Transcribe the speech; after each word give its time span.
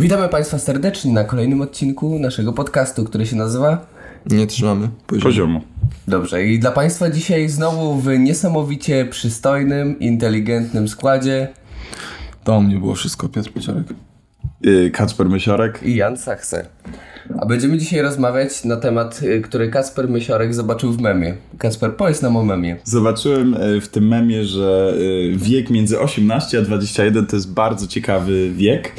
Witamy 0.00 0.28
Państwa 0.28 0.58
serdecznie 0.58 1.12
na 1.12 1.24
kolejnym 1.24 1.60
odcinku 1.60 2.18
naszego 2.18 2.52
podcastu, 2.52 3.04
który 3.04 3.26
się 3.26 3.36
nazywa 3.36 3.86
Nie 4.30 4.46
trzymamy 4.46 4.88
poziomu. 5.06 5.22
poziomu. 5.22 5.60
Dobrze. 6.08 6.44
I 6.46 6.58
dla 6.58 6.70
Państwa 6.70 7.10
dzisiaj 7.10 7.48
znowu 7.48 8.00
w 8.00 8.18
niesamowicie 8.18 9.04
przystojnym, 9.04 9.98
inteligentnym 9.98 10.88
składzie 10.88 11.48
To 12.44 12.60
mnie 12.60 12.76
było 12.78 12.94
wszystko, 12.94 13.28
Piotr 13.28 13.52
Pieciorek. 13.52 13.86
Yy, 14.60 14.90
Kacper 14.90 15.28
Mysiorek. 15.28 15.80
i 15.82 15.96
Jan 15.96 16.16
Sachse. 16.16 16.66
A 17.40 17.46
będziemy 17.46 17.78
dzisiaj 17.78 18.02
rozmawiać 18.02 18.64
na 18.64 18.76
temat, 18.76 19.22
y, 19.22 19.40
który 19.40 19.70
Kasper 19.70 20.08
Mysiorek 20.08 20.54
zobaczył 20.54 20.92
w 20.92 21.00
memie. 21.00 21.34
Kasper, 21.58 21.96
powiedz 21.96 22.22
nam 22.22 22.36
o 22.36 22.44
memie. 22.44 22.76
Zobaczyłem 22.84 23.54
e, 23.54 23.80
w 23.80 23.88
tym 23.88 24.08
memie, 24.08 24.44
że 24.44 24.94
wiek 25.36 25.70
między 25.70 26.00
18 26.00 26.58
a 26.58 26.62
21 26.62 27.26
to 27.26 27.36
jest 27.36 27.52
bardzo 27.52 27.86
ciekawy 27.86 28.50
wiek, 28.50 28.92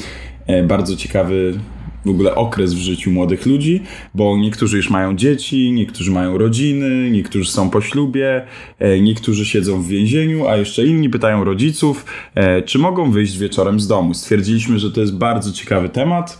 bardzo 0.67 0.95
ciekawy 0.95 1.59
w 2.05 2.09
ogóle 2.09 2.35
okres 2.35 2.73
w 2.73 2.77
życiu 2.77 3.11
młodych 3.11 3.45
ludzi, 3.45 3.81
bo 4.13 4.37
niektórzy 4.37 4.77
już 4.77 4.89
mają 4.89 5.15
dzieci, 5.15 5.71
niektórzy 5.71 6.11
mają 6.11 6.37
rodziny, 6.37 7.11
niektórzy 7.11 7.51
są 7.51 7.69
po 7.69 7.81
ślubie, 7.81 8.45
e, 8.79 8.99
niektórzy 8.99 9.45
siedzą 9.45 9.81
w 9.81 9.87
więzieniu, 9.87 10.47
a 10.47 10.57
jeszcze 10.57 10.85
inni 10.85 11.09
pytają 11.09 11.43
rodziców, 11.43 12.05
e, 12.35 12.61
czy 12.61 12.79
mogą 12.79 13.11
wyjść 13.11 13.37
wieczorem 13.37 13.79
z 13.79 13.87
domu. 13.87 14.13
Stwierdziliśmy, 14.13 14.79
że 14.79 14.91
to 14.91 15.01
jest 15.01 15.15
bardzo 15.17 15.51
ciekawy 15.51 15.89
temat. 15.89 16.37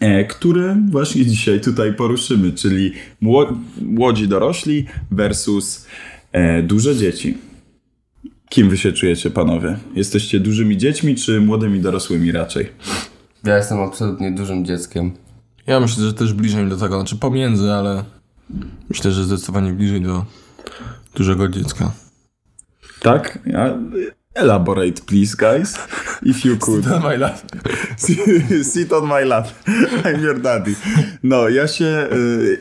e, 0.00 0.24
który 0.24 0.76
właśnie 0.90 1.26
dzisiaj 1.26 1.60
tutaj 1.60 1.94
poruszymy, 1.94 2.52
czyli 2.52 2.92
mło- 3.22 3.56
młodzi 3.82 4.28
dorośli 4.28 4.86
versus 5.10 5.86
e, 6.32 6.62
duże 6.62 6.96
dzieci. 6.96 7.34
Kim 8.48 8.68
wy 8.68 8.76
się 8.78 8.92
czujecie, 8.92 9.30
panowie? 9.30 9.76
Jesteście 9.94 10.40
dużymi 10.40 10.76
dziećmi, 10.76 11.14
czy 11.14 11.40
młodymi 11.40 11.80
dorosłymi 11.80 12.32
raczej? 12.32 12.66
Ja 13.44 13.56
jestem 13.56 13.80
absolutnie 13.80 14.32
dużym 14.32 14.64
dzieckiem. 14.64 15.12
Ja 15.66 15.80
myślę, 15.80 16.04
że 16.04 16.14
też 16.14 16.32
bliżej 16.32 16.68
do 16.68 16.76
tego, 16.76 16.96
znaczy 16.96 17.16
pomiędzy, 17.16 17.72
ale 17.72 18.04
myślę, 18.88 19.12
że 19.12 19.24
zdecydowanie 19.24 19.72
bliżej 19.72 20.00
do 20.00 20.24
dużego 21.14 21.48
dziecka. 21.48 21.92
Tak? 23.00 23.38
Ja, 23.46 23.78
elaborate, 24.34 25.02
please, 25.06 25.36
guys. 25.36 25.78
If 26.24 26.48
you 26.48 26.56
could. 26.56 26.86
my 26.86 27.16
love. 27.16 27.42
Sit 28.62 28.92
on 28.92 29.06
my 29.08 29.24
lap. 29.24 29.48
I'm 30.04 30.22
your 30.22 30.40
daddy. 30.40 30.74
No, 31.22 31.48
ja 31.48 31.68
się, 31.68 32.06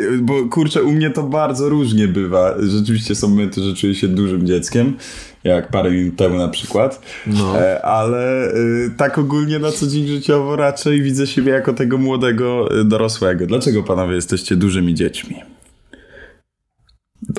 y, 0.02 0.20
bo 0.22 0.46
kurczę, 0.46 0.84
u 0.84 0.92
mnie 0.92 1.10
to 1.10 1.24
bardzo 1.24 1.70
różnie 1.70 2.08
bywa. 2.08 2.56
Rzeczywiście 2.60 3.16
są 3.16 3.30
momenty, 3.30 3.62
że 3.62 3.74
czuję 3.74 3.96
się 3.96 4.08
dużym 4.08 4.48
dzieckiem, 4.48 4.98
jak 5.44 5.72
parę 5.72 5.92
minut 5.92 6.16
temu 6.16 6.38
na 6.38 6.48
przykład. 6.48 7.02
No. 7.28 7.62
E, 7.62 7.86
Ale 7.86 8.54
y, 8.56 8.92
tak 8.98 9.18
ogólnie 9.18 9.60
na 9.60 9.72
co 9.72 9.88
dzień 9.88 10.08
życiowo 10.08 10.56
raczej 10.56 11.02
widzę 11.02 11.28
siebie 11.28 11.52
jako 11.52 11.74
tego 11.74 11.98
młodego 11.98 12.80
y, 12.80 12.86
dorosłego. 12.86 13.46
Dlaczego 13.46 13.84
panowie 13.84 14.16
jesteście 14.16 14.56
dużymi 14.56 14.96
dziećmi? 14.96 15.36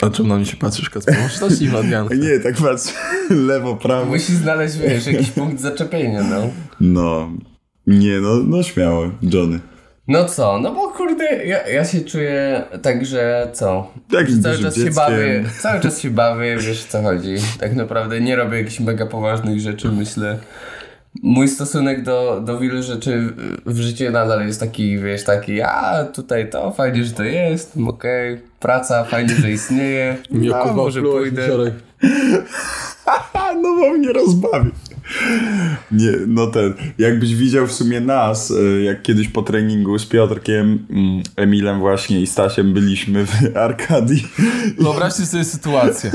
A 0.03 0.11
czym 0.11 0.29
na 0.29 0.37
mnie 0.37 0.47
się 0.47 0.57
patrzysz, 0.57 0.91
Kacper? 0.91 1.17
Masz 1.21 1.43
Adrianka. 1.79 2.15
Nie, 2.25 2.39
tak 2.41 2.55
patrzę 2.55 2.91
lewo, 3.49 3.77
prawo. 3.77 4.05
Musisz 4.07 4.37
znaleźć, 4.37 4.77
wiesz, 4.79 5.07
jakiś 5.07 5.31
punkt 5.31 5.61
zaczepienia, 5.61 6.23
no. 6.23 6.51
No, 6.81 7.31
nie, 7.87 8.21
no, 8.21 8.35
no 8.47 8.63
śmiało, 8.63 9.11
Johnny. 9.23 9.61
No 10.09 10.25
co, 10.25 10.59
no 10.59 10.75
bo 10.75 10.89
kurde, 10.89 11.45
ja, 11.47 11.69
ja 11.69 11.85
się 11.85 12.01
czuję 12.01 12.63
tak, 12.83 13.07
że 13.07 13.51
co? 13.53 13.93
Takim 14.13 14.43
Cały 14.43 14.59
czas 14.59 14.75
się 14.77 14.91
bawię, 14.91 15.45
cały 15.61 15.81
czas 15.81 16.01
się 16.01 16.11
bawię, 16.11 16.57
wiesz 16.57 16.85
o 16.89 16.93
co 16.93 17.03
chodzi. 17.03 17.35
Tak 17.61 17.75
naprawdę 17.75 18.21
nie 18.21 18.37
robię 18.37 18.59
jakichś 18.59 18.81
mega 18.81 19.07
poważnych 19.07 19.61
rzeczy, 19.61 19.89
myślę. 19.89 20.39
Mój 21.23 21.49
stosunek 21.49 22.03
do, 22.03 22.43
do 22.45 22.59
wielu 22.59 22.83
rzeczy 22.83 23.21
w- 23.67 23.73
w 23.75 23.81
życiu 23.81 24.11
nadal 24.11 24.47
jest 24.47 24.61
taki, 24.61 24.99
wiesz, 24.99 25.25
taki, 25.25 25.61
a 25.63 26.05
tutaj 26.05 26.51
to, 26.51 26.71
fajnie, 26.71 27.05
że 27.05 27.13
to 27.13 27.23
jest, 27.25 27.73
okej, 27.89 28.41
praca, 28.63 29.05
fajnie, 29.05 29.35
że 29.35 29.51
istnieje, 29.51 30.17
no, 30.31 30.75
może 30.75 31.03
pójdę. 31.03 31.73
A, 33.07 33.53
no 33.63 33.77
bo 33.77 33.91
mnie 33.91 34.13
rozbawi. 34.13 34.71
Nie, 35.93 36.13
no 36.27 36.47
ten, 36.47 36.75
jakbyś 36.99 37.35
widział 37.35 37.67
w 37.67 37.73
sumie 37.73 38.01
nas, 38.01 38.51
y, 38.51 38.83
jak 38.83 39.03
kiedyś 39.03 39.29
po 39.29 39.43
treningu 39.43 39.99
z 39.99 40.07
Piotrkiem, 40.07 40.87
mm, 40.91 41.23
Emilem 41.37 41.81
właśnie 41.81 42.21
i 42.21 42.27
Stasiem 42.27 42.73
byliśmy 42.75 43.27
w 43.27 43.57
Arkadii. 43.57 44.27
Wyobraźcie 44.79 45.27
sobie 45.27 45.45
sytuację. 45.45 46.11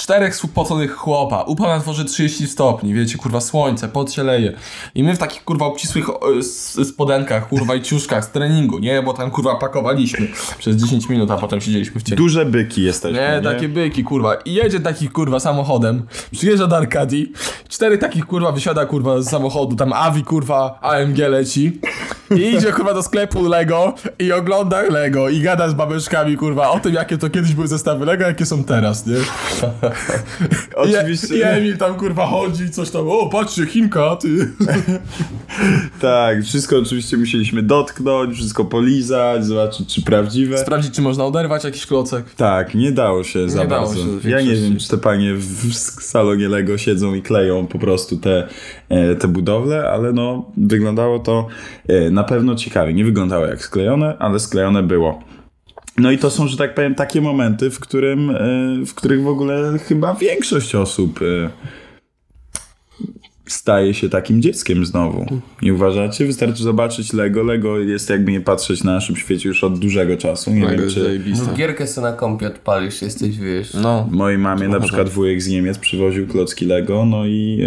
Czterech 0.00 0.36
spoconych 0.36 0.92
chłopa, 0.96 1.42
upał 1.42 1.68
na 1.68 1.78
dworze 1.78 2.04
30 2.04 2.46
stopni, 2.46 2.94
wiecie, 2.94 3.18
kurwa, 3.18 3.40
słońce, 3.40 3.88
pot 3.88 4.12
się 4.12 4.22
leje. 4.22 4.52
I 4.94 5.02
my 5.04 5.14
w 5.14 5.18
takich, 5.18 5.44
kurwa, 5.44 5.66
obcisłych 5.66 6.06
spodenkach, 6.84 7.48
kurwa, 7.48 7.74
i 7.74 7.82
ciuszkach 7.82 8.24
z 8.24 8.28
treningu, 8.28 8.78
nie? 8.78 9.02
Bo 9.02 9.12
tam, 9.12 9.30
kurwa, 9.30 9.54
pakowaliśmy 9.56 10.28
przez 10.58 10.76
10 10.76 11.08
minut, 11.08 11.30
a 11.30 11.36
potem 11.36 11.60
siedzieliśmy 11.60 12.00
w 12.00 12.04
cieniu. 12.04 12.16
Duże 12.16 12.44
byki 12.44 12.82
jesteśmy, 12.82 13.20
Nie, 13.20 13.36
nie? 13.36 13.42
takie 13.42 13.68
byki, 13.68 14.04
kurwa. 14.04 14.34
I 14.34 14.54
jedzie 14.54 14.80
taki, 14.80 15.08
kurwa, 15.08 15.40
samochodem, 15.40 16.02
przyjeżdża 16.32 16.66
do 16.66 16.76
Arkadii, 16.76 17.32
cztery 17.68 17.98
takich, 17.98 18.26
kurwa, 18.26 18.52
wysiada, 18.52 18.86
kurwa, 18.86 19.22
z 19.22 19.28
samochodu, 19.30 19.76
tam 19.76 19.92
Avi, 19.92 20.24
kurwa, 20.24 20.78
AMG 20.82 21.18
leci 21.18 21.80
i 22.36 22.40
idzie, 22.40 22.72
kurwa, 22.72 22.94
do 22.94 23.02
sklepu 23.02 23.42
Lego 23.48 23.94
i 24.18 24.32
ogląda 24.32 24.82
Lego 24.82 25.28
i 25.28 25.40
gada 25.40 25.68
z 25.68 25.74
babeczkami, 25.74 26.36
kurwa, 26.36 26.70
o 26.70 26.80
tym, 26.80 26.94
jakie 26.94 27.18
to 27.18 27.30
kiedyś 27.30 27.54
były 27.54 27.68
zestawy 27.68 28.04
Lego, 28.06 28.24
jakie 28.24 28.46
są 28.46 28.64
teraz, 28.64 29.06
nie? 29.06 29.16
Oczywiście. 30.76 31.34
I, 31.34 31.38
I 31.38 31.42
Emil 31.42 31.76
tam, 31.76 31.94
kurwa, 31.94 32.26
chodzi, 32.26 32.70
coś 32.70 32.90
tam, 32.90 33.08
o, 33.08 33.28
patrzcie, 33.28 33.66
Chinka, 33.66 34.16
ty. 34.16 34.28
Tak, 36.00 36.42
wszystko 36.44 36.78
oczywiście 36.78 37.16
musieliśmy 37.16 37.62
dotknąć, 37.62 38.34
wszystko 38.36 38.64
polizać, 38.64 39.44
zobaczyć 39.44 39.94
czy 39.94 40.02
prawdziwe. 40.02 40.58
Sprawdzić, 40.58 40.94
czy 40.94 41.02
można 41.02 41.24
oderwać 41.24 41.64
jakiś 41.64 41.86
klocek. 41.86 42.34
Tak, 42.34 42.74
nie 42.74 42.92
dało 42.92 43.24
się 43.24 43.48
za 43.48 43.64
dało 43.64 43.86
bardzo. 43.86 44.20
się 44.20 44.30
ja 44.30 44.40
nie 44.40 44.54
wiem, 44.54 44.76
czy 44.76 44.88
te 44.88 44.98
panie 44.98 45.34
w 45.34 45.70
w 45.70 46.02
salonie 46.02 46.48
Lego 46.48 46.78
siedzą 46.78 47.14
i 47.14 47.22
kleją 47.22 47.66
po 47.66 47.78
prostu 47.78 48.16
te, 48.16 48.48
e, 48.88 49.14
te 49.14 49.28
budowle, 49.28 49.90
ale 49.90 50.12
no 50.12 50.52
wyglądało 50.56 51.18
to 51.18 51.46
e, 51.88 52.10
na 52.10 52.24
pewno 52.24 52.54
ciekawie. 52.54 52.94
Nie 52.94 53.04
wyglądało 53.04 53.46
jak 53.46 53.62
sklejone, 53.62 54.16
ale 54.18 54.40
sklejone 54.40 54.82
było. 54.82 55.22
No 56.00 56.10
i 56.10 56.18
to 56.18 56.30
są, 56.30 56.48
że 56.48 56.56
tak 56.56 56.74
powiem, 56.74 56.94
takie 56.94 57.20
momenty, 57.20 57.70
w, 57.70 57.80
którym, 57.80 58.30
e, 58.30 58.36
w 58.86 58.94
których 58.94 59.22
w 59.22 59.28
ogóle 59.28 59.78
chyba 59.78 60.14
większość 60.14 60.74
osób 60.74 61.20
e, 61.22 61.50
staje 63.52 63.94
się 63.94 64.08
takim 64.08 64.42
dzieckiem 64.42 64.86
znowu. 64.86 65.26
Nie 65.62 65.74
uważacie? 65.74 66.26
Wystarczy 66.26 66.62
zobaczyć 66.62 67.12
Lego. 67.12 67.42
Lego 67.42 67.78
jest 67.78 68.10
jakby 68.10 68.32
nie 68.32 68.40
patrzeć 68.40 68.84
na 68.84 68.92
naszym 68.94 69.16
świecie 69.16 69.48
już 69.48 69.64
od 69.64 69.78
dużego 69.78 70.16
czasu. 70.16 70.50
Nie 70.50 70.64
Lego 70.66 70.82
wiem, 70.82 70.90
czy... 70.90 71.04
zajebiste. 71.04 71.54
Gierkę 71.54 71.86
sobie 71.86 72.06
na 72.06 72.12
kompie 72.12 72.46
odpalisz, 72.46 73.02
jesteś, 73.02 73.38
wiesz, 73.38 73.74
No. 73.74 74.08
Mojej 74.10 74.38
mamie 74.38 74.68
na 74.68 74.80
przykład 74.80 75.08
wujek 75.08 75.42
z 75.42 75.48
Niemiec 75.48 75.78
przywoził 75.78 76.26
klocki 76.26 76.66
Lego, 76.66 77.04
no 77.06 77.26
i 77.26 77.62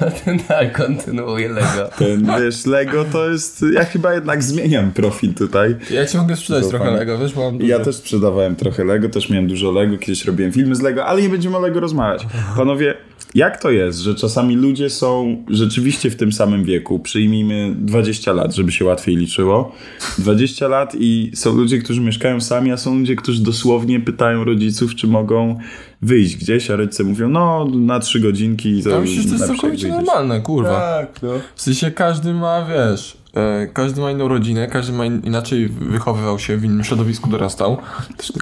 e, 0.00 0.38
tak, 0.48 0.76
kontynuuję 0.76 1.48
Lego. 1.48 1.88
ten, 1.98 2.26
wiesz, 2.40 2.66
Lego 2.66 3.04
to 3.04 3.30
jest, 3.30 3.64
ja 3.74 3.84
chyba 3.84 4.14
jednak 4.14 4.42
zmieniam 4.42 4.90
profil 4.92 5.34
tutaj. 5.34 5.76
Ja 5.90 6.06
ci 6.06 6.16
mogę 6.16 6.36
sprzedać 6.36 6.68
trochę. 6.68 6.90
Lego, 6.90 7.18
wiesz, 7.18 7.34
bo 7.34 7.50
mam 7.52 7.60
Ja 7.60 7.78
też 7.78 7.96
sprzedawałem 7.96 8.56
trochę 8.56 8.84
Lego, 8.84 9.08
też 9.08 9.30
miałem 9.30 9.46
dużo 9.46 9.72
Lego, 9.72 9.98
kiedyś 9.98 10.24
robiłem 10.24 10.52
filmy 10.52 10.74
z 10.74 10.82
Lego, 10.82 11.06
ale 11.06 11.22
nie 11.22 11.28
będziemy 11.28 11.56
o 11.56 11.60
Lego 11.60 11.80
rozmawiać. 11.80 12.26
Panowie, 12.56 12.94
jak 13.36 13.62
to 13.62 13.70
jest, 13.70 13.98
że 13.98 14.14
czasami 14.14 14.56
ludzie 14.56 14.90
są 14.90 15.44
rzeczywiście 15.50 16.10
w 16.10 16.16
tym 16.16 16.32
samym 16.32 16.64
wieku, 16.64 16.98
przyjmijmy 16.98 17.74
20 17.78 18.32
lat, 18.32 18.54
żeby 18.54 18.72
się 18.72 18.84
łatwiej 18.84 19.16
liczyło, 19.16 19.72
20 20.18 20.68
lat 20.68 20.94
i 20.98 21.32
są 21.34 21.52
ludzie, 21.52 21.78
którzy 21.78 22.00
mieszkają 22.00 22.40
sami, 22.40 22.72
a 22.72 22.76
są 22.76 22.98
ludzie, 22.98 23.16
którzy 23.16 23.42
dosłownie 23.42 24.00
pytają 24.00 24.44
rodziców, 24.44 24.94
czy 24.94 25.06
mogą 25.06 25.58
wyjść 26.02 26.36
gdzieś, 26.36 26.70
a 26.70 26.76
rodzice 26.76 27.04
mówią, 27.04 27.28
no 27.28 27.68
na 27.74 28.00
trzy 28.00 28.20
godzinki. 28.20 28.82
To 28.82 28.90
Ja 28.90 29.00
myślę, 29.00 29.22
że 29.22 29.28
to 29.28 29.34
jest 29.34 29.46
całkowicie 29.46 29.88
normalne, 29.88 30.40
kurwa. 30.40 30.80
Tak, 30.80 31.22
no. 31.22 31.32
W 31.54 31.62
sensie 31.62 31.90
każdy 31.90 32.34
ma, 32.34 32.66
wiesz, 32.66 33.16
e, 33.34 33.66
każdy 33.66 34.00
ma 34.00 34.10
inną 34.10 34.28
rodzinę, 34.28 34.66
każdy 34.66 34.92
ma 34.92 35.06
in, 35.06 35.22
inaczej 35.24 35.68
wychowywał 35.68 36.38
się, 36.38 36.56
w 36.56 36.64
innym 36.64 36.84
środowisku 36.84 37.30
dorastał. 37.30 37.76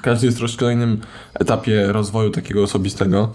Każdy 0.03 0.27
jest 0.27 0.39
troszkę 0.39 0.65
na 0.65 0.73
innym 0.73 1.01
etapie 1.35 1.93
rozwoju 1.93 2.31
takiego 2.31 2.63
osobistego. 2.63 3.33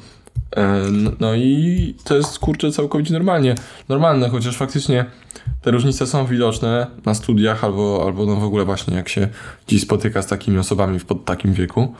E, 0.55 0.61
n- 0.61 1.15
no 1.19 1.35
i 1.35 1.95
to 2.03 2.15
jest, 2.15 2.39
kurczę, 2.39 2.71
całkowicie 2.71 3.13
normalnie. 3.13 3.55
Normalne, 3.89 4.29
chociaż 4.29 4.57
faktycznie 4.57 5.05
te 5.61 5.71
różnice 5.71 6.07
są 6.07 6.25
widoczne 6.25 6.87
na 7.05 7.13
studiach 7.13 7.63
albo, 7.63 8.03
albo 8.05 8.25
no 8.25 8.35
w 8.35 8.43
ogóle 8.43 8.65
właśnie 8.65 8.95
jak 8.95 9.09
się 9.09 9.27
dziś 9.67 9.81
spotyka 9.81 10.21
z 10.21 10.27
takimi 10.27 10.57
osobami 10.57 10.99
w 10.99 11.05
pod 11.05 11.25
takim 11.25 11.53
wieku. 11.53 11.93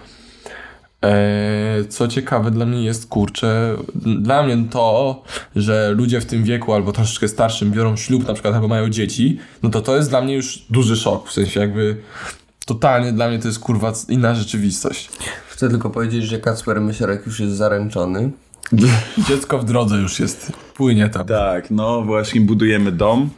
E, 1.04 1.84
Co 1.90 2.08
ciekawe 2.08 2.52
dla 2.52 2.66
mnie 2.66 2.84
jest, 2.84 3.08
kurczę, 3.10 3.76
dla 4.22 4.44
mnie 4.44 4.58
to, 4.72 5.24
że 5.56 5.92
ludzie 5.98 6.22
w 6.22 6.26
tym 6.26 6.44
wieku 6.44 6.74
albo 6.74 6.92
troszeczkę 6.92 7.28
starszym 7.28 7.72
biorą 7.72 7.96
ślub 7.96 8.28
na 8.28 8.34
przykład 8.34 8.56
albo 8.56 8.68
mają 8.68 8.90
dzieci, 8.90 9.40
no 9.64 9.70
to 9.70 9.82
to 9.82 9.96
jest 9.96 10.10
dla 10.10 10.22
mnie 10.22 10.34
już 10.34 10.66
duży 10.70 10.96
szok, 10.96 11.28
w 11.30 11.34
sensie 11.34 11.60
jakby 11.60 11.98
totalnie 12.70 13.12
dla 13.12 13.30
mnie 13.30 13.40
to 13.40 13.48
jest 13.48 13.60
kurwa 13.60 13.94
inna 14.10 14.36
rzeczywistość. 14.36 15.10
Chcę 15.50 15.70
tylko 15.70 15.90
powiedzieć, 15.90 16.24
że 16.24 16.40
Kacper 16.40 16.82
Mysiorek 16.82 17.26
już 17.26 17.40
jest 17.40 17.56
zaręczony. 17.56 18.32
Dziecko 19.30 19.60
w 19.60 19.66
drodze 19.66 19.98
już 19.98 20.20
jest, 20.20 20.52
płynie 20.76 21.10
tam. 21.10 21.28
Tak, 21.28 21.72
no 21.72 22.02
właśnie 22.02 22.42
budujemy 22.42 22.92
dom. 22.92 23.30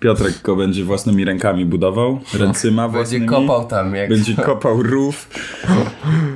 Piotrek 0.00 0.42
go 0.42 0.56
będzie 0.56 0.84
własnymi 0.84 1.24
rękami 1.24 1.64
budował, 1.64 2.20
ręcyma 2.38 2.82
Będzie 2.82 2.98
własnymi. 2.98 3.26
kopał 3.26 3.66
tam 3.66 3.94
jak... 3.94 4.08
Będzie 4.08 4.34
kopał 4.34 4.82
rów. 4.82 5.28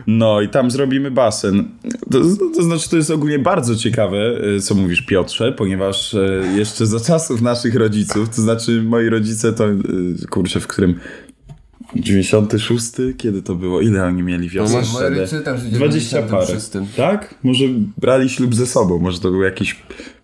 No 0.06 0.40
i 0.40 0.48
tam 0.48 0.70
zrobimy 0.70 1.10
basen. 1.10 1.68
To, 2.10 2.18
to 2.56 2.62
znaczy, 2.62 2.90
to 2.90 2.96
jest 2.96 3.10
ogólnie 3.10 3.38
bardzo 3.38 3.76
ciekawe, 3.76 4.16
y, 4.56 4.60
co 4.60 4.74
mówisz 4.74 5.02
Piotrze, 5.02 5.52
ponieważ 5.52 6.14
y, 6.14 6.42
jeszcze 6.56 6.86
za 6.86 7.00
czasów 7.00 7.42
naszych 7.42 7.74
rodziców, 7.74 8.28
to 8.36 8.42
znaczy 8.42 8.82
moi 8.82 9.08
rodzice 9.08 9.52
to, 9.52 9.70
y, 9.70 9.76
kurczę, 10.30 10.60
w 10.60 10.66
którym 10.66 11.00
96? 11.96 12.92
Kiedy 13.16 13.42
to 13.42 13.54
było? 13.54 13.80
Ile 13.80 14.04
oni 14.04 14.22
mieli 14.22 14.48
wiosek 14.48 14.74
Moi 14.76 14.84
wtedy? 15.00 15.20
rodzice 15.20 15.40
tam 15.40 15.56
w 15.56 15.60
20 15.64 16.22
parę. 16.22 16.46
96. 16.46 16.96
Tak? 16.96 17.34
Może 17.42 17.64
brali 17.98 18.28
ślub 18.28 18.54
ze 18.54 18.66
sobą, 18.66 18.98
może 18.98 19.20
to 19.20 19.30
był 19.30 19.42
jakiś 19.42 19.76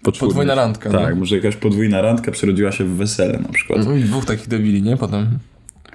poczwórny. 0.03 0.29
Podwójna 0.29 0.55
randka, 0.55 0.91
Tak, 0.91 1.11
no. 1.11 1.17
może 1.21 1.37
jakaś 1.37 1.57
podwójna 1.57 2.03
randka 2.03 2.33
przerodziła 2.33 2.73
się 2.73 2.85
w 2.85 2.97
wesele 2.97 3.39
na 3.39 3.49
przykład. 3.49 3.87
No 3.87 3.97
i 3.97 4.01
dwóch 4.03 4.25
takich 4.25 4.49
debili, 4.49 4.83
nie? 4.83 4.97
Potem. 4.97 5.27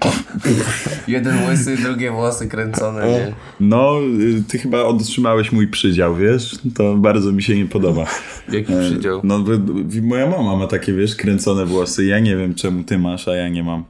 Jeden 1.08 1.48
łysy, 1.48 1.76
drugie 1.76 2.10
włosy 2.10 2.46
kręcone, 2.48 3.08
nie? 3.08 3.34
No, 3.60 4.00
y, 4.20 4.42
ty 4.48 4.58
chyba 4.58 4.82
otrzymałeś 4.82 5.52
mój 5.52 5.68
przydział, 5.68 6.16
wiesz? 6.16 6.58
To 6.74 6.96
bardzo 6.96 7.32
mi 7.32 7.42
się 7.42 7.56
nie 7.56 7.66
podoba. 7.66 8.06
Jaki 8.52 8.72
E, 8.72 8.80
przydział? 8.90 9.20
No, 9.24 9.44
moja 10.02 10.26
mama 10.30 10.56
ma 10.56 10.66
takie, 10.66 10.92
wiesz, 10.92 11.16
kręcone 11.16 11.66
włosy. 11.66 12.04
Ja 12.06 12.18
nie 12.18 12.36
wiem, 12.36 12.54
czemu 12.54 12.84
ty 12.84 12.98
masz, 12.98 13.28
a 13.28 13.36
ja 13.36 13.48
nie 13.48 13.62
mam. 13.62 13.84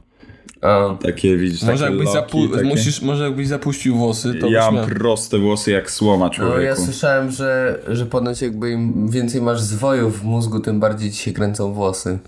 A, 0.61 0.95
Takie, 1.03 1.37
widzisz, 1.37 1.61
Może 1.61 1.73
takie 1.73 1.83
jakbyś, 1.97 2.15
loki, 2.15 2.17
zapu- 2.37 2.53
takie... 2.55 2.67
musisz, 2.67 3.01
może 3.01 3.23
jakbyś 3.23 3.47
zapuścił 3.47 3.95
włosy, 3.97 4.33
to 4.33 4.47
Ja 4.49 4.65
mam 4.65 4.75
miał... 4.75 4.85
proste 4.85 5.37
włosy 5.39 5.71
jak 5.71 5.91
słoma, 5.91 6.25
no 6.25 6.31
człowieku. 6.31 6.59
ja 6.61 6.75
słyszałem, 6.75 7.31
że, 7.31 7.79
że 7.87 8.05
ponoć 8.05 8.41
jakby 8.41 8.71
im 8.71 9.09
więcej 9.09 9.41
masz 9.41 9.61
zwojów 9.61 10.19
w 10.19 10.23
mózgu, 10.23 10.59
tym 10.59 10.79
bardziej 10.79 11.11
ci 11.11 11.17
się 11.17 11.31
kręcą 11.33 11.73
włosy. 11.73 12.19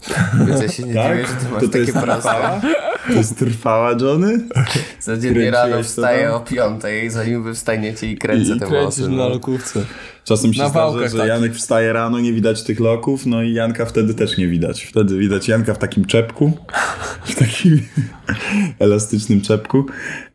Więc 0.48 0.62
ja 0.62 0.68
się 0.68 0.84
nie 0.84 0.94
Tak? 0.94 1.12
dziwię, 1.18 1.28
że 1.28 1.34
ty 1.46 1.52
masz 1.54 1.62
To 1.64 1.70
takie 1.70 1.94
proste. 2.06 2.62
To 3.08 3.14
jest 3.14 3.38
trwała, 3.40 3.92
Johnny? 4.02 4.40
Codziennie 5.00 5.52
rano 5.52 5.84
wstaję 5.84 6.34
o 6.34 6.40
piątej, 6.40 7.10
zanim 7.10 7.44
wy 7.44 7.54
wstaniecie 7.54 8.08
i 8.12 8.18
kręcę 8.18 8.54
I 8.56 8.60
te 8.60 8.66
kręcisz 8.66 9.00
włosy. 9.00 9.10
na 9.10 9.18
No. 9.18 9.30
lokówce. 9.30 9.86
Czasem 10.24 10.54
się 10.54 10.62
Na 10.62 10.70
zdarza, 10.70 10.86
wałkach 10.86 11.12
że 11.12 11.18
takich. 11.18 11.28
Janek 11.34 11.56
wstaje 11.56 11.94
rano, 11.94 12.20
nie 12.20 12.34
widać 12.34 12.64
tych 12.64 12.80
loków, 12.80 13.26
no 13.26 13.42
i 13.44 13.54
Janka 13.54 13.86
wtedy 13.86 14.14
też 14.14 14.38
nie 14.38 14.48
widać. 14.48 14.84
Wtedy 14.84 15.18
widać 15.18 15.48
Janka 15.48 15.74
w 15.74 15.78
takim 15.78 16.06
czepku, 16.06 16.52
w 17.26 17.36
takim 17.36 17.82
elastycznym 18.80 19.42
czepku. 19.42 19.86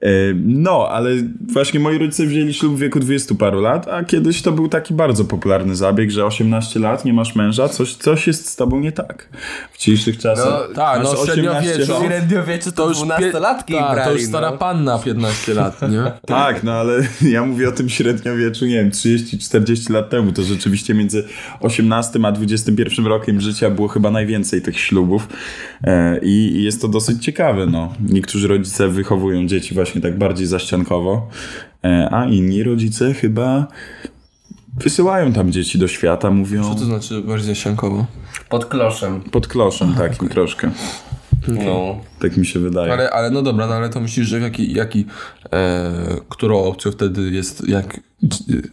E, 0.03 0.09
No, 0.45 0.89
ale 0.91 1.11
właśnie 1.53 1.81
moi 1.81 1.99
rodzice 1.99 2.27
wzięli 2.27 2.55
ślub 2.55 2.77
w 2.77 2.79
wieku 2.79 3.01
20 3.01 3.35
paru 3.35 3.61
lat, 3.61 3.89
a 3.89 4.05
kiedyś 4.05 4.43
to 4.43 4.53
był 4.53 4.69
taki 4.69 4.95
bardzo 4.95 5.25
popularny 5.25 5.77
zabieg, 5.77 6.11
że 6.11 6.25
18 6.27 6.81
lat, 6.81 7.05
nie 7.05 7.13
masz 7.13 7.35
męża, 7.37 7.69
coś, 7.69 7.95
coś 7.95 8.27
jest 8.27 8.49
z 8.49 8.57
tobą 8.57 8.81
nie 8.81 8.93
tak. 8.93 9.29
W 9.73 9.79
dzisiejszych 9.79 10.19
czasach. 10.19 10.67
No, 10.69 10.75
Tak, 10.75 11.03
no 11.05 11.27
średniowieczu. 11.27 11.93
średniowieczu 12.07 12.73
to, 12.73 12.83
To 12.83 12.89
już, 12.89 12.99
pie- 12.99 13.05
dwunastolatki 13.17 13.75
tak, 13.75 13.93
brali, 13.95 14.11
to 14.11 14.17
już 14.17 14.29
stara 14.29 14.51
no. 14.51 14.59
panna 14.59 14.99
15 14.99 15.55
lat, 15.55 15.83
nie? 15.91 16.13
Tak, 16.27 16.63
no 16.65 16.73
ale 16.73 17.01
ja 17.35 17.45
mówię 17.45 17.69
o 17.69 17.73
tym 17.73 17.89
średniowieczu, 17.89 18.67
nie 18.67 18.75
wiem, 18.75 18.91
30-40 18.91 19.78
lat 19.89 20.11
temu. 20.11 20.33
To 20.33 20.43
rzeczywiście 20.43 20.95
między 20.95 21.25
18 21.61 22.19
a 22.23 22.33
21 22.33 23.07
rokiem 23.07 23.41
życia 23.41 23.71
było 23.71 23.89
chyba 23.89 24.11
najwięcej 24.11 24.63
tych 24.63 24.81
ślubów. 24.81 25.29
E, 25.85 26.21
I 26.23 26.63
jest 26.63 26.83
to 26.83 26.89
dosyć 26.89 27.25
ciekawe, 27.25 27.67
no. 27.67 27.93
Niektórzy 28.09 28.49
rodzice 28.49 28.89
wychowują 28.89 29.47
dzieci 29.47 29.75
właśnie 29.75 30.01
tak 30.01 30.19
bardziej 30.19 30.47
zaściankowo, 30.47 31.29
e, 31.85 32.09
a 32.13 32.27
inni 32.27 32.63
rodzice 32.63 33.15
chyba 33.15 33.67
wysyłają 34.77 35.33
tam 35.33 35.53
dzieci 35.53 35.79
do 35.79 35.89
świata, 35.89 36.31
mówią 36.31 36.63
Co 36.65 36.75
to 36.75 36.85
znaczy 36.85 37.23
bardziej 37.23 37.55
siankowo? 37.55 38.07
Pod 38.49 38.67
kloszem. 38.67 39.21
pod 39.21 39.47
kloszem 39.47 39.95
takim 39.95 40.29
troszkę. 40.29 40.71
No. 41.49 42.01
Tak 42.19 42.37
mi 42.37 42.47
się 42.47 42.61
wydaje. 42.61 42.93
Ale, 42.93 43.11
ale 43.11 43.31
no 43.31 43.43
dobra, 43.43 43.67
no 43.67 43.75
ale 43.75 43.89
to 43.89 44.01
myślisz, 44.01 44.27
że 44.27 44.41
jaki, 44.41 44.73
jaki 44.73 45.07
e, 45.53 45.93
którą 46.29 46.65
opcją 46.65 46.93
wtedy 46.93 47.31
jest, 47.31 47.69
jak 47.69 48.01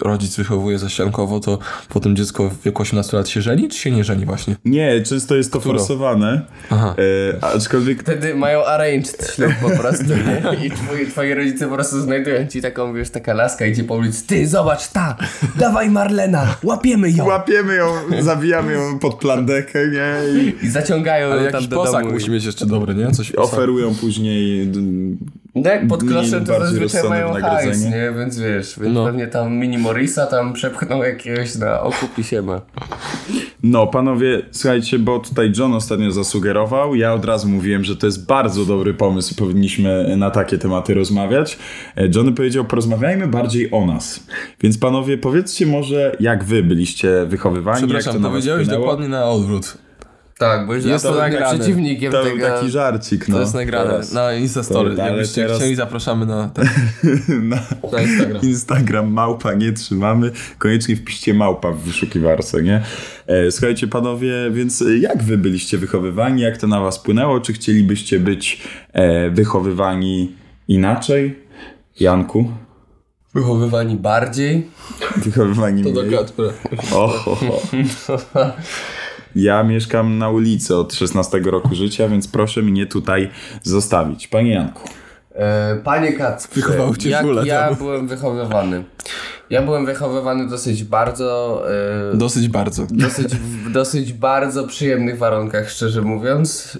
rodzic 0.01 0.35
wychowuje 0.35 0.79
zaściankowo, 0.79 1.39
to 1.39 1.59
potem 1.89 2.15
dziecko 2.15 2.49
w 2.49 2.61
wieku 2.63 2.81
18 2.81 3.17
lat 3.17 3.27
się 3.29 3.41
żeni, 3.41 3.69
czy 3.69 3.77
się 3.77 3.91
nie 3.91 4.03
żeni 4.03 4.25
właśnie? 4.25 4.55
Nie, 4.65 5.01
często 5.01 5.35
jest 5.35 5.51
to 5.53 5.59
Którą? 5.59 5.77
forsowane, 5.77 6.41
Aha. 6.69 6.95
e, 7.39 7.43
aczkolwiek 7.43 8.01
Wtedy 8.01 8.35
mają 8.35 8.65
arranged 8.65 9.31
ślub 9.35 9.51
po 9.61 9.69
prostu, 9.69 10.03
nie? 10.09 10.65
I 10.65 10.71
twoi, 10.71 11.07
twoi 11.07 11.33
rodzice 11.33 11.67
po 11.67 11.73
prostu 11.75 12.01
znajdują 12.01 12.47
ci 12.47 12.61
taką, 12.61 12.93
wiesz, 12.93 13.09
taka 13.09 13.33
laska 13.33 13.65
idzie 13.65 13.83
po 13.83 13.93
ulicy. 13.95 14.27
Ty, 14.27 14.47
zobacz, 14.47 14.87
ta! 14.87 15.15
Dawaj 15.59 15.89
Marlena! 15.89 16.55
Łapiemy 16.63 17.11
ją! 17.11 17.25
łapiemy 17.25 17.75
ją, 17.75 17.87
zabijamy 18.21 18.73
ją 18.73 18.99
pod 18.99 19.15
plandekę, 19.15 19.79
nie? 19.87 20.15
I 20.43 20.65
I 20.65 20.69
zaciągają 20.69 21.31
Ale 21.31 21.43
ją 21.43 21.51
tam 21.51 21.67
do 21.67 21.75
posag 21.75 22.01
domu. 22.03 22.13
musi 22.13 22.31
mieć 22.31 22.45
jeszcze 22.45 22.65
dobry, 22.65 22.95
nie? 22.95 23.11
Coś 23.11 23.35
oferują 23.35 23.95
później 23.95 24.71
No 25.55 25.69
jak 25.69 25.87
pod 25.87 26.03
kloszem 26.03 26.45
to 26.45 26.59
zazwyczaj 26.59 27.09
mają 27.09 27.33
hajs, 27.33 27.85
nie? 27.85 28.13
Więc 28.17 28.39
wiesz, 28.39 28.79
więc 28.79 28.93
No. 28.93 29.05
pewnie 29.05 29.27
tam 29.27 29.53
mini 29.53 29.77
Morisa 29.77 30.25
tam 30.25 30.53
przepchną 30.53 31.03
jakiegoś 31.03 31.55
na 31.55 31.81
okup 31.81 32.17
i 32.19 32.23
się 32.23 32.41
ma. 32.41 32.61
No, 33.63 33.87
panowie, 33.87 34.41
słuchajcie, 34.51 34.99
bo 34.99 35.19
tutaj 35.19 35.51
John 35.57 35.73
ostatnio 35.73 36.11
zasugerował. 36.11 36.95
Ja 36.95 37.13
od 37.13 37.25
razu 37.25 37.49
mówiłem, 37.49 37.83
że 37.83 37.95
to 37.95 38.05
jest 38.05 38.25
bardzo 38.25 38.65
dobry 38.65 38.93
pomysł. 38.93 39.35
Powinniśmy 39.35 40.17
na 40.17 40.31
takie 40.31 40.57
tematy 40.57 40.93
rozmawiać. 40.93 41.57
E, 41.95 42.07
Johnny 42.15 42.31
powiedział, 42.31 42.65
porozmawiajmy 42.65 43.27
bardziej 43.27 43.71
o 43.71 43.85
nas. 43.85 44.23
Więc 44.61 44.77
panowie, 44.77 45.17
powiedzcie 45.17 45.65
może, 45.65 46.15
jak 46.19 46.43
wy 46.43 46.63
byliście 46.63 47.25
wychowywani. 47.25 47.81
jak 47.81 47.81
to 47.81 47.87
Przepraszam, 47.87 48.21
na 48.21 48.29
was 48.29 48.31
powiedziałeś 48.31 48.67
dokładnie 48.67 49.07
na 49.07 49.25
odwrót. 49.25 49.84
Tak, 50.39 50.67
bo 50.67 50.73
jest 50.75 50.87
Jest 50.87 51.05
to 51.05 51.15
nagrane. 51.15 51.59
przeciwnikiem 51.59 52.11
To 52.11 52.23
był 52.23 52.31
tego. 52.33 52.47
taki 52.47 52.69
żarcik, 52.69 53.27
no. 53.27 53.35
To 53.35 53.41
jest 53.41 53.53
nagrane 53.53 53.89
teraz. 53.91 54.11
na 54.13 54.33
Instastory. 54.33 54.95
To- 54.95 55.01
ale 55.03 55.11
Jakbyście 55.11 55.41
teraz- 55.43 55.57
chcieli, 55.57 55.75
zapraszamy 55.75 56.25
na, 56.25 56.49
tak, 56.49 56.65
na 57.29 57.55
na 57.91 58.01
Instagram. 58.01 58.41
Instagram 58.41 59.11
małpa 59.11 59.53
nie 59.53 59.73
trzymamy. 59.73 60.31
Koniecznie 60.57 60.95
wpiszcie 60.95 61.33
małpa 61.33 61.71
w 61.71 61.79
wyszukiwarce, 61.79 62.63
nie? 62.63 62.81
E, 63.27 63.51
słuchajcie, 63.51 63.87
panowie, 63.87 64.33
więc 64.51 64.83
jak 64.99 65.23
wy 65.23 65.37
byliście 65.37 65.77
wychowywani? 65.77 66.41
Jak 66.41 66.57
to 66.57 66.67
na 66.67 66.79
was 66.81 66.97
wpłynęło? 66.97 67.39
Czy 67.39 67.53
chcielibyście 67.53 68.19
być 68.19 68.61
e, 68.93 69.29
wychowywani 69.29 70.35
inaczej? 70.67 71.39
Janku? 71.99 72.51
Wychowywani 73.33 73.95
bardziej. 73.95 74.67
Wychowywani 75.17 75.83
To 75.83 75.91
do 75.91 76.03
mniej? 76.03 76.19
Kacpra. 76.19 76.45
O, 76.93 77.07
ho, 77.07 77.35
ho. 77.35 77.61
Ja 79.35 79.63
mieszkam 79.63 80.17
na 80.17 80.29
ulicy 80.29 80.75
od 80.75 80.93
16 80.93 81.39
roku 81.39 81.75
życia, 81.75 82.09
więc 82.09 82.27
proszę 82.27 82.61
mnie 82.61 82.85
tutaj 82.85 83.29
zostawić. 83.63 84.27
Panie 84.27 84.51
Janku. 84.51 84.89
E, 85.35 85.75
Panie 85.83 86.13
Kacprze, 86.13 86.61
Wychował 86.61 86.95
cię 86.95 87.09
jak 87.09 87.25
ja 87.45 87.73
byłem 87.73 88.07
wychowywany? 88.07 88.83
Ja 89.49 89.61
byłem 89.61 89.85
wychowywany 89.85 90.47
dosyć 90.47 90.83
bardzo... 90.83 91.61
E, 92.13 92.17
Dosyć 92.17 92.49
bardzo. 92.49 92.87
dosyć, 92.91 93.35
w 93.35 93.71
dosyć 93.71 94.13
bardzo 94.13 94.67
przyjemnych 94.67 95.17
warunkach, 95.17 95.69
szczerze 95.69 96.01
mówiąc. 96.01 96.79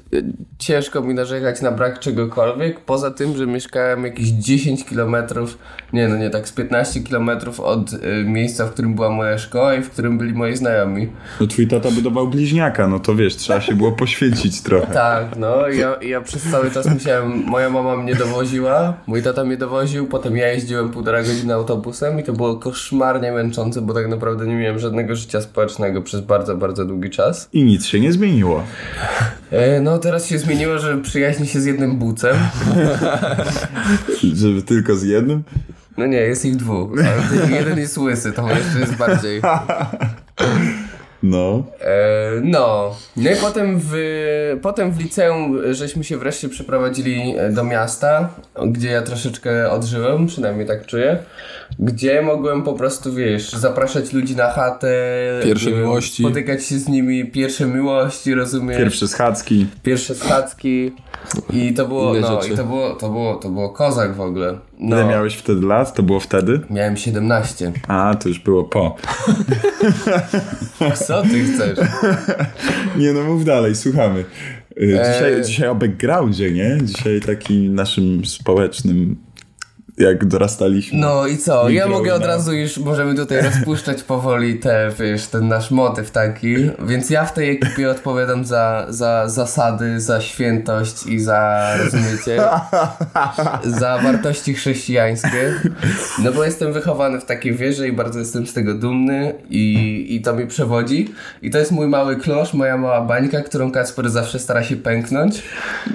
Ciężko 0.60 1.02
mi 1.02 1.14
narzekać 1.14 1.62
na 1.62 1.72
brak 1.72 2.00
czegokolwiek, 2.00 2.80
poza 2.80 3.12
tym, 3.12 3.38
że 3.38 3.48
mieszkałem 3.48 4.04
jakieś 4.04 4.28
10 4.30 4.86
kilometrów, 4.86 5.58
nie 5.94 6.08
no 6.08 6.18
nie 6.18 6.30
tak, 6.30 6.48
z 6.48 6.52
15 6.52 7.00
kilometrów 7.00 7.60
od 7.60 7.94
e, 7.94 8.24
miejsca, 8.24 8.66
w 8.66 8.72
którym 8.72 8.96
była 8.96 9.10
moja 9.10 9.38
szkoła 9.38 9.76
i 9.76 9.82
w 9.82 9.90
którym 9.90 10.18
byli 10.18 10.34
moi 10.34 10.56
znajomi. 10.56 11.10
No 11.42 11.48
twój 11.48 11.68
tata 11.68 11.92
budował 11.92 12.28
bliźniaka, 12.28 12.88
no 12.88 13.00
to 13.00 13.16
wiesz, 13.16 13.36
trzeba 13.36 13.62
się 13.62 13.76
było 13.76 13.92
poświęcić 13.92 14.62
trochę. 14.62 14.94
Tak, 14.94 15.26
no 15.38 15.68
ja, 15.68 15.96
ja 16.02 16.22
przez 16.22 16.44
cały 16.52 16.72
czas 16.72 16.86
musiałem, 16.94 17.44
moja 17.48 17.70
mama 17.70 17.98
mnie 17.98 18.16
dowoziła, 18.16 18.94
mój 19.08 19.24
tata 19.24 19.44
mnie 19.44 19.58
dowoził, 19.58 20.08
potem 20.08 20.38
ja 20.38 20.48
jeździłem 20.48 20.90
półtora 20.90 21.24
godziny 21.24 21.54
autobusem 21.54 22.20
i 22.20 22.24
to 22.24 22.34
było 22.34 22.55
koszmarnie 22.56 23.32
męczące, 23.32 23.82
bo 23.82 23.94
tak 23.94 24.08
naprawdę 24.08 24.48
nie 24.48 24.56
miałem 24.56 24.80
żadnego 24.80 25.16
życia 25.16 25.42
społecznego 25.42 26.02
przez 26.02 26.22
bardzo, 26.22 26.58
bardzo 26.58 26.86
długi 26.86 27.10
czas. 27.10 27.50
I 27.54 27.64
nic 27.64 27.86
się 27.86 28.00
nie 28.00 28.12
zmieniło. 28.12 28.64
E, 29.52 29.82
no 29.82 29.98
teraz 30.00 30.28
się 30.28 30.40
zmieniło, 30.40 30.80
że 30.80 30.98
przyjaźni 30.98 31.48
się 31.48 31.62
z 31.62 31.66
jednym 31.66 31.98
bucem. 31.98 32.36
Żeby 34.34 34.62
tylko 34.62 34.96
z 34.96 35.04
jednym? 35.04 35.44
No 35.98 36.06
nie, 36.06 36.18
jest 36.18 36.46
ich 36.46 36.56
dwóch, 36.56 36.90
jeden 37.50 37.80
jest 37.80 37.98
łysy, 37.98 38.32
to 38.32 38.50
jeszcze 38.50 38.80
jest 38.80 38.96
bardziej... 38.96 39.42
No. 41.30 41.64
E, 41.82 42.32
no, 42.44 42.96
no 43.18 43.32
i 43.32 43.36
potem 43.36 43.80
w, 43.84 43.94
potem 44.62 44.92
w 44.92 45.00
liceum 45.00 45.74
żeśmy 45.74 46.04
się 46.04 46.18
wreszcie 46.18 46.50
przeprowadzili 46.50 47.36
do 47.52 47.64
miasta, 47.64 48.30
gdzie 48.68 48.90
ja 48.90 49.02
troszeczkę 49.02 49.72
odżyłem, 49.72 50.28
przynajmniej 50.28 50.68
tak 50.68 50.86
czuję, 50.86 51.18
gdzie 51.80 52.22
mogłem 52.22 52.64
po 52.64 52.74
prostu, 52.74 53.14
wiesz, 53.14 53.50
zapraszać 53.52 54.14
ludzi 54.14 54.36
na 54.36 54.52
chatę, 54.52 54.94
Pierwsze 55.44 55.70
e, 55.70 55.74
miłości. 55.74 56.24
spotykać 56.24 56.66
się 56.66 56.76
z 56.80 56.88
nimi, 56.88 57.26
pierwsze 57.32 57.66
miłości, 57.66 58.34
rozumiesz, 58.34 58.78
Pierwsze 58.78 59.08
schadzki. 59.08 59.68
pierwsze 59.84 60.16
schadzki 60.16 60.92
i 61.54 61.74
to 61.74 61.88
było, 61.88 62.16
Inne 62.16 62.22
no, 62.30 62.42
rzeczy. 62.42 62.54
i 62.54 62.58
to 62.58 62.64
było, 62.64 62.94
to 62.96 63.10
było, 63.10 63.36
to 63.36 63.50
było 63.50 63.70
kozak 63.70 64.16
w 64.16 64.22
ogóle. 64.22 64.58
No, 64.80 64.96
Ile 64.96 65.06
miałeś 65.08 65.36
wtedy 65.36 65.66
lat? 65.68 65.94
To 65.94 66.04
było 66.04 66.20
wtedy? 66.20 66.62
miałem 66.70 66.98
17. 66.98 67.72
A, 67.88 68.16
to 68.20 68.30
już 68.30 68.40
było 68.40 68.64
po. 68.64 68.96
Co 71.08 71.22
ty 71.22 71.44
chcesz? 71.44 71.80
Nie 73.00 73.14
no, 73.14 73.24
mów 73.24 73.46
dalej, 73.46 73.76
słuchamy. 73.76 74.26
Y, 74.82 74.88
Dzisiaj, 74.88 75.34
E. 75.34 75.42
dzisiaj 75.42 75.68
o 75.70 75.76
backgroundzie, 75.76 76.52
nie? 76.52 76.78
Dzisiaj 76.84 77.22
taki 77.22 77.70
naszym 77.70 78.26
społecznym, 78.26 79.16
jak 79.98 80.26
dorastaliśmy. 80.26 81.00
No 81.00 81.28
i 81.28 81.38
co? 81.38 81.70
Ja 81.70 81.88
mogę 81.88 82.14
od 82.14 82.26
razu 82.26 82.54
już, 82.54 82.78
możemy 82.78 83.16
tutaj 83.16 83.42
rozpuszczać 83.42 84.04
powoli 84.14 84.60
te, 84.60 84.92
wiesz, 85.00 85.28
ten 85.28 85.48
nasz 85.48 85.72
motyw 85.72 86.12
taki. 86.12 86.56
Więc 86.88 87.10
ja 87.10 87.26
w 87.26 87.34
tej 87.34 87.52
ekipie 87.52 87.92
odpowiadam 87.92 88.46
za, 88.46 88.86
za 88.90 89.30
zasady, 89.30 90.00
za 90.00 90.22
świętość 90.22 91.06
i 91.06 91.20
za, 91.20 91.72
rozumiecie, 91.78 92.42
za 93.80 93.98
wartości 93.98 94.54
chrześcijańskie. 94.54 95.54
No 96.24 96.32
bo 96.32 96.44
jestem 96.44 96.74
wychowany 96.74 97.20
w 97.20 97.26
takiej 97.26 97.54
wierze 97.54 97.88
i 97.88 97.92
bardzo 97.92 98.20
jestem 98.20 98.48
z 98.48 98.54
tego 98.54 98.74
dumny 98.74 99.34
i, 99.50 100.06
i 100.10 100.22
to 100.22 100.36
mi 100.36 100.48
przewodzi. 100.48 101.14
I 101.42 101.52
to 101.52 101.58
jest 101.58 101.72
mój 101.72 101.88
mały 101.88 102.16
klosz, 102.16 102.54
moja 102.54 102.78
mała 102.78 103.02
bańka, 103.02 103.42
którą 103.42 103.72
Kasper 103.72 104.10
zawsze 104.10 104.40
stara 104.40 104.64
się 104.64 104.76
pęknać. 104.76 105.44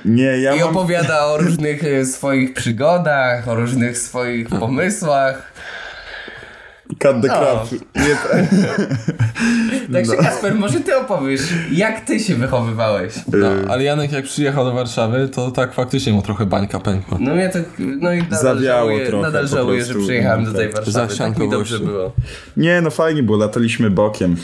Nie, 0.05 0.41
ja 0.41 0.55
I 0.55 0.61
mam... 0.61 0.69
opowiada 0.69 1.27
o 1.27 1.39
różnych 1.39 1.85
e, 1.85 2.05
swoich 2.05 2.55
przygodach, 2.55 3.49
o 3.49 3.55
różnych 3.55 3.90
swoich 3.99 4.49
pomysłach. 4.49 5.53
Cut 6.91 7.23
the 7.23 7.29
No. 7.29 7.35
crap. 7.39 7.69
Także 9.93 10.17
Kasper, 10.25 10.55
może 10.55 10.81
ty 10.81 10.97
opowiesz, 10.97 11.41
jak 11.73 12.01
ty 12.01 12.21
się 12.21 12.35
wychowywałeś? 12.35 13.15
No, 13.33 13.49
ale 13.69 13.85
Janek 13.85 14.13
jak 14.13 14.25
przyjechał 14.25 14.65
do 14.65 14.73
Warszawy, 14.73 15.29
to 15.29 15.51
tak 15.51 15.73
faktycznie 15.75 16.13
mu 16.13 16.23
trochę 16.23 16.47
bańka 16.47 16.81
pękła. 16.81 17.19
No 17.21 17.35
mnie 17.35 17.49
tak, 17.49 17.63
no 17.79 18.13
i 18.13 18.23
nadal 18.23 18.39
Zawiało 18.39 18.89
żałuję, 18.89 19.07
trochę 19.07 19.23
nadal 19.23 19.49
żałuję, 19.49 19.85
że 19.85 19.95
przyjechałem 19.95 20.45
no, 20.45 20.51
do 20.53 20.59
tej 20.59 20.69
tak. 20.69 20.85
Warszawy, 20.85 21.17
tak 21.17 21.39
mi 21.39 21.51
dobrze 21.51 21.79
było. 21.79 22.13
nie, 22.57 22.81
no 22.81 22.91
fajnie 22.91 23.23
było, 23.23 23.39
lataliśmy 23.39 23.91
bokiem. 23.91 24.37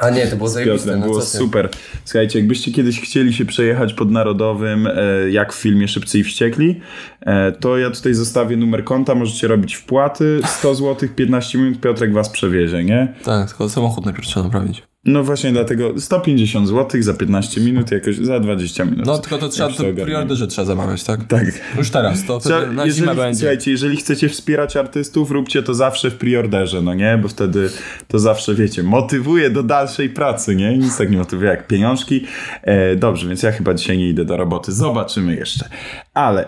A 0.00 0.10
nie, 0.10 0.26
to 0.26 0.36
było 0.36 0.48
zajebiste, 0.48 0.96
no 0.96 1.06
było 1.06 1.22
super. 1.22 1.68
Słuchajcie, 2.04 2.38
jakbyście 2.38 2.72
kiedyś 2.72 3.00
chcieli 3.00 3.32
się 3.32 3.44
przejechać 3.44 3.94
pod 3.94 4.10
Narodowym, 4.10 4.86
e, 4.86 5.30
jak 5.30 5.52
w 5.52 5.56
filmie 5.56 5.88
Szybcy 5.88 6.18
i 6.18 6.24
Wściekli, 6.24 6.80
e, 7.20 7.52
to 7.52 7.78
ja 7.78 7.90
tutaj 7.90 8.14
zostawię 8.14 8.56
numer 8.56 8.84
konta, 8.84 9.14
możecie 9.14 9.48
robić 9.48 9.74
wpłaty, 9.74 10.40
100 10.46 10.74
zł, 10.74 11.08
15 11.16 11.58
minut, 11.58 11.80
Piotrek 11.80 12.12
was 12.12 12.28
przewiezie, 12.28 12.84
nie? 12.84 13.14
Tak, 13.24 13.48
tylko 13.48 13.68
samochód 13.68 14.04
najpierw 14.04 14.26
trzeba 14.26 14.44
naprawić. 14.44 14.82
No 15.08 15.24
właśnie 15.24 15.52
dlatego 15.52 16.00
150 16.00 16.68
zł 16.68 17.02
za 17.02 17.14
15 17.14 17.60
minut, 17.60 17.90
jakoś 17.90 18.16
za 18.16 18.40
20 18.40 18.84
minut. 18.84 19.06
No 19.06 19.18
tylko 19.18 19.38
to 19.38 19.48
trzeba, 19.48 19.68
to 19.68 19.84
preorderze 20.04 20.46
trzeba 20.46 20.64
zamawiać, 20.64 21.04
tak? 21.04 21.24
Tak. 21.24 21.44
Już 21.78 21.90
teraz, 21.90 22.24
to 22.26 22.38
Trzeba, 22.38 22.66
na 22.66 22.86
jeżeli, 22.86 23.00
zimę 23.00 23.14
będzie. 23.14 23.38
Słuchajcie, 23.38 23.70
jeżeli 23.70 23.96
chcecie 23.96 24.28
wspierać 24.28 24.76
artystów, 24.76 25.30
róbcie 25.30 25.62
to 25.62 25.74
zawsze 25.74 26.10
w 26.10 26.14
preorderze, 26.14 26.82
no 26.82 26.94
nie? 26.94 27.18
Bo 27.22 27.28
wtedy 27.28 27.70
to 28.08 28.18
zawsze, 28.18 28.54
wiecie, 28.54 28.82
motywuje 28.82 29.50
do 29.50 29.62
dalszej 29.62 30.10
pracy, 30.10 30.56
nie? 30.56 30.78
Nic 30.78 30.96
tak 30.96 31.10
nie 31.10 31.18
motywuje 31.18 31.50
jak 31.50 31.66
pieniążki. 31.66 32.24
E, 32.62 32.96
dobrze, 32.96 33.28
więc 33.28 33.42
ja 33.42 33.52
chyba 33.52 33.74
dzisiaj 33.74 33.98
nie 33.98 34.08
idę 34.08 34.24
do 34.24 34.36
roboty. 34.36 34.72
Zobaczymy 34.72 35.36
jeszcze. 35.36 35.68
Ale, 36.14 36.44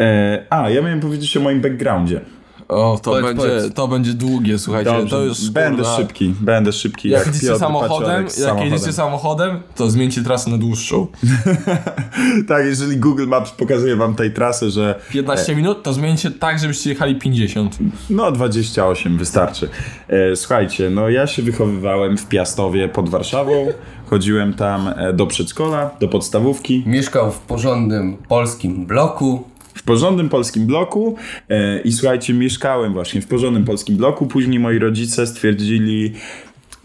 e, 0.00 0.46
a, 0.50 0.70
ja 0.70 0.82
miałem 0.82 1.00
powiedzieć 1.00 1.36
o 1.36 1.40
moim 1.40 1.60
backgroundzie. 1.60 2.20
O, 2.68 2.98
to, 3.02 3.10
Powiedz, 3.10 3.26
będzie, 3.26 3.42
powiedz. 3.42 3.74
to 3.74 3.88
będzie 3.88 4.12
długie, 4.12 4.58
słuchajcie. 4.58 4.90
Dobrze, 4.90 5.10
to 5.16 5.22
już, 5.24 5.50
będę 5.50 5.82
kurwa, 5.82 5.96
szybki, 5.96 6.34
będę 6.40 6.72
szybki. 6.72 7.08
Jak 7.08 7.18
Jak, 7.18 7.26
jedziecie 7.26 7.46
Piotr 7.46 7.60
samochodem, 7.60 8.22
jak 8.22 8.32
samochodem. 8.32 8.72
jedziecie 8.72 8.92
samochodem, 8.92 9.60
to 9.76 9.90
zmieńcie 9.90 10.22
trasę 10.22 10.50
na 10.50 10.58
dłuższą. 10.58 11.06
Tak, 12.48 12.64
jeżeli 12.64 12.96
Google 12.96 13.26
Maps 13.26 13.50
pokazuje 13.50 13.96
wam 13.96 14.14
tej 14.14 14.32
trasy, 14.32 14.70
że 14.70 15.00
15 15.10 15.56
minut, 15.56 15.82
to 15.82 15.92
zmieńcie 15.92 16.30
tak, 16.30 16.58
żebyście 16.58 16.90
jechali 16.90 17.14
50. 17.18 17.78
No, 18.10 18.32
28 18.32 19.18
wystarczy. 19.18 19.68
E, 20.08 20.36
słuchajcie, 20.36 20.90
no 20.90 21.08
ja 21.08 21.26
się 21.26 21.42
wychowywałem 21.42 22.18
w 22.18 22.26
Piastowie 22.28 22.88
pod 22.88 23.08
Warszawą. 23.08 23.66
Chodziłem 24.06 24.54
tam 24.54 24.88
e, 24.96 25.12
do 25.12 25.26
przedszkola, 25.26 25.90
do 26.00 26.08
podstawówki. 26.08 26.82
Mieszkał 26.86 27.32
w 27.32 27.38
porządnym 27.38 28.16
polskim 28.28 28.86
bloku. 28.86 29.44
W 29.78 29.82
porządnym 29.82 30.28
polskim 30.28 30.66
bloku 30.66 31.16
e, 31.48 31.80
i 31.80 31.92
słuchajcie, 31.92 32.34
mieszkałem 32.34 32.92
właśnie 32.92 33.20
w 33.20 33.26
porządnym 33.26 33.64
polskim 33.64 33.96
bloku. 33.96 34.26
Później 34.26 34.58
moi 34.58 34.78
rodzice 34.78 35.26
stwierdzili, 35.26 36.12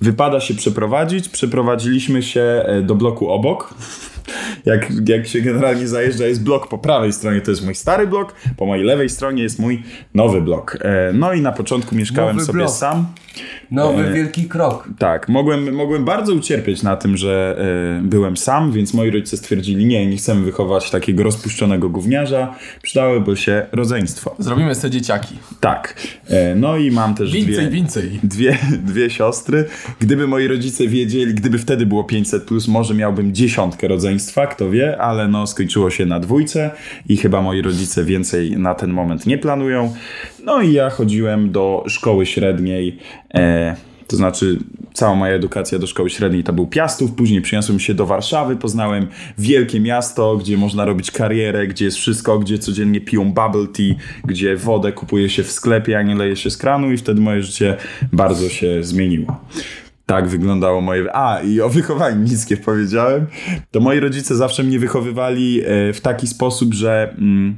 wypada 0.01 0.39
się 0.39 0.53
przeprowadzić. 0.53 1.29
Przeprowadziliśmy 1.29 2.23
się 2.23 2.41
e, 2.41 2.81
do 2.81 2.95
bloku 2.95 3.29
obok. 3.29 3.73
Jak, 4.65 4.91
jak 5.07 5.27
się 5.27 5.41
generalnie 5.41 5.87
zajeżdża, 5.87 6.25
jest 6.25 6.43
blok 6.43 6.67
po 6.67 6.77
prawej 6.77 7.13
stronie, 7.13 7.41
to 7.41 7.51
jest 7.51 7.65
mój 7.65 7.75
stary 7.75 8.07
blok, 8.07 8.35
po 8.57 8.65
mojej 8.65 8.85
lewej 8.85 9.09
stronie 9.09 9.43
jest 9.43 9.59
mój 9.59 9.83
nowy 10.13 10.41
blok. 10.41 10.77
E, 10.81 11.13
no 11.13 11.33
i 11.33 11.41
na 11.41 11.51
początku 11.51 11.95
mieszkałem 11.95 12.35
Nowy 12.35 12.45
sobie 12.45 12.59
blok. 12.59 12.71
sam. 12.71 13.05
Nowy 13.71 14.03
E, 14.03 14.13
wielki 14.13 14.43
krok. 14.43 14.89
Tak, 14.99 15.29
mogłem, 15.29 15.73
mogłem 15.75 16.05
bardzo 16.05 16.33
ucierpieć 16.33 16.83
na 16.83 16.95
tym, 16.95 17.17
że 17.17 17.57
e, 17.99 18.01
byłem 18.03 18.37
sam, 18.37 18.71
więc 18.71 18.93
moi 18.93 19.11
rodzice 19.11 19.37
stwierdzili, 19.37 19.85
nie, 19.85 20.07
nie 20.07 20.17
chcemy 20.17 20.41
wychować 20.41 20.91
takiego 20.91 21.23
rozpuszczonego 21.23 21.89
gówniarza, 21.89 22.55
przydałyby 22.81 23.37
się 23.37 23.65
rodzeństwo. 23.71 24.35
Zrobimy 24.39 24.75
sobie 24.75 24.91
dzieciaki. 24.91 25.35
Tak, 25.59 25.95
e, 26.27 26.55
no 26.55 26.77
i 26.77 26.91
mam 26.91 27.15
też 27.15 27.31
Więcej, 27.31 27.53
dwie, 27.53 27.69
więcej. 27.69 28.19
dwie, 28.23 28.57
dwie 28.83 29.09
siostry. 29.09 29.65
Gdyby 29.99 30.27
moi 30.27 30.47
rodzice 30.47 30.87
wiedzieli, 30.87 31.33
gdyby 31.33 31.57
wtedy 31.57 31.85
było 31.85 32.03
500+, 32.03 32.39
plus, 32.39 32.67
może 32.67 32.93
miałbym 32.93 33.33
dziesiątkę 33.33 33.87
rodzeństwa, 33.87 34.47
kto 34.47 34.69
wie, 34.69 35.01
ale 35.01 35.27
no 35.27 35.47
skończyło 35.47 35.89
się 35.89 36.05
na 36.05 36.19
dwójce 36.19 36.71
i 37.09 37.17
chyba 37.17 37.41
moi 37.41 37.61
rodzice 37.61 38.03
więcej 38.03 38.57
na 38.57 38.75
ten 38.75 38.89
moment 38.93 39.25
nie 39.25 39.37
planują. 39.37 39.93
No 40.43 40.61
i 40.61 40.73
ja 40.73 40.89
chodziłem 40.89 41.51
do 41.51 41.83
szkoły 41.87 42.25
średniej, 42.25 42.97
to 44.07 44.17
znaczy 44.17 44.59
cała 44.93 45.15
moja 45.15 45.33
edukacja 45.33 45.79
do 45.79 45.87
szkoły 45.87 46.09
średniej 46.09 46.43
to 46.43 46.53
był 46.53 46.67
Piastów, 46.67 47.11
później 47.11 47.41
przyniosłem 47.41 47.79
się 47.79 47.93
do 47.93 48.05
Warszawy, 48.05 48.55
poznałem 48.55 49.07
wielkie 49.37 49.79
miasto, 49.79 50.37
gdzie 50.37 50.57
można 50.57 50.85
robić 50.85 51.11
karierę, 51.11 51.67
gdzie 51.67 51.85
jest 51.85 51.97
wszystko, 51.97 52.39
gdzie 52.39 52.59
codziennie 52.59 53.01
piją 53.01 53.33
bubble 53.33 53.67
tea, 53.67 53.95
gdzie 54.25 54.57
wodę 54.57 54.91
kupuje 54.91 55.29
się 55.29 55.43
w 55.43 55.51
sklepie, 55.51 55.97
a 55.97 56.01
nie 56.01 56.15
leje 56.15 56.35
się 56.35 56.51
z 56.51 56.57
kranu 56.57 56.91
i 56.91 56.97
wtedy 56.97 57.21
moje 57.21 57.43
życie 57.43 57.77
bardzo 58.11 58.49
się 58.49 58.83
zmieniło. 58.83 59.41
Tak 60.05 60.27
wyglądało 60.27 60.81
moje. 60.81 61.15
A, 61.15 61.41
i 61.41 61.61
o 61.61 61.69
wychowaniu 61.69 62.21
niskie 62.23 62.57
powiedziałem. 62.57 63.25
To 63.71 63.79
moi 63.79 63.99
rodzice 63.99 64.35
zawsze 64.35 64.63
mnie 64.63 64.79
wychowywali 64.79 65.61
e, 65.61 65.93
w 65.93 66.01
taki 66.01 66.27
sposób, 66.27 66.73
że. 66.73 67.15
Mm, 67.17 67.55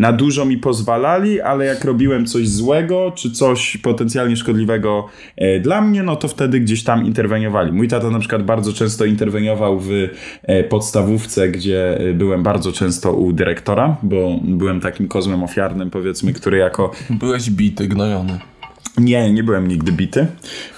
na 0.00 0.12
dużo 0.12 0.44
mi 0.44 0.58
pozwalali, 0.58 1.40
ale 1.40 1.64
jak 1.64 1.84
robiłem 1.84 2.26
coś 2.26 2.48
złego, 2.48 3.12
czy 3.14 3.30
coś 3.30 3.76
potencjalnie 3.76 4.36
szkodliwego 4.36 5.06
e, 5.36 5.60
dla 5.60 5.80
mnie, 5.80 6.02
no 6.02 6.16
to 6.16 6.28
wtedy 6.28 6.60
gdzieś 6.60 6.84
tam 6.84 7.06
interweniowali. 7.06 7.72
Mój 7.72 7.88
tata 7.88 8.10
na 8.10 8.18
przykład 8.18 8.42
bardzo 8.42 8.72
często 8.72 9.04
interweniował 9.04 9.80
w 9.80 9.90
e, 10.42 10.64
podstawówce, 10.64 11.48
gdzie 11.48 11.98
e, 11.98 12.12
byłem 12.12 12.42
bardzo 12.42 12.72
często 12.72 13.12
u 13.12 13.32
dyrektora, 13.32 13.96
bo 14.02 14.40
byłem 14.42 14.80
takim 14.80 15.08
kozłem 15.08 15.42
ofiarnym, 15.42 15.90
powiedzmy, 15.90 16.32
który 16.32 16.58
jako 16.58 16.90
Byłeś 17.10 17.50
bity, 17.50 17.88
gnojony. 17.88 18.38
Nie, 19.00 19.32
nie 19.32 19.44
byłem 19.44 19.68
nigdy 19.68 19.92
bity, 19.92 20.26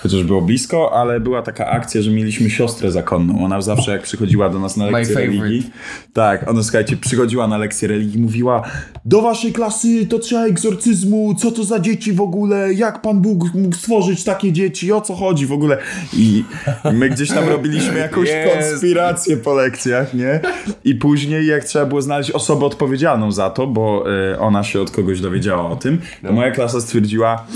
chociaż 0.02 0.24
było 0.24 0.40
blisko, 0.40 0.92
ale 0.94 1.20
była 1.20 1.42
taka 1.42 1.66
akcja, 1.66 2.02
że 2.02 2.10
mieliśmy 2.10 2.50
siostrę 2.50 2.90
zakonną. 2.90 3.44
Ona 3.44 3.62
zawsze 3.62 3.92
jak 3.92 4.02
przychodziła 4.02 4.48
do 4.48 4.58
nas 4.58 4.76
na 4.76 4.86
lekcję 4.90 5.14
religii, 5.14 5.70
tak, 6.12 6.48
ona 6.50 6.62
słuchajcie, 6.62 6.96
przychodziła 6.96 7.48
na 7.48 7.58
lekcję 7.58 7.88
religii 7.88 8.18
i 8.18 8.22
mówiła 8.22 8.62
do 9.04 9.22
waszej 9.22 9.52
klasy 9.52 10.06
to 10.06 10.18
trzeba 10.18 10.46
egzorcyzmu, 10.46 11.34
co 11.34 11.50
to 11.50 11.64
za 11.64 11.80
dzieci 11.80 12.12
w 12.12 12.20
ogóle, 12.20 12.74
jak 12.74 13.02
Pan 13.02 13.20
Bóg 13.20 13.54
mógł 13.54 13.76
stworzyć 13.76 14.24
takie 14.24 14.52
dzieci, 14.52 14.92
o 14.92 15.00
co 15.00 15.14
chodzi 15.14 15.46
w 15.46 15.52
ogóle. 15.52 15.78
I 16.16 16.44
my 16.92 17.10
gdzieś 17.10 17.28
tam 17.28 17.48
robiliśmy 17.48 17.98
jakąś 17.98 18.28
Jest. 18.28 18.54
konspirację 18.54 19.36
po 19.36 19.54
lekcjach, 19.54 20.14
nie? 20.14 20.40
I 20.84 20.94
później 20.94 21.46
jak 21.46 21.64
trzeba 21.64 21.86
było 21.86 22.02
znaleźć 22.02 22.30
osobę 22.30 22.66
odpowiedzialną 22.66 23.32
za 23.32 23.50
to, 23.50 23.66
bo 23.66 24.04
e, 24.32 24.38
ona 24.38 24.62
się 24.64 24.80
od 24.80 24.90
kogoś 24.90 25.20
dowiedziała 25.20 25.70
o 25.70 25.76
tym, 25.76 26.00
to 26.26 26.32
moja 26.32 26.50
klasa 26.50 26.80
stwierdziła, 26.80 27.46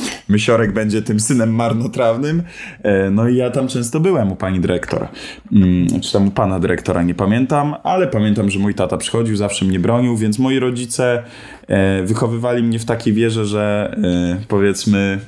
Będzie 0.64 1.02
tym 1.02 1.20
synem 1.20 1.54
marnotrawnym. 1.54 2.42
E, 2.82 3.10
no 3.10 3.28
i 3.28 3.36
ja 3.36 3.50
tam 3.50 3.68
często 3.68 4.00
byłem 4.00 4.32
u 4.32 4.36
pani 4.36 4.60
dyrektor. 4.60 5.08
Mm, 5.52 6.00
czy 6.00 6.12
tam 6.12 6.28
u 6.28 6.30
pana 6.30 6.60
dyrektora, 6.60 7.02
nie 7.02 7.14
pamiętam, 7.14 7.74
ale 7.82 8.06
pamiętam, 8.06 8.50
że 8.50 8.58
mój 8.58 8.74
tata 8.74 8.96
przychodził, 8.96 9.36
zawsze 9.36 9.64
mnie 9.64 9.80
bronił, 9.80 10.16
więc 10.16 10.38
moi 10.38 10.58
rodzice 10.58 11.22
e, 11.68 12.02
wychowywali 12.02 12.62
mnie 12.62 12.78
w 12.78 12.84
takiej 12.84 13.12
wierze, 13.12 13.44
że 13.44 13.96
e, 14.04 14.44
powiedzmy 14.48 15.18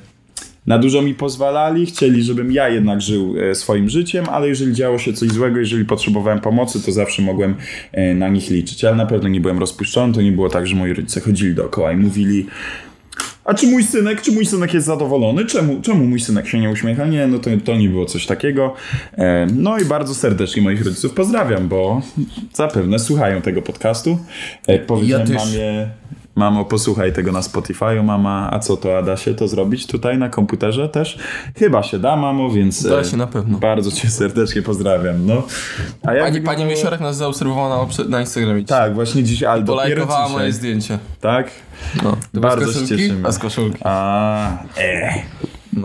na 0.67 0.79
dużo 0.79 1.01
mi 1.01 1.15
pozwalali, 1.15 1.85
chcieli, 1.85 2.23
żebym 2.23 2.51
ja 2.51 2.69
jednak 2.69 3.01
żył 3.01 3.35
swoim 3.53 3.89
życiem, 3.89 4.25
ale 4.31 4.47
jeżeli 4.47 4.73
działo 4.73 4.97
się 4.97 5.13
coś 5.13 5.29
złego, 5.29 5.59
jeżeli 5.59 5.85
potrzebowałem 5.85 6.39
pomocy, 6.39 6.85
to 6.85 6.91
zawsze 6.91 7.21
mogłem 7.21 7.55
na 8.15 8.29
nich 8.29 8.49
liczyć. 8.49 8.85
Ale 8.85 8.95
na 8.95 9.05
pewno 9.05 9.29
nie 9.29 9.41
byłem 9.41 9.59
rozpuszczony, 9.59 10.13
to 10.13 10.21
nie 10.21 10.31
było 10.31 10.49
tak, 10.49 10.67
że 10.67 10.75
moi 10.75 10.93
rodzice 10.93 11.21
chodzili 11.21 11.55
dookoła 11.55 11.91
i 11.91 11.97
mówili 11.97 12.45
a 13.49 13.53
czy 13.53 13.67
mój 13.67 13.83
synek, 13.83 14.21
czy 14.21 14.31
mój 14.31 14.45
synek 14.45 14.73
jest 14.73 14.87
zadowolony? 14.87 15.45
Czemu, 15.45 15.81
czemu 15.81 16.05
mój 16.05 16.19
synek 16.19 16.47
się 16.47 16.59
nie 16.59 16.69
uśmiecha? 16.69 17.05
Nie, 17.05 17.27
no 17.27 17.39
to, 17.39 17.49
to 17.65 17.75
nie 17.75 17.89
było 17.89 18.05
coś 18.05 18.25
takiego. 18.25 18.73
E, 19.17 19.47
no 19.53 19.79
i 19.79 19.85
bardzo 19.85 20.15
serdecznie 20.15 20.61
moich 20.61 20.85
rodziców 20.85 21.13
pozdrawiam, 21.13 21.67
bo 21.67 22.01
zapewne 22.53 22.99
słuchają 22.99 23.41
tego 23.41 23.61
podcastu. 23.61 24.17
E, 24.67 24.79
powiedziałem 24.79 25.27
też. 25.27 25.35
mamie, 25.35 25.89
Mamo, 26.39 26.65
posłuchaj 26.65 27.13
tego 27.13 27.31
na 27.31 27.39
Spotify'u, 27.41 28.03
mama, 28.03 28.49
a 28.51 28.59
co 28.59 28.77
to 28.77 28.97
Adasie 28.97 29.33
to 29.35 29.47
zrobić 29.47 29.87
tutaj 29.87 30.17
na 30.17 30.29
komputerze 30.29 30.89
też? 30.89 31.19
Chyba 31.57 31.83
się 31.83 31.99
da, 31.99 32.15
mamo, 32.15 32.49
więc 32.49 32.83
Da 32.83 32.99
e, 32.99 33.05
się 33.05 33.17
na 33.17 33.27
pewno. 33.27 33.57
bardzo 33.57 33.91
cię 33.91 34.09
serdecznie 34.09 34.61
pozdrawiam, 34.61 35.25
no. 35.25 35.33
A 36.03 36.13
jak 36.13 36.23
Pani, 36.23 36.33
wyglądało- 36.33 36.57
pani 36.57 36.65
Miesiorek 36.69 36.99
nas 36.99 37.17
zaobserwowała 37.17 37.87
na, 37.87 38.03
na 38.09 38.21
Instagramie. 38.21 38.63
Tak, 38.65 38.93
właśnie 38.93 39.23
dziś, 39.23 39.43
ale 39.43 39.63
dopiero 39.63 40.05
dzisiaj. 40.05 40.31
moje 40.31 40.51
zdjęcie. 40.53 40.99
Tak? 41.21 41.51
No. 42.03 42.17
Bardzo 42.33 42.73
się 42.73 42.87
cieszymy. 42.87 43.27
A 43.27 43.31
z 43.31 43.39
koszulki. 43.39 43.79
A, 43.83 44.57
e, 44.77 45.13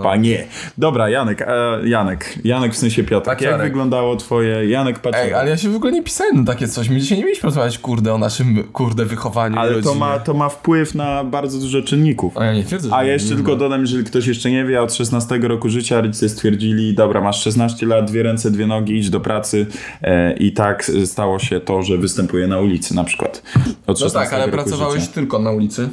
panie. 0.02 0.44
Dobra, 0.78 1.08
Janek, 1.08 1.42
e, 1.42 1.88
Janek, 1.88 2.34
Janek 2.44 2.72
w 2.74 2.76
sensie 2.76 3.04
Piotr. 3.04 3.28
Jak 3.28 3.38
Paciorek. 3.38 3.62
wyglądało 3.62 4.16
twoje, 4.16 4.68
Janek 4.68 4.98
Paciorek? 4.98 5.26
Ej, 5.26 5.34
ale 5.34 5.50
ja 5.50 5.56
się 5.56 5.68
w 5.70 5.76
ogóle 5.76 5.92
nie 5.92 6.02
pisałem 6.02 6.36
na 6.36 6.44
takie 6.44 6.68
coś. 6.68 6.88
My 6.88 7.00
dzisiaj 7.00 7.18
nie 7.18 7.24
mieliśmy 7.24 7.46
rozmawiać, 7.46 7.78
kurde, 7.78 8.14
o 8.14 8.18
naszym, 8.18 8.64
kurde, 8.72 9.04
wychowaniu 9.04 9.58
Ale 9.58 9.82
to 9.82 9.94
ma, 9.94 10.18
to 10.18 10.34
ma 10.34 10.48
wpływ 10.48 10.94
na 10.94 11.24
bardzo 11.24 11.58
dużo 11.58 11.82
czynników. 11.82 12.38
A 12.38 12.44
ja 12.44 12.54
nie 12.54 12.64
twierdzę, 12.64 12.88
A 12.92 13.02
nie 13.04 13.08
jeszcze 13.10 13.30
ma. 13.30 13.36
tylko 13.36 13.56
dodam, 13.56 13.80
jeżeli 13.80 14.04
ktoś 14.04 14.26
jeszcze 14.26 14.50
nie 14.50 14.64
wie, 14.64 14.82
od 14.82 14.94
16 14.94 15.38
roku 15.38 15.68
życia 15.68 16.00
rodzice 16.00 16.28
stwierdzili, 16.28 16.94
dobra, 16.94 17.20
masz 17.20 17.42
16 17.42 17.86
lat, 17.86 18.10
dwie 18.10 18.22
ręce, 18.22 18.50
dwie 18.50 18.66
nogi, 18.66 18.96
idź 18.98 19.10
do 19.10 19.20
pracy 19.20 19.66
e, 20.02 20.32
i 20.36 20.52
tak 20.52 20.90
stało 21.04 21.38
się 21.38 21.60
to, 21.60 21.82
że 21.82 21.98
występuje 21.98 22.46
na 22.46 22.58
ulicy 22.60 22.94
na 22.94 23.04
przykład. 23.04 23.42
Od 23.86 24.00
No 24.00 24.06
16 24.06 24.18
tak, 24.30 24.32
ale 24.32 24.52
pracowałeś 24.52 25.00
życia. 25.00 25.12
tylko 25.14 25.38
na 25.38 25.50
ulicy. 25.50 25.88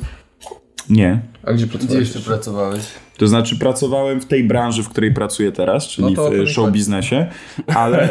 Nie. 0.90 1.20
A 1.44 1.54
gdzie 1.54 1.66
Gdzie 1.66 1.78
pracowałeś? 1.78 2.08
jeszcze 2.08 2.30
pracowałeś? 2.30 2.82
To 3.18 3.28
znaczy 3.28 3.56
pracowałem 3.60 4.22
w 4.22 4.26
tej 4.26 4.44
branży, 4.44 4.84
w 4.84 4.90
której 4.90 5.14
pracuję 5.14 5.52
teraz, 5.52 5.88
czyli 5.88 6.14
No 6.14 6.30
w 6.30 6.34
e, 6.34 6.48
show 6.48 6.72
biznesie, 6.72 7.26
ale, 7.68 8.10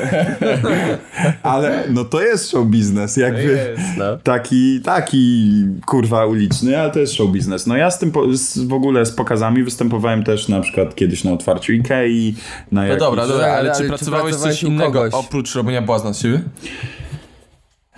ale 1.42 1.84
no 1.90 2.04
to 2.04 2.22
jest 2.22 2.50
show 2.50 2.66
biznes, 2.66 3.16
jakby 3.16 3.42
Jest, 3.42 3.82
no. 3.98 4.16
taki, 4.16 4.80
taki 4.80 5.52
kurwa 5.86 6.26
uliczny, 6.26 6.78
ale 6.80 6.90
to 6.90 6.98
jest 7.00 7.12
show 7.14 7.30
biznes. 7.30 7.66
No 7.66 7.76
ja 7.76 7.90
z 7.90 7.98
tym 7.98 8.10
po, 8.12 8.36
z, 8.36 8.58
w 8.58 8.72
ogóle 8.72 9.06
z 9.06 9.12
pokazami 9.12 9.62
występowałem 9.64 10.24
też 10.24 10.48
na 10.48 10.60
przykład 10.60 10.94
kiedyś 10.94 11.24
na 11.24 11.32
otwarciu 11.32 11.72
Ikei, 11.72 12.34
na 12.72 12.80
No 12.80 12.86
jakichś... 12.86 13.00
dobra, 13.00 13.26
dobra, 13.26 13.44
Ale- 13.46 13.54
ale, 13.56 13.70
ale 13.70 13.78
czy 13.78 13.82
czy 13.82 13.88
pracowałeś 13.88 14.24
pracowałeś 14.30 14.56
coś 14.60 14.62
innego 14.68 14.92
kogoś? 14.92 15.14
oprócz 15.14 15.54
robienia 15.54 15.82
błazna 15.82 16.12
z 16.12 16.22
siebie? 16.22 16.40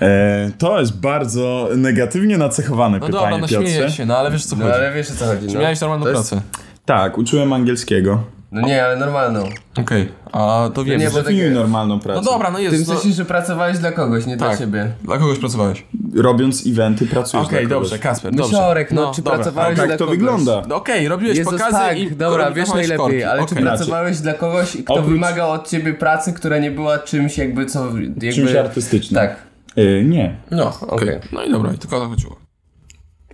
E, 0.03 0.51
to 0.59 0.81
jest 0.81 1.01
bardzo 1.01 1.69
negatywnie 1.77 2.39
nacechowane 2.39 2.99
No 2.99 3.07
pytanie, 3.07 3.25
dobra, 3.25 3.39
no 3.39 3.49
Piotrze. 3.49 3.73
śmieję 3.73 3.91
się, 3.91 4.07
no 4.07 4.17
ale 4.19 4.31
wiesz 4.31 4.45
co 4.47 4.57
No 4.57 4.63
chodzi. 4.65 4.75
ale 4.75 4.93
wiesz 4.93 5.11
o 5.11 5.15
co 5.15 5.25
chodzi, 5.27 5.47
Czy 5.49 5.55
no. 5.55 5.61
miałeś 5.61 5.81
normalną 5.81 6.05
To 6.05 6.11
jest- 6.11 6.31
pracę? 6.31 6.43
Tak, 6.85 7.19
uczyłem 7.19 7.53
angielskiego. 7.53 8.23
No 8.53 8.61
nie, 8.61 8.85
ale 8.85 8.97
normalną. 8.97 9.45
Okej, 9.79 10.09
a 10.33 10.71
to 10.75 10.85
wiem. 10.85 11.01
nie, 11.01 11.11
że- 11.11 11.19
bo- 11.19 11.23
takie- 11.27 11.51
normalną 11.51 12.01
pracę. 12.01 12.21
No 12.25 12.33
dobra, 12.33 12.51
no 12.51 12.57
Ty 12.57 12.63
jest. 12.65 12.85
w 12.85 12.89
No, 12.89 12.95
sensie, 12.95 13.17
że 13.17 13.25
pracowałeś 13.25 13.79
dla 13.79 13.93
kogoś, 13.93 14.27
nie 14.27 14.37
dla 14.37 14.49
Tak. 14.51 14.59
siebie. 14.59 14.89
dla 15.05 15.19
kogoś 15.19 15.39
pracowałeś? 15.39 15.85
Robiąc 16.17 16.67
eventy 16.67 17.07
pracujesz 17.07 17.47
Okej, 17.47 17.67
dla 17.67 17.77
kogoś. 17.77 17.91
dobrze, 17.91 18.03
Kasper, 18.03 18.35
dobrze. 18.35 18.53
Mysiorek, 18.57 18.93
no, 18.93 19.13
czy 19.15 19.23
dobra. 19.23 19.39
pracowałeś 19.39 19.77
Tak 19.79 19.87
dla 19.89 19.97
to 19.97 20.05
kogoś? 20.05 20.19
wygląda. 20.19 20.63
No 20.69 20.75
Okej, 20.75 21.09
robiłeś 21.09 21.39
Jezus, 21.39 21.53
pokazy 21.53 21.73
tak, 21.77 21.99
i 21.99 22.11
dobra, 22.17 22.51
wiesz 22.51 22.69
najlepiej, 22.69 22.97
korki. 22.97 23.25
ale 23.25 23.39
czy 23.47 23.55
Okej. 23.55 23.65
pracowałeś 23.65 24.19
dla 24.19 24.35
kogoś, 24.35 24.77
kto 24.85 24.95
Oprócz- 24.95 25.09
wymagał 25.13 25.51
od 25.51 25.69
ciebie 25.69 25.95
pracy, 25.95 26.33
która 26.33 26.59
nie 26.59 26.71
była 26.71 26.99
czymś 26.99 27.39
jakby 27.39 27.67
co... 27.67 27.85
Jakby... 27.99 28.33
Czymś 28.33 28.55
artystycznym. 28.55 29.21
Tak. 29.21 29.37
E, 29.77 30.05
nie. 30.05 30.37
No, 30.51 30.75
okej. 30.81 31.09
Okej. 31.09 31.21
No 31.33 31.45
i 31.45 31.51
dobra, 31.51 31.73
i 31.73 31.79
tylko 31.79 31.97
o 31.97 32.01
to 32.01 32.09
chodziło. 32.09 32.37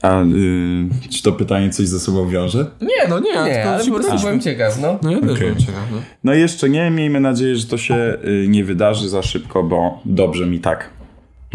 A 0.02 0.23
y, 0.23 1.09
czy 1.11 1.23
to 1.23 1.33
pytanie 1.33 1.71
coś 1.71 1.88
ze 1.88 2.00
sobą 2.00 2.28
wiąże? 2.28 2.66
Nie, 2.80 3.09
no 3.09 3.18
nie, 3.18 3.30
Nie, 3.30 3.54
tylko 3.54 3.71
ale 3.71 3.85
po 3.85 3.95
prostu 3.95 4.18
byłem 4.21 4.40
ciekaw, 4.40 4.78
no. 4.80 4.99
No 5.02 5.11
ja 5.11 5.21
też 5.21 5.30
Okej. 5.30 5.40
byłem 5.40 5.57
ciekaw, 5.57 5.83
no. 5.92 5.99
No 6.25 6.35
jeszcze 6.35 6.68
nie, 6.68 6.90
miejmy 6.90 7.21
nadzieję, 7.21 7.57
że 7.57 7.66
to 7.66 7.78
się 7.78 7.95
y, 8.25 8.47
nie 8.49 8.64
wydarzy 8.64 9.09
za 9.09 9.23
szybko, 9.23 9.62
bo 9.62 10.00
dobrze 10.04 10.47
mi 10.47 10.61
tak. 10.61 10.90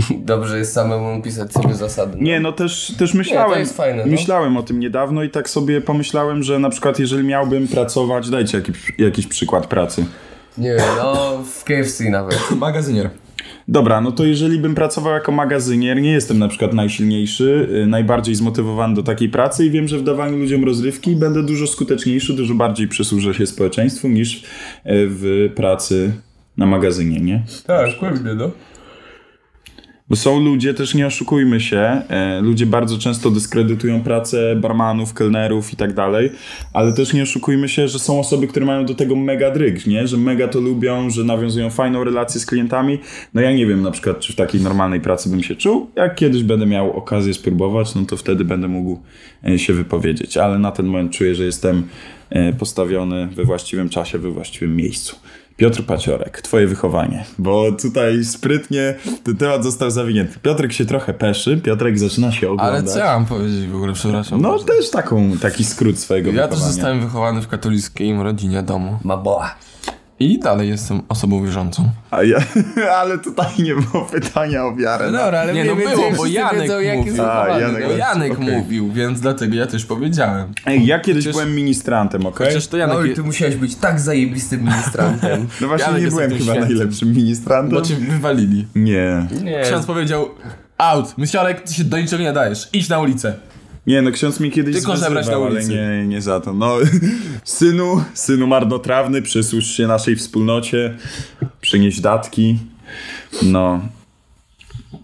Dobrze 0.26 0.58
jest 0.58 0.74
samemu 0.74 1.22
pisać 1.22 1.54
sobie 1.54 1.74
zasady. 1.74 2.18
Nie, 2.22 2.40
no 2.40 2.52
też, 2.52 2.94
też 2.98 3.14
myślałem, 3.14 3.60
jest 3.60 3.78
fajne, 3.78 4.06
no. 4.06 4.12
myślałem 4.12 4.58
o 4.58 4.64
tym 4.64 4.80
niedawno 4.80 5.24
i 5.24 5.30
tak 5.30 5.50
sobie 5.50 5.82
pomyślałem, 5.82 6.44
że 6.44 6.60
na 6.60 6.70
przykład 6.70 7.00
jeżeli 7.00 7.28
miałbym 7.28 7.68
pracować, 7.68 8.30
dajcie 8.30 8.58
jakiś, 8.58 8.94
jakiś 8.98 9.28
przykład 9.28 9.68
pracy. 9.68 10.06
Nie, 10.58 10.78
no 10.98 11.38
w 11.44 11.64
KFC 11.64 12.10
nawet. 12.10 12.52
Magazynier. 12.60 13.10
Dobra, 13.68 14.02
no 14.02 14.12
to 14.12 14.26
jeżeli 14.26 14.60
bym 14.60 14.76
pracował 14.76 15.14
jako 15.14 15.32
magazynier, 15.32 16.02
nie 16.02 16.12
jestem 16.12 16.40
na 16.40 16.48
przykład 16.48 16.74
najsilniejszy, 16.74 17.70
y, 17.84 17.88
najbardziej 17.88 18.36
zmotywowany 18.36 18.96
do 18.96 19.04
takiej 19.04 19.30
pracy 19.30 19.66
i 19.66 19.70
wiem, 19.70 19.88
że 19.88 19.98
w 19.98 20.04
dawaniu 20.04 20.38
ludziom 20.38 20.64
rozrywki 20.64 21.16
będę 21.16 21.44
dużo 21.44 21.68
skuteczniejszy, 21.68 22.34
dużo 22.34 22.54
bardziej 22.54 22.88
przysłużę 22.88 23.34
się 23.34 23.46
społeczeństwu 23.46 24.08
niż 24.08 24.38
y, 24.38 24.44
w 24.86 25.50
pracy 25.56 26.14
na 26.58 26.66
magazynie, 26.66 27.20
nie? 27.20 27.44
Tak, 27.68 27.90
pewnie, 28.00 28.34
no. 28.34 28.52
Bo 30.14 30.18
są 30.18 30.40
ludzie, 30.40 30.74
też 30.74 30.96
nie 30.96 31.08
oszukujmy 31.08 31.60
się, 31.60 32.02
e, 32.10 32.42
ludzie 32.42 32.66
bardzo 32.66 32.98
często 32.98 33.32
dyskredytują 33.32 34.02
pracę 34.04 34.56
barmanów, 34.56 35.14
kelnerów 35.14 35.74
i 35.74 35.76
tak 35.76 35.94
dalej, 35.94 36.30
ale 36.74 36.94
też 36.94 37.14
nie 37.14 37.24
oszukujmy 37.24 37.70
się, 37.70 37.88
że 37.88 38.00
są 38.00 38.20
osoby, 38.20 38.48
które 38.48 38.66
mają 38.66 38.86
do 38.86 38.96
tego 38.96 39.16
mega 39.16 39.52
dryg, 39.52 39.88
nie? 39.88 40.08
Że 40.08 40.18
mega 40.18 40.48
to 40.48 40.60
lubią, 40.60 41.10
że 41.10 41.24
nawiązują 41.24 41.70
fajną 41.70 42.04
relację 42.04 42.42
z 42.42 42.46
klientami. 42.46 43.00
No 43.34 43.42
ja 43.42 43.52
nie 43.52 43.66
wiem 43.66 43.82
na 43.82 43.92
przykład, 43.92 44.20
czy 44.20 44.34
w 44.34 44.36
takiej 44.36 44.62
normalnej 44.62 45.02
pracy 45.02 45.30
bym 45.30 45.44
się 45.44 45.56
czuł. 45.56 45.90
Jak 45.96 46.16
kiedyś 46.16 46.44
będę 46.44 46.66
miał 46.66 46.92
okazję 46.92 47.34
spróbować, 47.34 47.96
no 47.96 48.06
to 48.06 48.18
wtedy 48.18 48.46
będę 48.46 48.68
mógł 48.68 49.00
e, 49.48 49.60
się 49.60 49.74
wypowiedzieć, 49.74 50.38
ale 50.38 50.60
na 50.60 50.72
ten 50.72 50.86
moment 50.86 51.12
czuję, 51.12 51.36
że 51.36 51.44
jestem 51.44 51.88
e, 52.30 52.54
postawiony 52.54 53.28
we 53.28 53.44
właściwym 53.44 53.90
czasie, 53.90 54.18
we 54.18 54.32
właściwym 54.32 54.76
miejscu. 54.76 55.16
Piotr 55.58 55.86
Paciorek, 55.86 56.42
twoje 56.42 56.68
wychowanie, 56.68 57.26
bo 57.38 57.72
tutaj 57.72 58.24
sprytnie 58.24 58.96
ten 59.24 59.38
temat 59.38 59.64
został 59.64 59.92
zawinięty. 59.92 60.40
Piotrek 60.40 60.74
się 60.74 60.86
trochę 60.86 61.14
peszy, 61.14 61.58
Piotrek 61.64 62.00
zaczyna 62.00 62.32
się 62.32 62.50
oglądać. 62.52 62.80
Ale 62.84 62.92
co 62.94 63.00
ja 63.00 63.06
mam 63.06 63.26
powiedzieć 63.26 63.68
w 63.68 63.76
ogóle, 63.76 63.94
przepraszam. 63.94 64.42
No 64.42 64.50
bardzo. 64.50 64.66
też 64.66 64.90
taką, 64.90 65.38
taki 65.42 65.66
skrót 65.66 66.00
swojego 66.00 66.32
Ja 66.32 66.36
też 66.42 66.50
wychowania. 66.50 66.74
zostałem 66.74 67.02
wychowany 67.02 67.42
w 67.42 67.48
katolickiej 67.48 68.14
rodzinie 68.24 68.64
domu. 68.64 69.00
Maboa. 69.04 69.56
I 70.24 70.40
dalej 70.40 70.70
jestem 70.70 71.02
osobą 71.10 71.46
wierzącą. 71.46 71.90
A 72.12 72.24
ja, 72.24 72.38
ale 73.02 73.18
tutaj 73.18 73.48
nie 73.60 73.76
było 73.76 74.06
pytania 74.06 74.66
o 74.66 74.76
wiarę. 74.76 75.12
No 75.12 75.18
dobra, 75.18 75.40
ale 75.40 75.54
Nie, 75.54 75.66
no 75.66 75.76
było, 75.76 76.12
bo 76.18 76.26
Janek 76.26 76.62
wiedzą, 76.62 76.74
mówił. 76.96 77.24
A, 77.24 77.60
Janek. 77.60 77.88
Bo. 77.88 77.92
Janek 77.92 78.40
mówił, 78.40 78.92
więc 78.92 79.20
dlatego 79.22 79.56
ja 79.56 79.68
też 79.68 79.86
powiedziałem. 79.86 80.54
Ej, 80.66 80.86
ja 80.86 81.00
kiedyś 81.00 81.24
Przecież- 81.24 81.34
byłem 81.36 81.56
ministrantem, 81.56 82.26
okej? 82.26 82.48
Chociaż 82.48 82.68
to 82.68 82.78
Janek... 82.78 82.98
No 82.98 83.04
i 83.04 83.14
ty 83.14 83.24
musiałeś 83.24 83.56
być 83.56 83.76
tak 83.76 84.00
zajebistym 84.00 84.64
ministrantem. 84.64 85.48
No 85.62 85.68
właśnie 85.68 85.88
Janek 85.88 86.04
nie 86.04 86.10
byłem 86.10 86.30
chyba 86.30 86.44
świętym. 86.44 86.62
najlepszym 86.76 87.14
ministrantem. 87.14 87.80
Bo 87.80 87.86
cię 87.86 87.96
wywalili. 87.96 88.68
Nie. 88.76 89.28
Nie. 89.44 89.62
Ksiądz 89.64 89.86
powiedział, 89.86 90.30
out, 90.78 91.18
myślałek, 91.18 91.62
ty 91.62 91.74
się 91.74 91.84
do 91.84 91.98
niczego 91.98 92.24
nie 92.24 92.34
dajesz, 92.34 92.70
idź 92.74 92.90
na 92.90 93.00
ulicę. 93.00 93.34
Nie, 93.88 94.02
no 94.02 94.12
ksiądz 94.12 94.40
mi 94.40 94.52
kiedyś 94.52 94.76
Tylko 94.76 94.92
zwyzywał, 94.92 95.10
żebrać 95.10 95.28
na 95.28 95.34
ale 95.34 95.56
ulicy. 95.56 95.70
nie, 95.70 96.08
nie 96.08 96.22
za 96.22 96.40
to. 96.40 96.54
No, 96.54 96.76
synu, 97.44 98.04
synu 98.14 98.48
marnotrawny, 98.48 99.22
przysłuż 99.22 99.66
się 99.66 99.88
naszej 99.88 100.16
wspólnocie, 100.16 100.98
przynieś 101.62 102.00
datki. 102.00 102.58
No. 103.42 103.82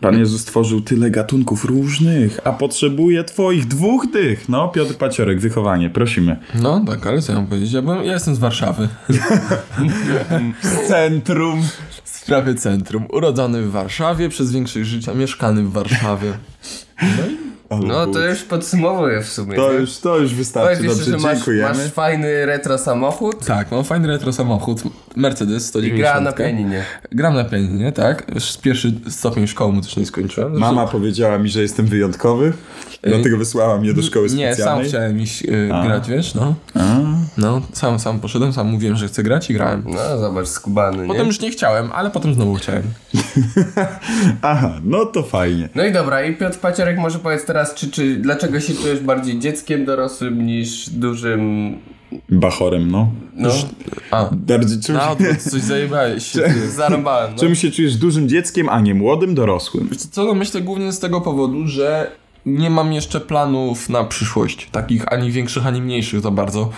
Pan 0.02 0.20
Jezus 0.20 0.42
stworzył 0.42 0.82
tyle 0.82 1.12
gatunków 1.12 1.66
różnych, 1.66 2.40
a 2.44 2.54
potrzebuje 2.54 3.24
twoich 3.24 3.68
dwóch 3.68 4.06
tych. 4.14 4.50
No, 4.50 4.68
Piotr 4.68 4.96
Paciorek, 4.96 5.40
wychowanie, 5.40 5.90
prosimy. 5.90 6.38
No 6.62 6.86
tak, 6.88 7.08
ale 7.08 7.22
co 7.22 7.32
ja 7.32 7.38
mam 7.38 7.48
powiedzieć? 7.48 7.72
Ja, 7.72 7.82
byłem, 7.82 8.04
ja 8.04 8.14
jestem 8.14 8.36
z 8.36 8.40
Warszawy. 8.40 8.88
Centrum. 10.88 11.62
Z 12.04 12.26
prawie 12.26 12.56
centrum. 12.56 13.06
Urodzony 13.12 13.62
w 13.62 13.72
Warszawie, 13.72 14.30
przez 14.30 14.52
większość 14.52 14.90
życia 14.90 15.14
mieszkany 15.14 15.64
w 15.64 15.72
Warszawie. 15.72 16.34
No 17.02 17.49
to 18.14 18.26
już 18.30 18.44
podsumowuję 18.44 19.22
w 19.22 19.28
sumie. 19.30 19.56
To 19.56 19.74
nie? 19.74 19.80
już, 19.80 19.98
to 19.98 20.18
już 20.18 20.24
Powiedz 20.32 20.38
wystarczy. 20.38 20.72
jeszcze, 20.84 20.88
Dobrze, 20.88 21.12
że 21.12 21.18
masz, 21.18 21.36
dziękujemy. 21.38 21.70
masz 21.70 21.88
fajny 21.92 22.46
retro 22.46 22.78
samochód 22.78 23.46
Tak, 23.46 23.72
mam 23.72 23.84
fajny 23.84 24.08
retro 24.08 24.34
samochód, 24.34 24.82
Mercedes 25.16 25.64
i 25.64 25.68
190. 25.68 26.00
gra 26.12 26.22
na 26.22 26.32
pianinie. 26.32 26.84
Gram 27.12 27.34
na 27.36 27.44
pianinie, 27.44 27.92
tak. 27.92 28.26
Już 28.36 28.58
pierwszy 28.58 28.94
stopień 29.10 29.48
szkoły 29.48 29.74
mu 29.74 29.82
też 29.82 29.98
nie 29.98 30.06
skończyłem. 30.06 30.50
Zresztą- 30.56 30.74
Mama 30.76 30.88
powiedziała 30.88 31.38
mi, 31.38 31.50
że 31.50 31.62
jestem 31.62 31.86
wyjątkowy, 31.86 32.54
dlatego 33.04 33.38
wysłała 33.38 33.78
mnie 33.78 33.94
do 33.94 34.02
szkoły 34.02 34.28
Nie, 34.30 34.48
sam 34.48 34.54
specjalnej. 34.56 34.88
chciałem 34.90 35.20
iść 35.20 35.44
y, 35.44 35.70
grać, 35.86 36.10
wiesz, 36.10 36.36
no. 36.36 36.56
A, 36.76 36.96
No, 37.38 37.62
sam, 37.74 38.00
sam 38.00 38.20
poszedłem, 38.20 38.54
sam 38.54 38.68
mówiłem, 38.68 38.96
że 38.96 39.08
chcę 39.08 39.24
grać 39.24 39.50
i 39.50 39.54
grałem. 39.54 39.84
No 39.86 40.18
zobacz, 40.18 40.48
skubany, 40.48 41.08
Potem 41.08 41.22
nie? 41.22 41.28
już 41.28 41.40
nie 41.40 41.52
chciałem, 41.52 41.92
ale 41.92 42.10
potem 42.12 42.34
znowu 42.34 42.56
chciałem. 42.56 42.84
Aha, 44.42 44.72
no 44.84 45.06
to 45.06 45.24
fajnie. 45.24 45.70
No 45.76 45.86
i 45.86 45.92
dobra, 45.92 46.24
i 46.24 46.36
Piotr 46.36 46.58
Paciorek 46.60 46.98
może 46.98 47.20
powiedz 47.20 47.46
teraz, 47.46 47.59
czy, 47.66 47.92
czy 47.92 48.16
dlaczego 48.16 48.60
się 48.60 48.74
czujesz 48.74 49.00
bardziej 49.00 49.40
dzieckiem 49.40 49.86
dorosłym 49.86 50.46
niż 50.46 50.90
dużym... 50.90 51.76
Bachorem, 52.30 52.92
no. 52.92 53.12
No, 53.36 53.50
A, 54.12 54.30
Bardziej 54.32 54.80
czym, 54.80 54.96
na 54.96 55.12
odwrót, 55.12 55.42
coś 55.42 55.62
zajebałeś 55.62 56.34
zarąbałem, 56.70 57.32
no. 57.32 57.40
czym 57.40 57.56
się 57.56 57.72
czujesz 57.72 57.96
dużym 57.96 58.30
dzieckiem, 58.30 58.70
a 58.70 58.80
nie 58.80 58.94
młodym 58.94 59.36
dorosłym? 59.36 59.90
Co, 60.12 60.26
no 60.26 60.34
myślę 60.34 60.62
głównie 60.62 60.92
z 60.92 61.00
tego 61.00 61.22
powodu, 61.22 61.68
że 61.68 62.12
nie 62.46 62.70
mam 62.70 62.94
jeszcze 62.94 63.20
planów 63.22 63.90
na 63.90 64.04
przyszłość. 64.04 64.70
Takich 64.72 65.14
ani 65.14 65.32
większych, 65.32 65.68
ani 65.68 65.82
mniejszych 65.82 66.22
za 66.22 66.32
bardzo. 66.32 66.70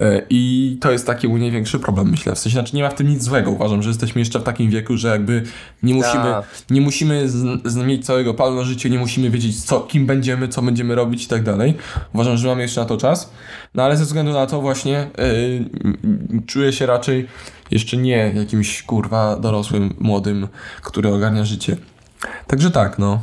E, 0.00 0.22
I 0.30 0.76
to 0.80 0.92
jest 0.92 1.06
taki 1.06 1.26
u 1.26 1.36
niej 1.36 1.50
większy 1.50 1.78
problem, 1.78 2.10
myślę. 2.10 2.34
W 2.34 2.38
sensie, 2.38 2.54
znaczy 2.54 2.76
nie 2.76 2.82
ma 2.82 2.88
w 2.90 2.94
tym 2.94 3.08
nic 3.08 3.22
złego. 3.22 3.50
Uważam, 3.50 3.82
że 3.82 3.90
jesteśmy 3.90 4.18
jeszcze 4.18 4.40
w 4.40 4.42
takim 4.42 4.70
wieku, 4.70 4.96
że 4.96 5.08
jakby 5.08 5.42
nie 5.82 5.94
musimy, 5.94 6.24
Tak. 6.24 6.44
nie 6.70 6.80
musimy 6.80 7.28
z, 7.28 7.62
z 7.64 7.76
mieć 7.76 8.06
całego 8.06 8.34
planu 8.34 8.56
na 8.56 8.64
życie, 8.64 8.90
nie 8.90 8.98
musimy 8.98 9.30
wiedzieć, 9.30 9.64
co, 9.64 9.80
kim 9.80 10.06
będziemy, 10.06 10.48
co 10.48 10.62
będziemy 10.62 10.94
robić 10.94 11.24
i 11.24 11.28
tak 11.28 11.42
dalej. 11.42 11.74
Uważam, 12.14 12.36
że 12.36 12.48
mamy 12.48 12.62
jeszcze 12.62 12.80
na 12.80 12.86
to 12.86 12.96
czas. 12.96 13.30
No 13.74 13.82
ale 13.82 13.96
ze 13.96 14.04
względu 14.04 14.32
na 14.32 14.46
to 14.46 14.60
właśnie 14.60 15.10
yy, 16.32 16.42
czuję 16.46 16.72
się 16.72 16.86
raczej 16.86 17.28
jeszcze 17.70 17.96
nie 17.96 18.32
jakimś 18.36 18.82
kurwa 18.82 19.36
dorosłym, 19.36 19.94
młodym, 20.00 20.48
który 20.82 21.08
ogarnia 21.08 21.44
życie. 21.44 21.76
Także 22.46 22.70
tak, 22.70 22.98
no. 22.98 23.22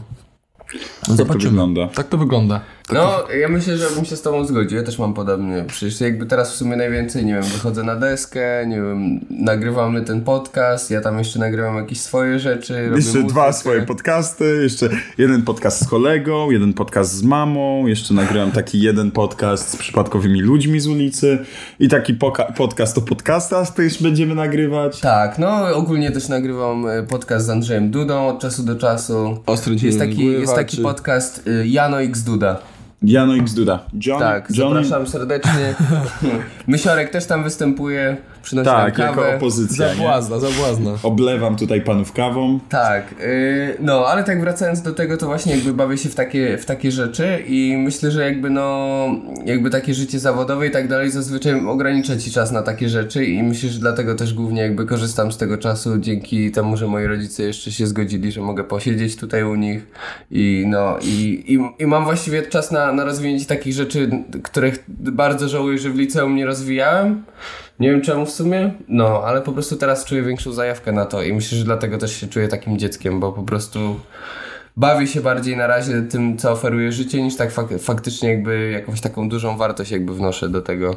Tak 1.07 1.27
to 1.27 1.33
wygląda. 1.49 1.87
Tak 1.87 2.07
to 2.07 2.17
wygląda. 2.17 2.61
No, 2.93 3.23
ja 3.41 3.47
myślę, 3.49 3.77
że 3.77 3.89
bym 3.95 4.05
się 4.05 4.15
z 4.15 4.21
tobą 4.21 4.45
zgodził. 4.45 4.77
Ja 4.77 4.83
też 4.83 4.99
mam 4.99 5.13
podobnie. 5.13 5.65
Przecież 5.67 6.01
jakby 6.01 6.25
teraz 6.25 6.53
w 6.53 6.55
sumie 6.55 6.75
najwięcej, 6.75 7.25
nie 7.25 7.33
wiem, 7.33 7.43
wychodzę 7.43 7.83
na 7.83 7.95
deskę, 7.95 8.65
nie 8.67 8.75
wiem, 8.75 9.19
nagrywamy 9.29 10.01
ten 10.01 10.21
podcast, 10.21 10.91
ja 10.91 11.01
tam 11.01 11.17
jeszcze 11.17 11.39
nagrywam 11.39 11.75
jakieś 11.75 12.01
swoje 12.01 12.39
rzeczy. 12.39 12.85
robię 12.89 12.95
Jeszcze 12.95 13.23
dwa 13.23 13.47
muzykę. 13.47 13.53
swoje 13.53 13.81
podcasty, 13.81 14.59
jeszcze 14.63 14.89
jeden 15.17 15.41
podcast 15.41 15.85
z 15.85 15.87
kolegą, 15.89 16.51
jeden 16.51 16.73
podcast 16.73 17.13
z 17.13 17.23
mamą, 17.23 17.87
jeszcze 17.87 18.13
nagrałem 18.13 18.51
taki 18.51 18.81
jeden 18.81 19.11
podcast 19.11 19.69
z 19.69 19.75
przypadkowymi 19.75 20.41
ludźmi 20.41 20.79
z 20.79 20.87
ulicy 20.87 21.39
i 21.79 21.87
taki 21.87 22.13
podcast 22.57 22.97
o 22.97 23.01
podcastach 23.01 23.73
też 23.73 24.03
będziemy 24.03 24.35
nagrywać. 24.35 24.99
Tak, 24.99 25.39
no 25.39 25.75
ogólnie 25.75 26.11
też 26.11 26.29
nagrywam 26.29 26.87
e, 26.87 27.03
podcast 27.03 27.45
z 27.45 27.49
Andrzejem 27.49 27.91
Dudą 27.91 28.27
od 28.27 28.39
czasu 28.39 28.63
do 28.63 28.75
czasu. 28.75 29.37
Ostry 29.45 29.75
dzień 29.75 29.87
Jest 29.87 29.99
taki, 29.99 30.25
jest 30.25 30.55
taki 30.55 30.77
podcast 30.77 31.47
y, 31.47 31.67
Jano 31.67 32.01
X 32.01 32.23
Duda. 32.23 32.59
Jano 33.03 33.35
X 33.35 33.53
Duda. 33.53 33.79
John, 34.05 34.19
Tak, 34.19 34.49
Johnny, 34.57 34.83
zapraszam 34.83 35.07
serdecznie. 35.07 35.75
Mysiorek 36.67 37.09
też 37.09 37.25
tam 37.25 37.43
występuje, 37.43 38.17
przynosi 38.43 38.65
tak, 38.65 38.97
nam 38.97 39.07
jako 39.07 39.21
kawę. 39.21 39.37
opozycja, 39.37 39.87
nie? 39.87 39.95
Zabłazna, 39.95 40.39
zabłazna. 40.39 40.91
Oblewam 41.03 41.55
tutaj 41.55 41.81
panów 41.81 42.13
kawą. 42.13 42.59
Tak, 42.69 43.15
yy, 43.19 43.77
no 43.79 44.05
ale 44.05 44.23
tak 44.23 44.41
wracając 44.41 44.81
do 44.81 44.91
tego, 44.93 45.17
to 45.17 45.25
właśnie 45.25 45.55
jakby 45.55 45.73
bawię 45.73 45.97
się 45.97 46.09
w 46.09 46.15
takie, 46.15 46.57
w 46.57 46.65
takie 46.65 46.91
rzeczy 46.91 47.43
i 47.47 47.77
myślę, 47.77 48.11
że 48.11 48.25
jakby 48.25 48.49
no, 48.49 49.07
jakby 49.45 49.69
takie 49.69 49.93
życie 49.93 50.19
zawodowe 50.19 50.67
i 50.67 50.71
tak 50.71 50.87
dalej 50.87 51.11
zazwyczaj 51.11 51.65
ogranicza 51.67 52.17
ci 52.17 52.31
czas 52.31 52.51
na 52.51 52.61
takie 52.61 52.89
rzeczy 52.89 53.25
i 53.25 53.43
myślę, 53.43 53.69
że 53.69 53.79
dlatego 53.79 54.15
też 54.15 54.33
głównie 54.33 54.61
jakby 54.61 54.85
korzystam 54.85 55.31
z 55.31 55.37
tego 55.37 55.57
czasu 55.57 55.97
dzięki 55.97 56.51
temu, 56.51 56.77
że 56.77 56.87
moi 56.87 57.05
rodzice 57.05 57.43
jeszcze 57.43 57.71
się 57.71 57.87
zgodzili, 57.87 58.31
że 58.31 58.41
mogę 58.41 58.63
posiedzieć 58.63 59.15
tutaj 59.15 59.43
u 59.43 59.55
nich 59.55 59.87
i 60.31 60.65
no 60.67 60.97
i, 61.01 61.43
i, 61.47 61.83
i 61.83 61.87
mam 61.87 62.03
właściwie 62.03 62.41
czas 62.41 62.71
na, 62.71 62.90
na 62.93 63.03
rozwinięcie 63.05 63.45
takich 63.45 63.73
rzeczy, 63.73 64.09
których 64.43 64.83
bardzo 64.87 65.49
żałuję, 65.49 65.77
że 65.77 65.89
w 65.89 65.95
liceum 65.95 66.35
nie 66.35 66.45
rozwijałem. 66.45 67.23
Nie 67.79 67.91
wiem 67.91 68.01
czemu 68.01 68.25
w 68.25 68.31
sumie, 68.31 68.71
no, 68.87 69.23
ale 69.25 69.41
po 69.41 69.51
prostu 69.51 69.75
teraz 69.75 70.05
czuję 70.05 70.23
większą 70.23 70.51
zajawkę 70.51 70.91
na 70.91 71.05
to 71.05 71.23
i 71.23 71.33
myślę, 71.33 71.57
że 71.57 71.63
dlatego 71.63 71.97
też 71.97 72.21
się 72.21 72.27
czuję 72.27 72.47
takim 72.47 72.77
dzieckiem, 72.77 73.19
bo 73.19 73.31
po 73.31 73.43
prostu 73.43 73.99
bawię 74.77 75.07
się 75.07 75.21
bardziej 75.21 75.57
na 75.57 75.67
razie 75.67 76.01
tym, 76.01 76.37
co 76.37 76.51
oferuje 76.51 76.91
życie, 76.91 77.23
niż 77.23 77.35
tak 77.35 77.53
fak- 77.53 77.79
faktycznie 77.79 78.29
jakby 78.29 78.69
jakąś 78.71 79.01
taką 79.01 79.29
dużą 79.29 79.57
wartość 79.57 79.91
jakby 79.91 80.13
wnoszę 80.13 80.49
do 80.49 80.61
tego. 80.61 80.95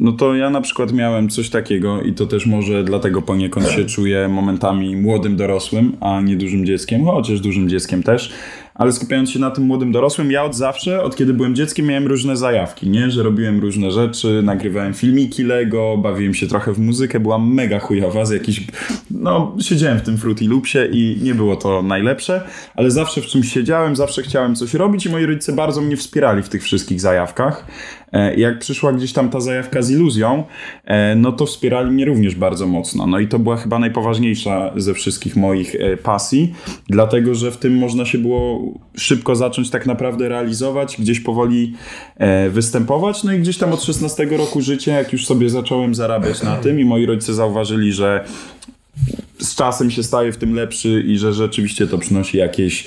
No 0.00 0.12
to 0.12 0.34
ja 0.34 0.50
na 0.50 0.60
przykład 0.60 0.92
miałem 0.92 1.28
coś 1.28 1.50
takiego 1.50 2.02
i 2.02 2.12
to 2.12 2.26
też 2.26 2.46
może 2.46 2.84
dlatego 2.84 3.22
poniekąd 3.22 3.68
się 3.68 3.84
czuję 3.84 4.28
momentami 4.28 4.96
młodym 4.96 5.36
dorosłym, 5.36 5.96
a 6.00 6.20
nie 6.20 6.36
dużym 6.36 6.66
dzieckiem, 6.66 7.04
chociaż 7.04 7.40
dużym 7.40 7.68
dzieckiem 7.68 8.02
też. 8.02 8.32
Ale 8.74 8.92
skupiając 8.92 9.30
się 9.30 9.38
na 9.38 9.50
tym 9.50 9.64
młodym 9.64 9.92
dorosłym, 9.92 10.30
ja 10.30 10.44
od 10.44 10.54
zawsze, 10.54 11.02
od 11.02 11.16
kiedy 11.16 11.34
byłem 11.34 11.54
dzieckiem, 11.54 11.86
miałem 11.86 12.06
różne 12.06 12.36
zajawki, 12.36 12.90
nie? 12.90 13.10
Że 13.10 13.22
robiłem 13.22 13.60
różne 13.60 13.90
rzeczy, 13.90 14.40
nagrywałem 14.44 14.94
filmiki 14.94 15.44
Lego, 15.44 15.96
bawiłem 15.96 16.34
się 16.34 16.46
trochę 16.46 16.72
w 16.72 16.78
muzykę, 16.78 17.20
była 17.20 17.38
mega 17.38 17.78
chujowa 17.78 18.24
z 18.24 18.30
jakiś... 18.30 18.66
No, 19.10 19.56
siedziałem 19.60 19.98
w 19.98 20.02
tym 20.02 20.18
Fruity 20.18 20.48
Loopsie 20.48 20.78
i 20.92 21.18
nie 21.22 21.34
było 21.34 21.56
to 21.56 21.82
najlepsze, 21.82 22.40
ale 22.74 22.90
zawsze 22.90 23.20
w 23.20 23.26
czymś 23.26 23.52
siedziałem, 23.52 23.96
zawsze 23.96 24.22
chciałem 24.22 24.56
coś 24.56 24.74
robić 24.74 25.06
i 25.06 25.10
moi 25.10 25.26
rodzice 25.26 25.52
bardzo 25.52 25.80
mnie 25.80 25.96
wspierali 25.96 26.42
w 26.42 26.48
tych 26.48 26.62
wszystkich 26.62 27.00
zajawkach. 27.00 27.66
E, 28.12 28.34
Jak 28.34 28.58
przyszła 28.58 28.92
gdzieś 28.92 29.12
tam 29.12 29.30
ta 29.30 29.40
zajawka 29.40 29.82
z 29.82 29.90
iluzją, 29.90 30.44
e, 30.84 31.14
no 31.16 31.32
to 31.32 31.46
wspierali 31.46 31.90
mnie 31.90 32.04
również 32.04 32.34
bardzo 32.34 32.66
mocno. 32.66 33.06
No 33.06 33.18
i 33.18 33.28
to 33.28 33.38
była 33.38 33.56
chyba 33.56 33.78
najpoważniejsza 33.78 34.72
ze 34.76 34.94
wszystkich 34.94 35.36
moich 35.36 35.74
e, 35.74 35.96
pasji, 35.96 36.54
dlatego 36.88 37.34
że 37.34 37.50
w 37.50 37.56
tym 37.56 37.78
można 37.78 38.04
się 38.04 38.18
było 38.18 38.72
szybko 38.96 39.36
zacząć 39.36 39.70
tak 39.70 39.86
naprawdę 39.86 40.28
realizować, 40.28 40.96
gdzieś 40.98 41.20
powoli 41.20 41.72
występować. 42.50 43.24
No 43.24 43.32
i 43.32 43.38
gdzieś 43.38 43.58
tam 43.58 43.72
od 43.72 43.82
16 43.82 44.24
roku 44.24 44.60
życia, 44.60 44.92
jak 44.92 45.12
już 45.12 45.26
sobie 45.26 45.50
zacząłem 45.50 45.94
zarabiać 45.94 46.42
na 46.42 46.56
tym 46.56 46.80
i 46.80 46.84
moi 46.84 47.06
rodzice 47.06 47.34
zauważyli, 47.34 47.92
że 47.92 48.24
z 49.38 49.54
czasem 49.54 49.90
się 49.90 50.02
staje 50.02 50.32
w 50.32 50.36
tym 50.36 50.54
lepszy 50.54 51.04
i 51.06 51.18
że 51.18 51.32
rzeczywiście 51.32 51.86
to 51.86 51.98
przynosi 51.98 52.38
jakieś 52.38 52.86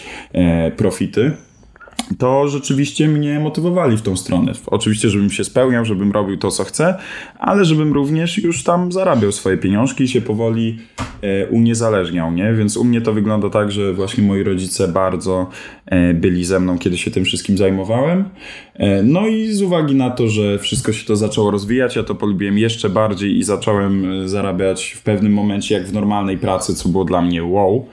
profity 0.78 1.32
to 2.18 2.48
rzeczywiście 2.48 3.08
mnie 3.08 3.40
motywowali 3.40 3.98
w 3.98 4.02
tą 4.02 4.18
stronę. 4.18 4.52
Oczywiście, 4.68 5.10
żebym 5.10 5.30
się 5.30 5.44
spełniał, 5.44 5.86
żebym 5.86 6.12
robił 6.12 6.38
to, 6.38 6.52
co 6.52 6.64
chcę, 6.64 6.96
ale 7.40 7.66
żebym 7.66 7.94
również 7.94 8.38
już 8.38 8.64
tam 8.64 8.92
zarabiał 8.92 9.32
swoje 9.32 9.58
pieniążki 9.58 10.04
i 10.04 10.08
się 10.08 10.22
powoli 10.22 10.80
e, 11.22 11.48
uniezależniał, 11.48 12.32
nie? 12.32 12.54
Więc 12.54 12.78
u 12.78 12.84
mnie 12.84 13.02
to 13.02 13.14
wygląda 13.14 13.50
tak, 13.50 13.72
że 13.72 13.94
właśnie 13.94 14.24
moi 14.24 14.44
rodzice 14.44 14.88
bardzo 14.88 15.50
e, 15.86 16.14
byli 16.14 16.46
ze 16.46 16.60
mną, 16.60 16.78
kiedy 16.78 16.98
się 16.98 17.12
tym 17.12 17.26
wszystkim 17.26 17.58
zajmowałem. 17.58 18.30
E, 18.74 19.04
no 19.04 19.28
i 19.28 19.54
z 19.54 19.62
uwagi 19.62 19.96
na 19.96 20.10
to, 20.10 20.28
że 20.28 20.60
wszystko 20.60 20.94
się 20.94 21.06
to 21.06 21.16
zaczęło 21.16 21.52
rozwijać, 21.52 21.96
ja 21.96 22.04
to 22.04 22.16
polubiłem 22.16 22.58
jeszcze 22.58 22.90
bardziej 22.90 23.38
i 23.38 23.44
zacząłem 23.44 24.22
e, 24.22 24.30
zarabiać 24.30 24.92
w 24.92 25.04
pewnym 25.04 25.34
momencie 25.34 25.76
jak 25.76 25.88
w 25.88 25.94
normalnej 25.94 26.38
pracy, 26.38 26.76
co 26.76 26.90
było 26.90 27.06
dla 27.06 27.22
mnie 27.22 27.44
wow. 27.44 27.86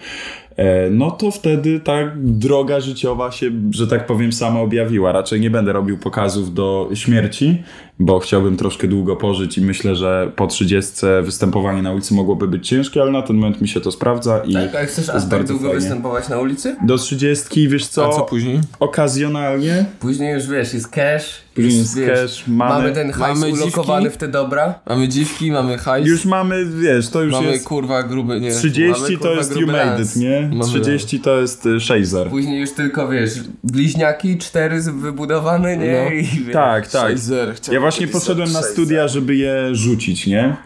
E, 0.57 0.91
no 0.91 1.11
to 1.11 1.31
wtedy 1.31 1.81
ta 1.81 1.95
droga 2.17 2.81
życiowa 2.81 3.31
się, 3.33 3.51
że 3.71 3.87
tak 3.87 4.07
powiem, 4.07 4.33
sama 4.33 4.61
objawiła. 4.61 5.13
Raczej 5.13 5.41
nie 5.41 5.51
będę 5.51 5.73
robił 5.73 5.99
pokazów 5.99 6.55
do 6.55 6.89
śmierci, 6.95 7.63
bo 7.99 8.19
chciałbym 8.21 8.57
troszkę 8.57 8.89
długo 8.89 9.17
pożyć 9.17 9.59
i 9.59 9.61
myślę, 9.61 9.97
że 9.97 10.33
po 10.37 10.47
30 10.47 10.93
występowanie 11.23 11.83
na 11.83 11.93
ulicy 11.93 12.15
mogłoby 12.15 12.49
być 12.49 12.69
ciężkie, 12.69 13.03
ale 13.03 13.11
na 13.11 13.23
ten 13.23 13.37
moment 13.37 13.61
mi 13.61 13.69
się 13.69 13.81
to 13.81 13.93
sprawdza 13.93 14.39
i 14.39 14.53
Tak, 14.53 14.75
a 14.75 14.85
chcesz 14.87 15.09
aż 15.09 15.21
tak 15.23 15.29
bardzo 15.31 15.53
długo 15.53 15.69
fajnie. 15.69 15.81
występować 15.81 16.29
na 16.29 16.39
ulicy? 16.39 16.77
Do 16.87 16.99
30, 16.99 17.69
wiesz 17.69 17.87
co, 17.87 18.07
A 18.09 18.13
co 18.13 18.21
później? 18.23 18.61
okazjonalnie, 18.81 19.85
Później 20.01 20.35
już 20.35 20.47
wiesz, 20.47 20.75
jest 20.75 20.89
cash. 20.89 21.43
Później 21.55 21.79
jest, 21.79 21.99
cash, 22.07 22.45
mamy- 22.47 22.75
mamy 22.75 22.93
ten 22.93 23.13
hajs 23.13 23.39
mamy 23.41 23.53
ulokowany 23.53 24.03
dziwki. 24.03 24.17
w 24.17 24.21
te 24.21 24.29
dobra. 24.29 24.75
Mamy 24.89 25.09
dziwki, 25.09 25.53
mamy 25.53 25.79
hajs, 25.79 26.07
już 26.09 26.25
mamy, 26.25 26.67
wiesz, 26.67 27.09
to 27.09 27.23
już 27.23 27.33
mamy 27.33 27.51
jest... 27.51 27.65
kurwa 27.65 28.03
gruby, 28.03 28.41
nie. 28.41 28.51
30 28.53 29.03
mamy, 29.03 29.13
to 29.17 29.19
kurwa, 29.23 29.35
jest 29.37 29.57
you 29.57 29.67
made 29.67 30.03
it, 30.03 30.17
nie? 30.17 30.51
Mamy 30.53 30.71
30 30.71 31.21
to 31.21 31.41
jest 31.41 31.67
y, 31.67 31.81
shazer. 31.81 32.29
Później 32.29 32.61
już 32.61 32.73
tylko, 32.73 33.09
wiesz, 33.09 33.31
bliźniaki, 33.65 34.39
cztery 34.39 34.83
z- 34.83 34.89
wybudowane, 34.89 35.77
nie? 35.77 36.05
No. 36.05 36.11
I, 36.15 36.23
wiesz, 36.25 36.53
Tak, 36.53 36.87
tak. 36.91 37.11
Shazer, 37.19 37.55
Ja 37.73 37.81
właśnie 37.81 38.09
poszedłem 38.09 38.53
na 38.53 38.63
studia, 38.63 39.09
żeby 39.09 39.37
je 39.37 39.75
rzucić, 39.75 40.27
nie? 40.27 40.57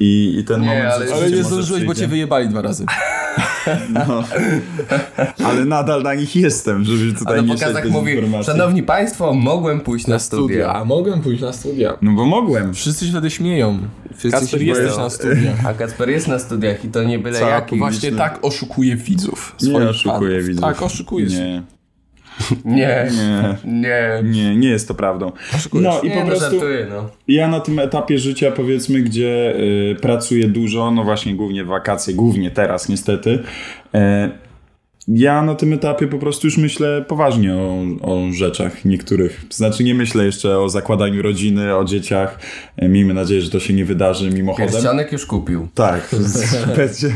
I, 0.00 0.38
i 0.38 0.44
ten 0.44 0.60
Nie, 0.60 0.66
moment 0.66 0.92
ale- 0.94 1.12
Ale 1.14 1.30
nie 1.30 1.44
zdążyłeś, 1.44 1.84
bo 1.84 1.94
cię 1.94 2.06
wyjebali 2.06 2.48
dwa 2.48 2.62
razy. 2.62 2.86
No. 3.88 4.24
Ale 5.44 5.64
nadal 5.64 6.02
na 6.02 6.14
nich 6.14 6.36
jestem, 6.36 6.84
żeby 6.84 7.12
tutaj 7.18 7.36
na 7.36 7.42
nie 7.42 7.54
pokazach 7.54 7.90
mówi, 7.90 8.12
informacji. 8.12 8.52
szanowni 8.52 8.82
państwo, 8.82 9.34
mogłem 9.34 9.80
pójść 9.80 10.06
na, 10.06 10.14
Na 10.14 10.18
studia. 10.18 10.72
A 10.74 10.84
mogłem 10.84 11.20
pójść 11.20 11.42
na 11.42 11.52
studia. 11.52 11.96
No 12.02 12.12
bo 12.12 12.24
mogłem. 12.26 12.74
Wszyscy 12.74 13.04
się 13.04 13.10
wtedy 13.10 13.30
śmieją. 13.30 13.78
Wszyscy 14.16 14.40
jest 14.40 14.80
jesteś 14.80 14.96
na 14.98 15.10
studiach. 15.10 15.66
A 15.66 15.74
Kacper 15.74 16.10
jest 16.10 16.28
na 16.28 16.38
studiach 16.38 16.84
i 16.84 16.88
to 16.88 17.02
nie 17.02 17.18
byle 17.18 17.38
Co, 17.38 17.48
jaki. 17.48 17.78
Właśnie 17.78 18.10
liczny. 18.10 18.18
tak 18.24 18.38
oszukuje 18.42 18.96
widzów. 18.96 19.56
Nie 19.62 19.72
fanów. 19.72 20.22
widzów. 20.46 20.64
Tak, 20.64 20.82
oszukujesz. 20.82 21.32
Nie, 21.32 21.62
Nie, 22.64 23.08
nie, 23.16 23.56
nie. 23.64 24.22
nie, 24.24 24.56
nie 24.56 24.68
jest 24.68 24.88
to 24.88 24.94
prawdą. 24.94 25.32
No 25.74 26.00
i 26.02 26.08
Nie, 26.08 26.16
po 26.16 26.26
prostu 26.26 26.50
żartuję, 26.50 26.86
no. 26.90 27.10
ja 27.28 27.48
na 27.48 27.60
tym 27.60 27.78
etapie 27.78 28.18
życia, 28.18 28.50
powiedzmy, 28.50 29.00
gdzie 29.00 29.54
y, 29.56 29.96
pracuję 30.00 30.48
dużo, 30.48 30.90
no 30.90 31.04
właśnie 31.04 31.34
głównie 31.34 31.64
w 31.64 31.66
wakacje, 31.66 32.14
głównie 32.14 32.50
teraz 32.50 32.88
niestety, 32.88 33.38
e, 33.94 34.30
ja 35.08 35.42
na 35.42 35.54
tym 35.54 35.72
etapie 35.72 36.06
po 36.06 36.18
prostu 36.18 36.46
już 36.46 36.58
myślę 36.58 37.04
poważnie 37.08 37.54
o, 37.54 37.84
o 38.02 38.32
rzeczach 38.32 38.84
niektórych. 38.84 39.40
Znaczy 39.50 39.84
nie 39.84 39.94
myślę 39.94 40.24
jeszcze 40.24 40.58
o 40.58 40.68
zakładaniu 40.68 41.22
rodziny, 41.22 41.76
o 41.76 41.84
dzieciach. 41.84 42.38
E, 42.76 42.88
Miejmy 42.88 43.14
nadzieję, 43.14 43.40
że 43.42 43.50
to 43.50 43.60
się 43.60 43.72
nie 43.72 43.84
wydarzy 43.84 44.30
mimochodem. 44.30 44.70
Pierścionek 44.70 45.12
już 45.12 45.26
kupił. 45.26 45.68
Tak, 45.74 46.10
będzie. 46.76 47.14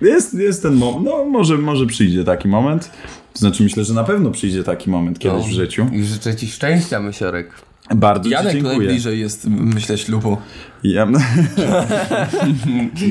Jest, 0.00 0.34
jest 0.34 0.62
ten 0.62 0.74
moment. 0.74 1.04
No, 1.04 1.24
może, 1.24 1.58
może 1.58 1.86
przyjdzie 1.86 2.24
taki 2.24 2.48
moment. 2.48 2.90
To 3.32 3.38
znaczy, 3.38 3.62
myślę, 3.62 3.84
że 3.84 3.94
na 3.94 4.04
pewno 4.04 4.30
przyjdzie 4.30 4.64
taki 4.64 4.90
moment 4.90 5.18
kiedyś 5.18 5.42
No. 5.42 5.48
w 5.48 5.52
życiu. 5.52 5.86
I 5.92 6.04
życzę 6.04 6.36
ci 6.36 6.48
szczęścia, 6.48 7.00
Mysiorek. 7.00 7.50
Bardzo 7.94 8.28
Janek 8.30 8.52
Ci 8.52 8.54
dziękuję. 8.62 8.78
najbliżej 8.78 9.20
jest, 9.20 9.46
myślę, 9.50 9.98
ślubu. 9.98 10.36
Ja, 10.82 11.06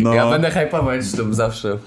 no, 0.03 0.13
Ja 0.13 0.29
będę 0.29 0.51
hypować 0.51 1.12
to 1.12 1.34
zawsze. 1.34 1.77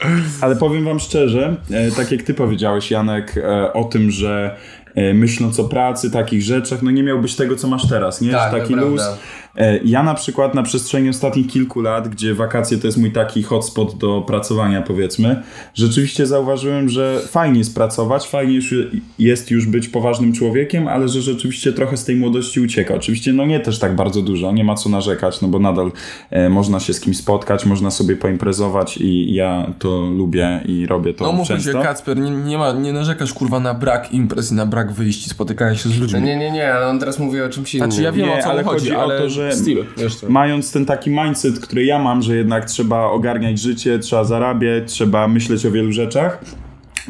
ale 0.40 0.56
powiem 0.56 0.84
wam 0.84 1.00
szczerze, 1.00 1.56
e, 1.70 1.90
tak 1.90 2.12
jak 2.12 2.22
ty 2.22 2.34
powiedziałeś, 2.34 2.90
Janek, 2.90 3.34
e, 3.36 3.72
o 3.72 3.84
tym, 3.84 4.10
że 4.10 4.56
e, 4.94 5.14
myśląc 5.14 5.60
o 5.60 5.64
pracy, 5.64 6.10
takich 6.10 6.42
rzeczach, 6.42 6.82
no 6.82 6.90
nie 6.90 7.02
miałbyś 7.02 7.34
tego, 7.34 7.56
co 7.56 7.68
masz 7.68 7.88
teraz, 7.88 8.20
nie? 8.20 8.30
Tak, 8.30 8.50
taki 8.52 8.72
prawda. 8.74 8.90
luz. 8.90 9.00
E, 9.02 9.16
Ja 9.84 10.02
na 10.02 10.14
przykład 10.14 10.54
na 10.54 10.62
przestrzeni 10.62 11.08
ostatnich 11.08 11.46
kilku 11.46 11.80
lat, 11.80 12.08
gdzie 12.08 12.34
wakacje 12.34 12.78
to 12.78 12.86
jest 12.86 12.98
mój 12.98 13.10
taki 13.12 13.42
hotspot 13.42 13.98
do 13.98 14.20
pracowania, 14.26 14.82
powiedzmy, 14.82 15.42
rzeczywiście 15.74 16.26
zauważyłem, 16.26 16.88
że 16.88 17.20
fajnie 17.28 17.58
jest 17.58 17.74
pracować, 17.74 18.28
fajnie 18.28 18.58
jest 19.18 19.50
już 19.50 19.66
być 19.66 19.88
poważnym 19.88 20.32
człowiekiem, 20.32 20.88
ale 20.88 21.08
że 21.08 21.22
rzeczywiście 21.22 21.72
trochę 21.72 21.96
z 21.96 22.04
tej 22.04 22.16
młodości 22.16 22.60
ucieka. 22.60 22.94
Oczywiście, 22.94 23.32
no 23.32 23.46
nie 23.46 23.60
też 23.60 23.78
tak 23.78 23.96
bardzo 23.96 24.22
dużo, 24.22 24.52
nie 24.52 24.64
ma 24.64 24.74
co 24.74 24.88
narzekać, 24.88 25.40
no 25.40 25.48
bo 25.48 25.58
nadal 25.58 25.92
e, 26.30 26.48
można 26.48 26.80
się 26.80 26.92
z 26.94 27.00
kimś 27.00 27.16
spotkać, 27.16 27.66
można 27.66 27.90
sobie 27.90 28.16
poimprezować 28.16 28.96
i 28.96 29.34
ja 29.34 29.66
to 29.78 30.00
lubię 30.00 30.60
i 30.66 30.86
robię 30.86 31.14
to 31.14 31.24
No 31.24 31.32
mówmy 31.32 31.54
często. 31.56 31.72
się, 31.72 31.78
Kacper, 31.82 32.18
nie, 32.18 32.30
nie, 32.30 32.58
ma, 32.58 32.72
nie 32.72 32.92
narzekasz 32.92 33.32
kurwa 33.32 33.60
na 33.60 33.74
brak 33.74 34.12
imprez 34.12 34.52
i 34.52 34.54
na 34.54 34.66
brak 34.66 34.92
wyjść 34.92 35.26
i 35.26 35.30
spotykania 35.30 35.76
się 35.76 35.88
z 35.88 35.98
ludźmi. 35.98 36.20
No 36.20 36.26
nie, 36.26 36.36
nie, 36.36 36.50
nie, 36.50 36.74
ale 36.74 36.86
on 36.88 36.98
teraz 36.98 37.18
mówi 37.18 37.40
o 37.42 37.48
czymś 37.48 37.74
innym. 37.74 37.90
Znaczy 37.90 38.02
ja 38.04 38.12
wiem 38.12 38.26
Nie, 38.28 38.38
o 38.38 38.42
co 38.42 38.50
ale 38.50 38.64
chodzi, 38.64 38.78
chodzi 38.78 38.96
o 38.96 39.02
ale 39.02 39.18
to, 39.18 39.30
że- 39.30 39.41
wiesz 39.96 40.14
co. 40.14 40.28
Mając 40.30 40.72
ten 40.72 40.86
taki 40.86 41.10
mindset, 41.10 41.60
który 41.60 41.84
ja 41.84 41.98
mam, 41.98 42.22
że 42.22 42.36
jednak 42.36 42.64
trzeba 42.64 43.04
ogarniać 43.04 43.58
życie, 43.58 43.98
trzeba 43.98 44.24
zarabiać, 44.24 44.92
trzeba 44.92 45.28
myśleć 45.28 45.66
o 45.66 45.70
wielu 45.70 45.92
rzeczach, 45.92 46.44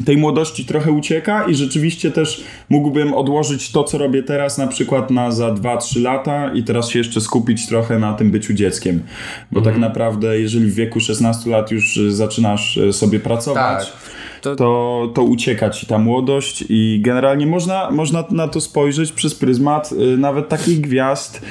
tej 0.05 0.17
młodości 0.17 0.65
trochę 0.65 0.91
ucieka 0.91 1.43
i 1.43 1.55
rzeczywiście 1.55 2.11
też 2.11 2.43
mógłbym 2.69 3.13
odłożyć 3.13 3.71
to, 3.71 3.83
co 3.83 3.97
robię 3.97 4.23
teraz, 4.23 4.57
na 4.57 4.67
przykład 4.67 5.11
na 5.11 5.31
za 5.31 5.49
2-3 5.49 6.01
lata 6.01 6.53
i 6.53 6.63
teraz 6.63 6.89
się 6.89 6.99
jeszcze 6.99 7.21
skupić 7.21 7.67
trochę 7.67 7.99
na 7.99 8.13
tym 8.13 8.31
byciu 8.31 8.53
dzieckiem. 8.53 9.03
Bo 9.51 9.61
tak 9.61 9.77
naprawdę, 9.77 10.39
jeżeli 10.39 10.65
w 10.65 10.75
wieku 10.75 10.99
16 10.99 11.49
lat 11.49 11.71
już 11.71 11.99
zaczynasz 12.09 12.77
y, 12.77 12.93
sobie 12.93 13.19
pracować, 13.19 13.85
Tak. 13.85 14.13
To, 14.43 14.55
to, 14.55 15.11
to 15.13 15.23
ucieka 15.23 15.69
ci 15.69 15.85
ta 15.85 15.97
młodość 15.97 16.63
i 16.69 16.99
generalnie 17.03 17.47
można, 17.47 17.91
można 17.91 18.23
na 18.31 18.47
to 18.47 18.61
spojrzeć 18.61 19.11
przez 19.11 19.35
pryzmat 19.35 19.91
y, 19.91 20.17
nawet 20.17 20.49
takich 20.49 20.81
gwiazd, 20.81 21.41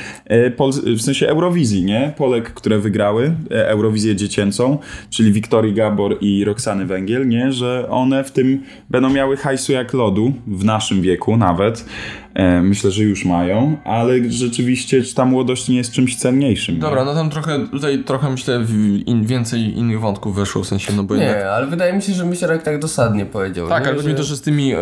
y, 0.47 0.51
pol, 0.51 0.73
w 0.73 1.03
sensie 1.03 1.29
Eurowizji, 1.29 1.85
nie? 1.85 2.13
Polek, 2.17 2.55
które 2.55 2.79
wygrały 2.79 3.25
y, 3.53 3.67
Eurowizję 3.67 4.17
dziecięcą, 4.17 4.79
czyli 5.11 5.33
Wiktorii 5.33 5.75
Gabor 5.75 6.17
i 6.21 6.45
Roxany 6.45 6.87
Węgiel, 6.87 7.29
nie? 7.29 7.53
Że 7.53 7.87
one 7.91 8.25
w 8.25 8.31
tym 8.31 8.63
będą 8.91 9.11
miały 9.11 9.37
hajsu 9.37 9.73
jak 9.73 9.93
lodu, 9.93 10.33
w 10.47 10.65
naszym 10.65 11.03
wieku 11.03 11.37
nawet. 11.37 11.85
E, 12.35 12.62
myślę, 12.62 12.90
że 12.90 13.03
już 13.03 13.25
mają, 13.25 13.77
ale 13.85 14.31
rzeczywiście 14.31 15.03
czy 15.03 15.14
ta 15.14 15.25
młodość 15.25 15.68
nie 15.68 15.77
jest 15.77 15.92
czymś 15.92 16.16
cenniejszym. 16.16 16.75
nie? 16.75 16.81
Dobra, 16.81 17.05
no 17.05 17.14
tam 17.14 17.31
trochę, 17.31 17.66
tutaj 17.68 18.05
trochę 18.05 18.31
myślę 18.31 18.66
in, 19.07 19.27
więcej 19.27 19.79
innych 19.79 20.01
wątków 20.01 20.37
weszło, 20.37 20.62
w 20.62 20.66
sensie, 20.66 20.92
no 20.97 21.03
bo 21.03 21.14
jednak... 21.14 21.37
nie, 21.37 21.51
ale 21.51 21.66
wydaje 21.66 21.92
mi 21.92 22.03
się, 22.03 22.12
że 22.12 22.25
Misierek 22.27 22.62
tak 22.62 22.79
dosadnie 22.79 23.27
powiedział. 23.27 23.68
Tak, 23.68 23.83
nie? 23.83 23.88
ale 23.88 23.97
chodzi 23.97 24.09
mi 24.09 24.12
Że- 24.12 24.18
też 24.18 24.33
z 24.35 24.40
tymi, 24.40 24.75
y, 24.75 24.79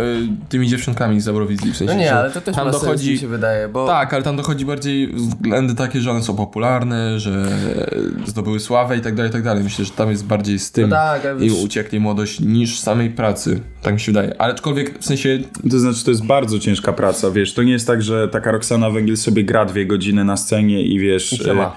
tymi 0.48 0.68
dziewczynkami 0.68 1.20
z 1.20 1.28
Eurowizji, 1.28 1.72
w 1.72 1.76
sensie, 1.76 1.94
No 1.94 2.00
nie, 2.00 2.06
że 2.08 2.18
ale 2.18 2.30
to 2.30 2.40
też 2.40 2.56
tam 2.56 2.66
ma 2.66 2.72
sens, 2.72 2.82
dochodzi... 2.84 3.10
mi 3.12 3.18
się 3.18 3.28
wydaje, 3.28 3.68
bo... 3.68 3.86
Tak, 3.86 4.14
ale 4.14 4.22
tam 4.22 4.36
dochodzi 4.36 4.64
bardziej 4.64 5.12
względy 5.14 5.74
takie, 5.74 6.00
że 6.00 6.10
one 6.10 6.22
są 6.22 6.36
popularne, 6.36 7.20
że 7.20 7.46
zdobyły 8.26 8.60
sławę 8.60 8.96
i 8.96 9.00
tak 9.00 9.14
dalej, 9.14 9.30
i 9.30 9.32
tak 9.32 9.42
dalej. 9.42 9.64
Myślę, 9.64 9.84
że 9.84 9.90
tam 9.90 10.10
jest 10.10 10.24
bardziej 10.26 10.58
z 10.58 10.72
tym 10.72 10.88
No 10.90 10.96
tak, 10.96 11.22
i 11.40 11.50
wiesz- 11.50 11.64
uciekli 11.64 12.00
młodość 12.00 12.40
niż 12.40 12.78
samej 12.80 13.10
pracy. 13.10 13.60
Tak 13.82 13.94
mi 13.94 14.00
się 14.00 14.12
wydaje. 14.12 14.40
Ale 14.40 14.52
aczkolwiek 14.54 14.98
w 14.98 15.04
sensie 15.06 15.38
To 15.70 15.78
znaczy, 15.78 16.04
to 16.04 16.10
jest 16.10 16.24
bardzo 16.26 16.58
ciężka 16.58 16.92
praca, 16.92 17.30
wiesz, 17.30 17.39
to 17.54 17.62
nie 17.62 17.72
jest 17.72 17.86
tak, 17.86 18.02
że 18.02 18.28
taka 18.28 18.52
Roxana 18.52 18.90
Węgiel 18.90 19.16
sobie 19.16 19.44
gra 19.44 19.64
dwie 19.64 19.86
godziny 19.86 20.24
na 20.24 20.36
scenie 20.36 20.82
i 20.82 20.98
wiesz... 20.98 21.32
I 21.32 21.36
siema. 21.36 21.64
e, 21.64 21.70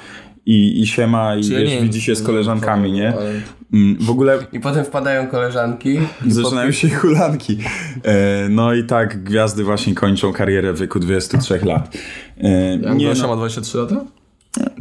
I, 0.45 0.81
I 0.81 0.87
siema, 0.87 1.35
i 1.35 1.43
Czy 1.43 1.53
ja 1.53 1.59
wiesz, 1.59 1.69
nie- 1.71 1.81
widzi 1.81 2.01
się 2.01 2.15
z 2.15 2.23
koleżankami, 2.23 2.91
nie? 2.91 3.13
ale- 3.13 3.31
Mm, 3.73 3.97
W 3.99 4.09
ogóle 4.09 4.39
I 4.51 4.59
potem 4.59 4.85
wpadają 4.85 5.27
koleżanki. 5.27 5.99
i 6.25 6.31
zaczynają 6.41 6.71
się 6.71 6.89
hulanki. 6.89 7.57
E, 8.03 8.47
No 8.49 8.73
i 8.73 8.83
tak 8.83 9.23
gwiazdy 9.23 9.63
właśnie 9.63 9.95
kończą 9.95 10.33
karierę 10.33 10.73
w 10.73 10.79
wieku 10.79 10.99
23 10.99 11.59
lat. 11.65 11.97
E, 12.37 12.77
Nie, 12.77 12.95
Nie, 12.95 13.05
Gosia 13.07 13.21
no, 13.21 13.27
ma 13.27 13.35
23 13.35 13.77
lata? 13.77 14.05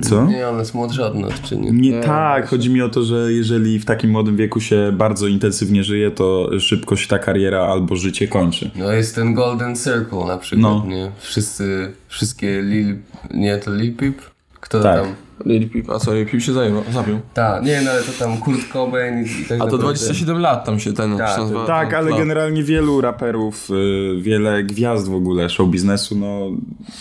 Co? 0.02 0.26
Nie, 0.26 0.48
on 0.48 0.58
jest 0.58 0.74
młodszy 0.74 1.04
od 1.04 1.14
nas, 1.14 1.32
czy 1.40 1.56
nie? 1.56 1.70
Nie 1.70 2.00
tak, 2.00 2.48
chodzi 2.48 2.70
mi 2.70 2.82
o 2.82 2.88
to, 2.88 3.02
że 3.02 3.32
jeżeli 3.32 3.78
w 3.78 3.84
takim 3.84 4.10
młodym 4.10 4.36
wieku 4.36 4.60
się 4.60 4.92
bardzo 4.92 5.26
intensywnie 5.26 5.84
żyje, 5.84 6.10
to 6.10 6.50
szybko 6.60 6.96
się 6.96 7.08
ta 7.08 7.18
kariera 7.18 7.60
albo 7.60 7.96
życie 7.96 8.28
kończy. 8.28 8.70
No 8.76 8.92
jest 8.92 9.14
ten 9.14 9.34
Golden 9.34 9.76
Circle 9.76 10.24
na 10.26 10.38
przykład, 10.38 10.62
No. 10.62 10.84
nie? 10.88 11.10
Wszyscy, 11.18 11.92
wszystkie 12.08 12.62
Lil... 12.62 12.96
Nie, 13.34 13.58
to 13.58 13.74
Lil 13.74 13.94
Peep? 13.94 14.14
Kto 14.60 14.82
Tak. 14.82 15.02
tam? 15.02 15.14
Lil 15.46 15.70
Peep, 15.70 15.90
a 15.90 15.98
co, 15.98 16.10
Peep 16.10 16.40
się 16.42 16.52
zajął, 16.52 16.82
zabił. 16.92 17.18
Tak, 17.34 17.64
nie, 17.64 17.80
no 17.84 17.90
ale 17.90 18.02
to 18.02 18.12
tam 18.24 18.36
Kurt 18.38 18.68
Cobain 18.72 19.24
i, 19.24 19.24
tak 19.24 19.44
A 19.44 19.48
to 19.48 19.64
naprawdę- 19.64 19.78
27 19.78 20.38
lat 20.38 20.64
tam 20.64 20.80
się 20.80 20.92
ten... 20.92 21.18
Tak, 21.18 21.34
się 21.34 21.40
nazywa, 21.40 21.66
Tak, 21.66 21.88
ten 21.88 21.98
ale 21.98 22.06
klub. 22.06 22.18
generalnie 22.18 22.62
wielu 22.62 23.00
raperów, 23.00 23.70
y, 23.70 24.20
wiele 24.20 24.64
gwiazd 24.64 25.08
w 25.08 25.14
ogóle 25.14 25.48
show 25.48 25.68
biznesu, 25.70 26.18
no 26.18 26.40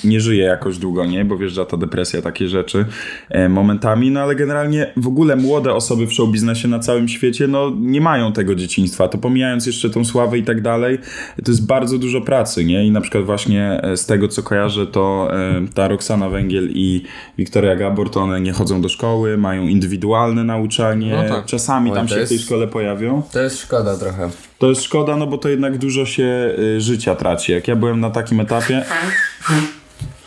nie 0.04 0.19
żyje 0.21 0.43
jakoś 0.43 0.77
długo, 0.77 1.06
nie? 1.06 1.25
Bo 1.25 1.38
wjeżdża 1.38 1.65
ta 1.65 1.77
depresja, 1.77 2.21
takie 2.21 2.47
rzeczy 2.47 2.86
e, 3.30 3.49
momentami, 3.49 4.12
no 4.12 4.19
ale 4.19 4.36
generalnie 4.36 4.93
w 4.97 5.08
ogóle 5.08 5.36
młode 5.36 5.73
osoby 5.73 6.08
w 6.08 6.13
show 6.13 6.30
biznesie 6.30 6.67
na 6.67 6.80
całym 6.80 7.08
świecie, 7.08 7.47
no 7.47 7.71
nie 7.80 8.01
mają 8.01 8.34
tego 8.34 8.56
dzieciństwa. 8.56 9.08
To 9.08 9.17
pomijając 9.17 9.65
jeszcze 9.65 9.89
tą 9.89 10.06
sławę 10.06 10.38
i 10.38 10.43
tak 10.43 10.62
dalej, 10.62 10.97
to 11.45 11.51
jest 11.51 11.65
bardzo 11.67 11.97
dużo 11.97 12.21
pracy, 12.21 12.65
nie? 12.65 12.86
I 12.86 12.91
na 12.91 13.01
przykład 13.01 13.23
właśnie 13.25 13.84
e, 13.84 13.97
z 13.97 14.06
tego, 14.06 14.27
co 14.27 14.43
kojarzę, 14.43 14.88
to 14.88 15.30
e, 15.34 15.62
ta 15.73 15.88
Roxana 15.88 16.30
Węgiel 16.30 16.69
i 16.73 17.04
Wiktoria 17.38 17.75
Gabor, 17.75 18.10
to 18.10 18.21
one 18.32 18.41
nie 18.41 18.52
chodzą 18.52 18.82
do 18.82 18.89
szkoły, 18.89 19.38
mają 19.38 19.67
indywidualne 19.67 20.44
nauczanie, 20.44 21.24
No 21.30 21.36
tak. 21.36 21.46
czasami 21.46 21.91
tam 21.91 22.08
się 22.08 22.15
w 22.15 22.28
tej 22.28 22.36
jest- 22.36 22.46
szkole 22.46 22.67
pojawią. 22.67 23.22
To 23.32 23.39
jest 23.41 23.60
szkoda 23.62 23.98
trochę. 23.98 24.30
To 24.60 24.70
jest 24.70 24.84
szkoda, 24.84 25.15
no 25.17 25.28
bo 25.28 25.38
to 25.38 25.50
jednak 25.50 25.78
dużo 25.78 26.06
się 26.06 26.56
y, 26.60 26.82
życia 26.82 27.15
traci. 27.15 27.52
Jak 27.52 27.67
ja 27.67 27.76
byłem 27.76 28.00
na 28.00 28.10
takim 28.10 28.39
etapie. 28.39 28.84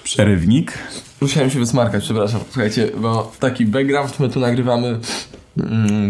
Przerywnik. 0.05 0.73
Musiałem 1.21 1.51
się 1.51 1.59
wysmarkać, 1.59 2.05
przepraszam. 2.05 2.41
Słuchajcie, 2.51 2.91
bo 3.01 3.33
taki 3.41 3.67
background 3.67 4.21
my 4.21 4.29
tu 4.29 4.41
nagrywamy 4.41 4.99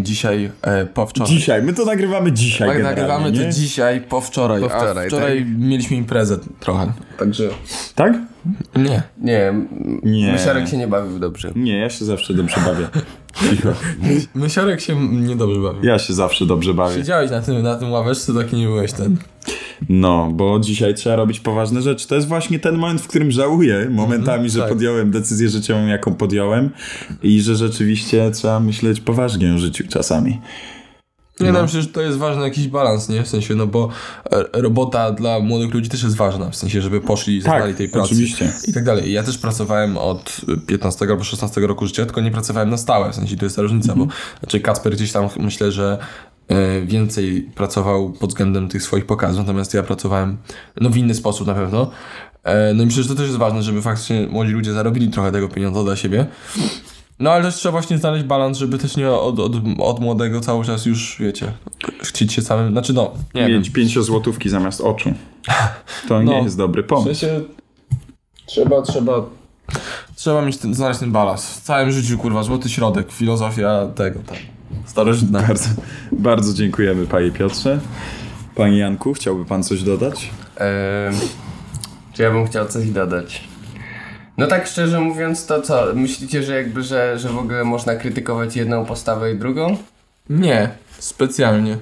dzisiaj 0.03 0.51
e, 0.63 0.87
po 0.87 1.07
wczoraj. 1.07 1.33
Dzisiaj, 1.33 1.63
my 1.63 1.73
to 1.73 1.85
nagrywamy 1.85 2.33
dzisiaj. 2.33 2.69
Tak, 2.69 2.83
nagrywamy 2.83 3.33
nie? 3.33 3.45
to 3.45 3.51
dzisiaj 3.53 4.01
po 4.01 4.21
wczoraj. 4.21 4.63
Po 4.63 4.69
wczoraj, 4.69 5.07
a 5.07 5.09
wczoraj 5.09 5.45
mieliśmy 5.59 5.97
imprezę 5.97 6.39
trochę. 6.61 6.93
Także. 7.19 7.49
Tak? 7.95 8.15
Nie. 8.77 9.03
Nie, 9.19 9.55
Nie. 10.03 10.39
Się 10.67 10.77
nie 10.77 10.89
bawił 10.89 11.19
dobrze. 11.19 11.53
Nie, 11.57 11.79
ja 11.79 11.91
się 11.91 12.05
zawsze 12.05 12.35
dobrze 12.35 12.61
bawię. 12.61 12.89
Cicho. 13.51 13.73
Mysiorek 14.35 14.81
się 14.81 15.09
niedobrze 15.11 15.61
bawił. 15.61 15.85
Ja 15.85 15.99
się 15.99 16.15
zawsze 16.15 16.47
dobrze 16.47 16.75
bawię. 16.75 16.97
Siedziałeś 16.97 17.31
na 17.31 17.41
tym, 17.41 17.63
na 17.63 17.77
tym 17.77 17.93
ławeczce, 17.93 18.35
taki 18.35 18.57
nie 18.57 18.67
byłeś 18.67 18.93
ten. 18.93 19.17
No, 19.89 20.31
bo 20.33 20.59
dzisiaj 20.61 20.95
trzeba 20.95 21.17
robić 21.17 21.41
poważne 21.41 21.83
rzeczy. 21.83 22.09
To 22.09 22.15
jest 22.15 22.29
właśnie 22.29 22.59
ten 22.59 22.75
moment, 22.77 23.01
w 23.01 23.09
którym 23.09 23.31
żałuję 23.31 23.89
momentami, 23.91 24.51
że 24.51 24.59
tak. 24.61 24.69
podjąłem 24.69 25.11
decyzję 25.11 25.49
życiową, 25.49 25.87
jaką 25.87 26.15
podjąłem 26.15 26.71
i 27.23 27.41
że 27.41 27.57
rzeczywiście 27.57 28.31
trzeba 28.31 28.61
myśleć 28.61 29.01
poważnie 29.01 29.55
o 29.55 29.59
życiu 29.59 29.85
czasami. 29.89 30.41
Nie 31.41 31.47
No. 31.47 31.53
no. 31.53 31.63
myślę, 31.63 31.83
że 31.83 31.89
to 31.89 32.03
jest 32.03 32.19
ważny 32.19 32.43
jakiś 32.43 32.69
balans, 32.69 33.09
nie? 33.09 33.23
W 33.23 33.29
sensie, 33.29 33.55
no 33.55 33.67
bo 33.67 33.89
e, 34.31 34.45
robota 34.63 35.13
dla 35.13 35.41
młodych 35.41 35.75
ludzi 35.75 35.89
też 35.91 36.03
jest 36.03 36.17
ważna, 36.17 36.51
w 36.51 36.57
sensie, 36.57 36.81
żeby 36.83 37.01
poszli 37.01 37.37
i 37.37 37.41
zaznali 37.41 37.75
tej 37.75 37.89
pracy. 37.89 38.09
Tak, 38.09 38.13
oczywiście. 38.17 38.53
I 38.69 38.73
tak 38.73 38.85
dalej. 38.85 39.13
Ja 39.13 39.23
też 39.23 39.39
pracowałem 39.39 39.97
od 39.97 40.41
15 40.67 41.07
albo 41.11 41.25
16 41.25 41.61
roku 41.61 41.87
życia, 41.87 42.05
tylko 42.05 42.21
nie 42.21 42.31
pracowałem 42.31 42.71
na 42.71 42.77
stałe, 42.77 43.13
w 43.13 43.15
sensie 43.15 43.37
to 43.37 43.45
jest 43.47 43.57
ta 43.57 43.63
różnica, 43.63 43.93
Mhm. 43.93 44.09
bo 44.09 44.15
znaczy 44.41 44.61
Kacper 44.61 44.93
gdzieś 44.95 45.13
tam 45.13 45.29
myślę, 45.37 45.73
że 45.73 45.99
więcej 46.87 47.43
pracował 47.55 48.13
pod 48.13 48.31
względem 48.31 48.69
tych 48.69 48.83
swoich 48.83 49.07
pokazów, 49.07 49.39
natomiast 49.39 49.75
ja 49.75 49.83
pracowałem 49.83 50.37
no 50.81 50.91
w 50.91 50.97
inny 50.97 51.15
sposób 51.15 51.47
na 51.47 51.55
pewno. 51.55 51.91
E, 52.45 52.75
no 52.75 52.83
i 52.83 52.87
myślę, 52.87 53.03
że 53.03 53.09
to 53.09 53.15
też 53.15 53.27
jest 53.27 53.39
ważne, 53.39 53.63
żeby 53.63 53.83
faktycznie 53.83 54.27
młodzi 54.31 54.53
ludzie 54.53 54.73
zarobili 54.73 55.09
trochę 55.11 55.33
tego 55.33 55.49
pieniądza 55.49 55.85
dla 55.85 55.97
siebie. 55.97 56.27
No 57.19 57.31
ale 57.31 57.45
też 57.45 57.55
trzeba 57.55 57.73
właśnie 57.73 57.99
znaleźć 57.99 58.25
balans, 58.25 58.59
żeby 58.59 58.79
też 58.79 58.97
nie 58.97 59.11
od, 59.11 59.39
od, 59.41 59.53
od 59.79 60.01
młodego 60.01 60.41
cały 60.41 60.65
czas 60.65 60.87
już, 60.87 61.17
wiecie, 61.21 61.53
chcieć 62.03 62.33
się 62.33 62.43
samym, 62.43 62.73
znaczy 62.73 62.93
no, 62.93 63.13
nie. 63.35 63.49
Mieć 63.49 63.71
pięciozłotówki 63.71 64.49
zamiast 64.49 64.81
oczu. 64.81 65.11
To 66.09 66.23
nie 66.23 66.33
No. 66.39 66.43
jest 66.45 66.57
dobry 66.57 66.83
W 66.83 66.87
pomysł. 66.87 67.21
sensie 67.21 67.41
trzeba, 68.47 68.83
trzeba, 68.83 69.13
trzeba 70.15 70.43
mieć 70.43 70.57
ten, 70.57 70.75
znaleźć 70.75 71.01
ten 71.01 71.13
balans. 71.13 71.47
W 71.59 71.61
całym 71.63 71.93
życiu, 71.93 72.19
kurwa, 72.19 72.43
złoty 72.43 72.69
środek, 72.69 73.13
filozofia 73.13 73.87
tego, 73.95 74.21
tam, 74.27 74.37
starożytna. 74.87 75.43
Bardzo, 75.43 75.69
bardzo 76.13 76.55
dziękujemy 76.55 77.07
Panie 77.07 77.31
Piotrze. 77.31 77.81
Panie 78.55 78.79
Janku, 78.79 79.15
chciałby 79.15 79.45
Pan 79.45 79.63
coś 79.63 79.83
dodać? 79.83 80.31
Ehm, 80.57 81.17
czy 82.13 82.23
ja 82.23 82.31
bym 82.31 82.47
chciał 82.47 82.67
coś 82.67 82.91
dodać? 82.91 83.45
No 84.39 84.47
tak 84.47 84.67
szczerze 84.67 85.01
mówiąc, 85.01 85.47
to 85.47 85.63
co? 85.63 85.87
Myślicie, 85.95 86.43
że 86.43 86.55
jakby, 86.55 86.83
że, 86.83 87.19
że 87.19 87.29
w 87.29 87.39
ogóle 87.39 87.65
można 87.65 87.97
krytykować 87.97 88.57
jedną 88.57 88.85
postawę 88.85 89.33
i 89.33 89.39
drugą? 89.39 89.77
Nie, 90.31 90.69
specjalnie. 90.99 91.77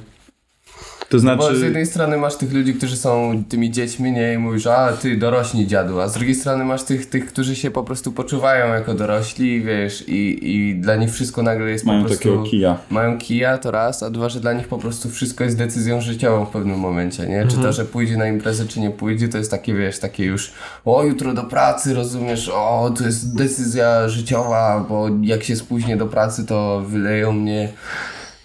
To 1.12 1.18
znaczy... 1.18 1.38
Bo 1.38 1.54
z 1.54 1.60
jednej 1.60 1.86
strony 1.86 2.16
masz 2.16 2.36
tych 2.36 2.52
ludzi, 2.52 2.74
którzy 2.74 2.96
są 2.96 3.42
tymi 3.48 3.70
dziećmi, 3.70 4.12
nie, 4.12 4.34
i 4.34 4.38
mówisz, 4.38 4.66
a 4.66 4.92
ty 4.92 5.16
dorośli 5.16 5.66
dziadu, 5.66 6.00
a 6.00 6.08
z 6.08 6.14
drugiej 6.14 6.34
strony 6.34 6.64
masz 6.64 6.82
tych, 6.82 7.06
tych 7.06 7.26
którzy 7.26 7.56
się 7.56 7.70
po 7.70 7.84
prostu 7.84 8.12
poczuwają 8.12 8.74
jako 8.74 8.94
dorośli, 8.94 9.62
wiesz, 9.62 10.08
i, 10.08 10.38
i 10.42 10.74
dla 10.74 10.96
nich 10.96 11.12
wszystko 11.12 11.42
nagle 11.42 11.70
jest 11.70 11.84
Mają 11.84 12.02
po 12.02 12.06
prostu... 12.06 12.24
takiego 12.24 12.42
kija. 12.42 12.78
Mają 12.90 13.18
kija, 13.18 13.58
to 13.58 13.70
raz, 13.70 14.02
a 14.02 14.10
dwa, 14.10 14.28
że 14.28 14.40
dla 14.40 14.52
nich 14.52 14.68
po 14.68 14.78
prostu 14.78 15.10
wszystko 15.10 15.44
jest 15.44 15.58
decyzją 15.58 16.00
życiową 16.00 16.44
w 16.44 16.50
pewnym 16.50 16.78
momencie, 16.78 17.26
nie? 17.26 17.46
Czy 17.46 17.56
to, 17.56 17.72
że 17.72 17.84
pójdzie 17.84 18.16
na 18.16 18.28
imprezę, 18.28 18.66
czy 18.66 18.80
nie 18.80 18.90
pójdzie, 18.90 19.28
to 19.28 19.38
jest 19.38 19.50
takie, 19.50 19.74
wiesz, 19.74 19.98
takie 19.98 20.24
już 20.24 20.52
o, 20.84 21.04
jutro 21.04 21.34
do 21.34 21.44
pracy, 21.44 21.94
rozumiesz, 21.94 22.48
o, 22.48 22.94
to 22.98 23.04
jest 23.04 23.36
decyzja 23.36 24.08
życiowa, 24.08 24.86
bo 24.88 25.08
jak 25.22 25.44
się 25.44 25.56
spóźnię 25.56 25.96
do 25.96 26.06
pracy, 26.06 26.46
to 26.46 26.82
wyleją 26.86 27.32
mnie. 27.32 27.68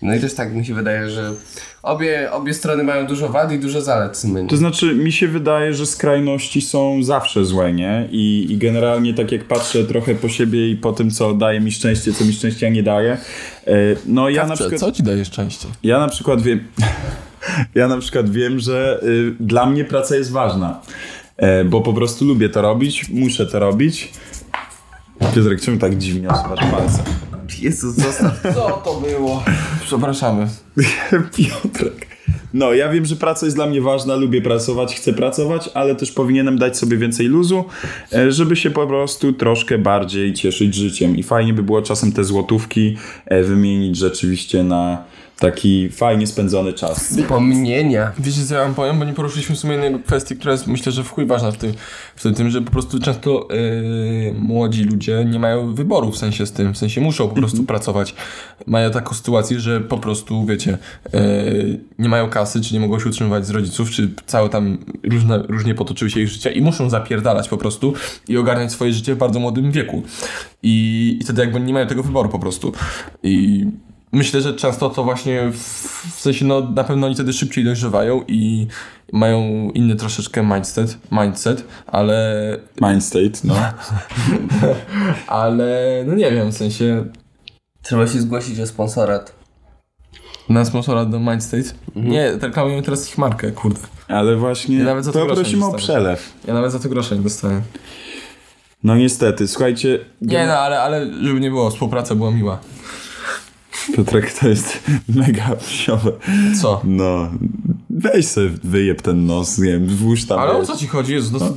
No 0.02 0.16
i 0.16 0.20
też 0.20 0.34
tak 0.34 0.54
mi 0.54 0.66
się 0.66 0.74
wydaje, 0.74 1.10
że 1.10 1.34
obie, 1.84 2.32
obie 2.32 2.54
strony 2.54 2.84
mają 2.84 3.08
dużo 3.08 3.30
wad 3.30 3.52
i 3.52 3.60
dużo 3.60 3.82
zalet. 3.82 4.22
To 4.50 4.58
znaczy, 4.58 4.96
mi 4.96 5.12
się 5.12 5.28
wydaje, 5.28 5.74
że 5.74 5.86
skrajności 5.86 6.62
są 6.62 7.04
zawsze 7.04 7.46
złe, 7.46 7.74
nie? 7.74 8.08
I, 8.12 8.46
I 8.50 8.58
generalnie 8.58 9.14
tak 9.14 9.32
jak 9.32 9.44
patrzę 9.44 9.84
trochę 9.84 10.16
po 10.16 10.30
siebie 10.30 10.70
i 10.70 10.76
po 10.76 10.94
tym, 10.94 11.12
co 11.12 11.34
daje 11.34 11.60
mi 11.60 11.72
szczęście, 11.72 12.14
co 12.14 12.26
mi 12.26 12.34
szczęścia 12.34 12.70
nie 12.70 12.84
daje, 12.84 13.18
e, 13.68 13.72
no 14.06 14.30
ja 14.30 14.44
na 14.44 14.50
Kawcze, 14.50 14.64
przykład... 14.64 14.80
co 14.80 14.92
ci 14.92 15.04
daje 15.04 15.26
szczęście? 15.26 15.68
Ja 15.84 16.00
na 16.00 16.08
przykład 16.08 16.42
wiem, 16.42 16.68
ja 17.76 17.88
na 17.88 17.98
przykład 17.98 18.30
wiem, 18.30 18.60
że 18.60 19.00
y, 19.04 19.36
dla 19.40 19.66
mnie 19.66 19.86
praca 19.86 20.16
jest 20.16 20.32
ważna, 20.32 20.82
e, 21.38 21.64
bo 21.64 21.82
po 21.82 21.94
prostu 21.94 22.26
lubię 22.26 22.50
to 22.50 22.62
robić, 22.62 23.10
muszę 23.10 23.46
to 23.46 23.60
robić. 23.60 24.12
Piotrek, 25.36 25.62
czemu 25.62 25.78
tak 25.78 25.98
dziwnie 25.98 26.30
osuwasz 26.30 26.60
palce? 26.72 27.04
Jezus, 27.62 27.96
zostaw. 27.96 28.42
Co 28.56 28.82
to 28.86 29.02
było? 29.02 29.44
Przepraszamy. 29.84 30.48
Piotrek. 31.36 32.08
No, 32.54 32.74
ja 32.74 32.90
wiem, 32.90 33.06
że 33.06 33.16
praca 33.16 33.46
jest 33.46 33.58
dla 33.58 33.66
mnie 33.66 33.82
ważna, 33.82 34.16
lubię 34.16 34.42
pracować, 34.42 34.96
chcę 34.96 35.14
pracować, 35.14 35.70
ale 35.74 35.96
też 35.96 36.12
powinienem 36.12 36.58
dać 36.58 36.78
sobie 36.78 36.98
więcej 36.98 37.28
luzu, 37.28 37.66
e, 38.14 38.32
żeby 38.32 38.56
się 38.56 38.70
po 38.70 38.88
prostu 38.88 39.34
troszkę 39.34 39.78
bardziej 39.78 40.34
cieszyć 40.34 40.76
życiem. 40.76 41.18
I 41.18 41.24
fajnie 41.24 41.54
by 41.54 41.64
było 41.64 41.82
czasem 41.82 42.12
te 42.12 42.24
złotówki 42.24 42.98
e, 43.26 43.44
wymienić 43.44 43.98
rzeczywiście 43.98 44.64
na 44.64 45.04
taki 45.40 45.90
fajnie 45.90 46.28
spędzony 46.28 46.74
czas. 46.74 47.04
Wspomnienia. 47.04 48.12
Wiecie 48.20 48.46
co 48.46 48.56
ja 48.56 48.62
wam 48.62 48.76
powiem, 48.76 49.00
bo 49.00 49.06
nie 49.06 49.14
poruszyliśmy 49.14 49.56
w 49.56 49.60
sumie 49.60 49.74
jednej 49.74 50.04
kwestii, 50.04 50.36
która 50.36 50.52
jest 50.52 50.68
myślę, 50.68 50.92
że 50.92 51.04
w 51.04 51.12
chuj 51.12 51.26
ważna 51.26 51.52
w 51.52 51.58
tym, 51.58 51.74
w 52.16 52.36
tym 52.36 52.50
że 52.50 52.62
po 52.62 52.72
prostu 52.72 53.00
często 53.00 53.48
yy, 53.52 54.34
młodzi 54.40 54.84
ludzie 54.84 55.26
nie 55.26 55.40
mają 55.40 55.74
wyboru 55.74 56.12
w 56.12 56.18
sensie 56.18 56.46
z 56.46 56.52
tym, 56.52 56.74
w 56.74 56.78
sensie 56.78 57.02
muszą 57.02 57.30
po 57.30 57.36
prostu 57.36 57.64
pracować. 57.64 58.16
Mają 58.68 58.92
taką 58.92 59.16
sytuację, 59.16 59.60
że 59.60 59.82
po 59.82 59.98
prostu 59.98 60.46
wiecie, 60.46 60.78
yy, 61.14 61.80
nie 62.00 62.10
mają 62.10 62.30
kasy, 62.30 62.62
czy 62.62 62.74
nie 62.74 62.80
mogą 62.80 63.00
się 63.00 63.10
utrzymywać 63.10 63.46
z 63.46 63.50
rodziców, 63.50 63.90
czy 63.90 64.10
całe 64.26 64.50
tam 64.50 64.78
różne, 65.04 65.44
różnie 65.48 65.76
potoczyły 65.76 66.12
się 66.12 66.20
ich 66.20 66.30
życia 66.30 66.52
i 66.52 66.62
muszą 66.62 66.90
zapierdalać 66.90 67.50
po 67.50 67.58
prostu 67.58 67.94
i 68.28 68.38
ogarniać 68.38 68.72
swoje 68.72 68.94
życie 68.94 69.16
w 69.16 69.18
bardzo 69.18 69.40
młodym 69.40 69.72
wieku. 69.72 70.04
I, 70.64 71.18
i 71.22 71.24
wtedy 71.24 71.42
jakby 71.42 71.60
nie 71.60 71.74
mają 71.74 71.88
tego 71.88 72.04
wyboru 72.04 72.30
po 72.30 72.40
prostu. 72.40 72.74
I 73.24 73.66
Myślę, 74.18 74.42
że 74.42 74.54
często 74.54 74.90
to 74.90 75.04
właśnie 75.04 75.52
w, 75.52 75.58
w 76.16 76.20
sensie, 76.20 76.46
no 76.46 76.62
na 76.62 76.84
pewno 76.84 77.08
oni 77.08 77.16
wtedy 77.16 77.34
szybciej 77.34 77.64
dojrzewają 77.64 78.24
i 78.28 78.68
mają 79.14 79.72
inny 79.74 79.96
troszeczkę 79.96 80.44
mindset, 80.44 80.98
mindset 81.12 81.64
ale, 81.88 82.58
Mindstate, 82.82 83.40
no. 83.44 83.56
ale 85.28 86.04
no 86.08 86.16
nie 86.16 86.32
wiem, 86.32 86.52
w 86.52 86.58
sensie 86.58 87.06
Trzeba 87.82 88.08
się 88.08 88.22
zgłosić 88.22 88.60
o 88.60 88.68
sponsorat. 88.68 89.36
na 90.50 90.66
sponsora 90.66 91.06
do 91.06 91.20
Mindstate. 91.20 91.70
Nie, 91.96 92.32
reklamujemy 92.32 92.82
teraz 92.82 93.10
ich 93.10 93.18
markę, 93.18 93.52
kurde. 93.52 93.80
Ale 94.08 94.36
właśnie 94.36 94.78
Ja 94.78 94.84
nawet 94.84 95.06
za 95.06 95.12
to 95.12 95.26
to 95.26 95.36
prosimy 95.36 95.66
o 95.66 95.74
przelew. 95.74 96.34
Ja 96.48 96.54
nawet 96.54 96.72
za 96.72 96.80
to 96.80 96.90
grosza 96.90 97.16
nie 97.16 97.22
dostałem. 97.22 97.62
No 98.84 98.96
niestety, 98.96 99.48
słuchajcie. 99.48 100.00
Nie 100.22 100.46
no, 100.46 100.54
ale, 100.54 100.82
ale 100.82 101.06
żeby 101.24 101.40
nie 101.40 101.50
było, 101.50 101.70
współpraca 101.70 102.16
była 102.16 102.32
miła. 102.32 102.60
Piotrek 103.96 104.34
to 104.34 104.48
jest 104.50 104.80
mega 105.16 105.56
wsiowe. 105.60 106.12
Co? 106.62 106.82
No, 106.84 107.30
weź 107.90 108.28
sobie 108.28 108.50
wyjeb 108.64 109.02
ten 109.02 109.26
nos, 109.26 109.58
nie 109.58 109.72
wiem, 109.72 109.88
włóż 109.88 110.26
tam. 110.26 110.40
Ale 110.40 110.52
o 110.52 110.66
co 110.66 110.78
ci 110.78 110.88
chodzi? 110.88 111.14
Jezu, 111.14 111.40
no, 111.40 111.54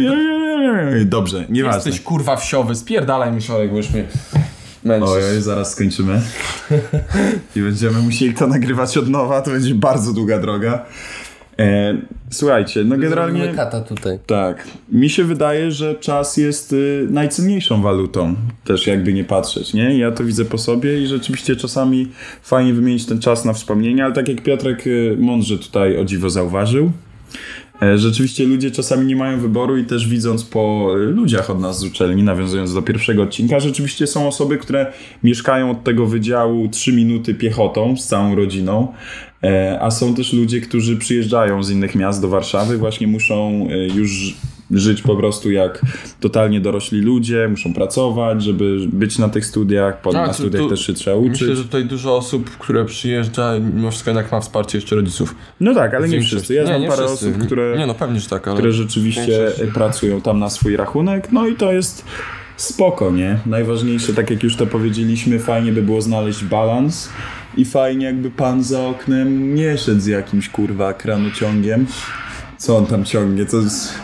Dobrze, 1.04 1.46
nieważne. 1.48 1.76
jesteś 1.76 2.00
kurwa 2.04 2.36
wsiowy, 2.36 2.74
spierdalaj 2.74 3.32
myślałek, 3.32 3.70
bo 3.70 3.76
już 3.76 3.90
mnie 3.90 4.04
męczysz. 4.84 5.24
Zaraz 5.38 5.70
skończymy. 5.72 6.22
I 7.56 7.60
będziemy 7.60 7.98
musieli 8.02 8.34
to 8.34 8.46
nagrywać 8.46 8.96
od 8.96 9.08
nowa, 9.08 9.42
to 9.42 9.50
będzie 9.50 9.74
bardzo 9.74 10.12
długa 10.12 10.38
droga. 10.38 10.84
E, 11.60 11.94
słuchajcie, 12.30 12.84
no 12.84 12.98
generalnie... 12.98 13.48
Kata 13.48 13.80
tutaj. 13.80 14.18
Tak. 14.26 14.68
Mi 14.92 15.10
się 15.10 15.24
wydaje, 15.24 15.70
że 15.70 15.94
czas 15.94 16.36
jest 16.36 16.72
y, 16.72 17.06
najcenniejszą 17.10 17.82
walutą. 17.82 18.34
Też 18.64 18.86
jakby 18.86 19.12
nie 19.12 19.24
patrzeć, 19.24 19.74
nie? 19.74 19.98
Ja 19.98 20.10
to 20.10 20.24
widzę 20.24 20.44
po 20.44 20.58
sobie 20.58 21.02
i 21.02 21.06
rzeczywiście 21.06 21.56
czasami 21.56 22.08
fajnie 22.42 22.74
wymienić 22.74 23.06
ten 23.06 23.20
czas 23.20 23.44
na 23.44 23.52
wspomnienia, 23.52 24.04
ale 24.04 24.14
tak 24.14 24.28
jak 24.28 24.42
Piotrek 24.42 24.86
y, 24.86 25.16
mądrze 25.18 25.58
tutaj 25.58 25.98
o 25.98 26.04
dziwo 26.04 26.30
zauważył, 26.30 26.92
Rzeczywiście 27.96 28.44
ludzie 28.44 28.70
czasami 28.70 29.06
nie 29.06 29.16
mają 29.16 29.40
wyboru 29.40 29.76
i 29.76 29.84
też 29.84 30.08
widząc 30.08 30.44
po 30.44 30.92
y, 30.96 30.98
ludziach 30.98 31.50
od 31.50 31.60
nas 31.60 31.78
z 31.78 31.84
uczelni, 31.84 32.22
nawiązując 32.22 32.74
do 32.74 32.82
pierwszego 32.82 33.22
odcinka, 33.22 33.60
rzeczywiście 33.60 34.06
są 34.06 34.28
osoby, 34.28 34.58
które 34.58 34.92
mieszkają 35.22 35.70
od 35.70 35.84
tego 35.84 36.06
wydziału 36.06 36.68
3 36.68 36.92
minuty 36.92 37.34
piechotą 37.34 37.96
z 37.96 38.06
całą 38.06 38.34
rodziną, 38.34 38.88
e, 39.42 39.78
a 39.80 39.90
są 39.90 40.14
też 40.14 40.32
ludzie, 40.32 40.60
którzy 40.60 40.96
przyjeżdżają 40.96 41.62
z 41.62 41.70
innych 41.70 41.94
miast 41.94 42.22
do 42.22 42.28
Warszawy, 42.28 42.78
właśnie 42.78 43.06
muszą 43.06 43.68
e, 43.70 43.86
już 43.86 44.34
żyć 44.70 45.02
po 45.02 45.16
prostu 45.16 45.50
jak 45.50 45.82
totalnie 46.20 46.60
dorośli 46.60 47.00
ludzie, 47.00 47.48
muszą 47.50 47.74
pracować, 47.74 48.42
żeby 48.42 48.76
być 48.92 49.18
na 49.18 49.28
tych 49.28 49.46
studiach, 49.46 50.00
po, 50.00 50.10
A, 50.10 50.12
na 50.12 50.28
tu- 50.28 50.34
studiach 50.34 50.62
tu- 50.62 50.68
też 50.68 50.86
się 50.86 50.92
trzeba 50.92 51.16
uczyć. 51.16 51.40
Myślę, 51.40 51.56
że 51.56 51.62
tutaj 51.64 51.84
dużo 51.84 52.16
osób, 52.16 52.50
które 52.50 52.84
przyjeżdża, 52.84 53.52
mimo 53.74 53.90
wszystko 53.90 54.10
jednak 54.10 54.32
ma 54.32 54.40
wsparcie 54.40 54.78
jeszcze 54.78 54.96
rodziców. 54.96 55.34
No 55.60 55.74
tak, 55.74 55.94
ale 55.94 56.08
nie 56.08 56.20
wszyscy. 56.20 56.54
Ja 56.54 56.60
Nie, 56.62 56.66
znam 56.66 56.80
nie 56.80 56.88
parę 56.88 57.06
wszyscy. 57.06 57.28
osób, 57.28 57.46
które... 57.46 57.74
Nie 57.78 57.86
no, 57.86 57.94
pewnie, 57.94 58.20
że 58.20 58.28
tak, 58.28 58.48
ale... 58.48 58.56
które 58.56 58.72
rzeczywiście 58.72 59.52
pracują 59.74 60.20
tam 60.20 60.38
na 60.38 60.50
swój 60.50 60.76
rachunek, 60.76 61.32
no 61.32 61.46
i 61.46 61.54
to 61.56 61.72
jest 61.72 62.04
spoko, 62.56 63.10
nie? 63.10 63.38
Najważniejsze, 63.46 64.14
tak 64.14 64.30
jak 64.30 64.42
już 64.42 64.56
to 64.56 64.66
powiedzieliśmy, 64.66 65.38
fajnie 65.38 65.72
by 65.72 65.82
było 65.82 66.02
znaleźć 66.02 66.44
balans 66.44 67.08
i 67.56 67.64
fajnie 67.64 68.06
jakby 68.06 68.30
pan 68.30 68.62
za 68.62 68.86
oknem 68.86 69.54
nie 69.54 69.78
szedł 69.78 70.00
z 70.00 70.06
jakimś 70.06 70.48
kurwa 70.48 70.92
kranociągiem. 70.94 71.86
Co 72.58 72.76
on 72.76 72.86
tam 72.86 73.04
ciągnie? 73.04 73.42
Jest, 73.52 73.94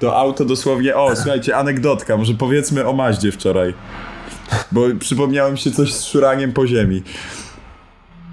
to 0.00 0.16
auto 0.16 0.44
dosłownie... 0.44 0.96
O, 0.96 1.16
słuchajcie, 1.16 1.56
anegdotka, 1.56 2.16
może 2.16 2.34
powiedzmy 2.34 2.86
o 2.86 2.92
Maździe 2.92 3.32
wczoraj. 3.32 3.74
Bo 4.72 4.80
przypomniałem 4.98 5.56
się 5.56 5.70
coś 5.70 5.92
z 5.92 6.04
szuraniem 6.04 6.52
po 6.52 6.66
ziemi. 6.66 7.02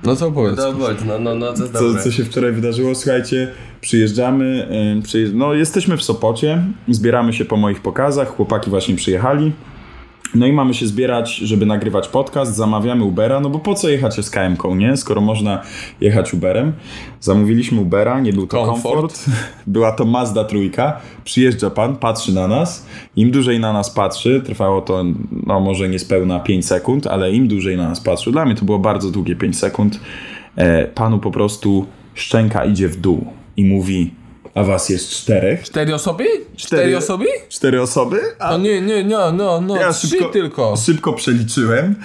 No 0.03 0.15
to 0.15 0.27
opowiedz. 0.27 0.57
No 0.57 0.73
bądź, 0.73 0.99
no, 1.05 1.19
no, 1.19 1.35
no, 1.35 1.53
to 1.53 1.61
jest 1.61 1.73
co, 1.73 2.03
co 2.03 2.11
się 2.11 2.25
wczoraj 2.25 2.51
wydarzyło. 2.51 2.95
Słuchajcie, 2.95 3.51
przyjeżdżamy, 3.81 4.67
yy, 4.95 5.01
przyjeżdż... 5.01 5.33
no 5.35 5.53
jesteśmy 5.53 5.97
w 5.97 6.03
Sopocie, 6.03 6.63
zbieramy 6.87 7.33
się 7.33 7.45
po 7.45 7.57
moich 7.57 7.81
pokazach, 7.81 8.27
chłopaki 8.35 8.69
właśnie 8.69 8.95
przyjechali. 8.95 9.51
No 10.35 10.45
i 10.47 10.53
mamy 10.53 10.73
się 10.73 10.87
zbierać, 10.87 11.35
żeby 11.35 11.65
nagrywać 11.65 12.07
podcast, 12.07 12.55
zamawiamy 12.55 13.03
Ubera, 13.03 13.39
no 13.39 13.49
bo 13.49 13.59
po 13.59 13.75
co 13.75 13.89
jechać 13.89 14.19
SKM-ką, 14.19 14.75
nie? 14.75 14.97
Skoro 14.97 15.21
można 15.21 15.61
jechać 16.01 16.33
Uberem. 16.33 16.73
Zamówiliśmy 17.19 17.81
Ubera, 17.81 18.19
nie 18.19 18.33
był 18.33 18.47
to 18.47 18.65
Komfort. 18.65 18.95
komfort. 18.95 19.25
Była 19.67 19.91
to 19.91 20.05
Mazda 20.05 20.43
trójka. 20.43 21.01
Przyjeżdża 21.23 21.69
pan, 21.69 21.95
patrzy 21.95 22.33
na 22.33 22.47
nas. 22.47 22.85
Im 23.15 23.31
dłużej 23.31 23.59
na 23.59 23.73
nas 23.73 23.89
patrzy, 23.89 24.41
trwało 24.45 24.81
to 24.81 25.03
no 25.45 25.59
może 25.59 25.89
niespełna 25.89 26.39
5 26.39 26.65
sekund, 26.65 27.07
ale 27.07 27.31
im 27.31 27.47
dłużej 27.47 27.77
na 27.77 27.89
nas 27.89 28.01
patrzył, 28.01 28.33
dla 28.33 28.45
mnie 28.45 28.55
to 28.55 28.65
było 28.65 28.79
bardzo 28.79 29.11
długie 29.11 29.35
5 29.35 29.57
sekund, 29.59 29.99
e, 30.55 30.87
panu 30.87 31.19
po 31.19 31.31
prostu 31.31 31.85
szczęka 32.13 32.65
idzie 32.65 32.87
w 32.87 32.95
dół 32.95 33.25
i 33.57 33.65
mówi, 33.65 34.11
a 34.55 34.63
was 34.63 34.89
jest 34.89 35.09
czterech? 35.09 35.63
Cztery 35.63 35.95
osoby? 35.95 36.23
Cztery, 36.55 36.81
Cztery- 36.83 36.97
osoby? 36.97 37.25
Cztery 37.49 37.81
osoby? 37.81 38.19
A 38.39 38.51
No 38.51 38.57
nie, 38.57 38.81
nie, 38.81 39.03
nie, 39.03 39.17
no, 39.33 39.61
no, 39.61 39.75
Ja 39.77 39.93
trzy 39.93 40.07
szybko- 40.07 40.29
tylko. 40.29 40.75
Szybko 40.77 41.13
przeliczyłem. 41.13 41.95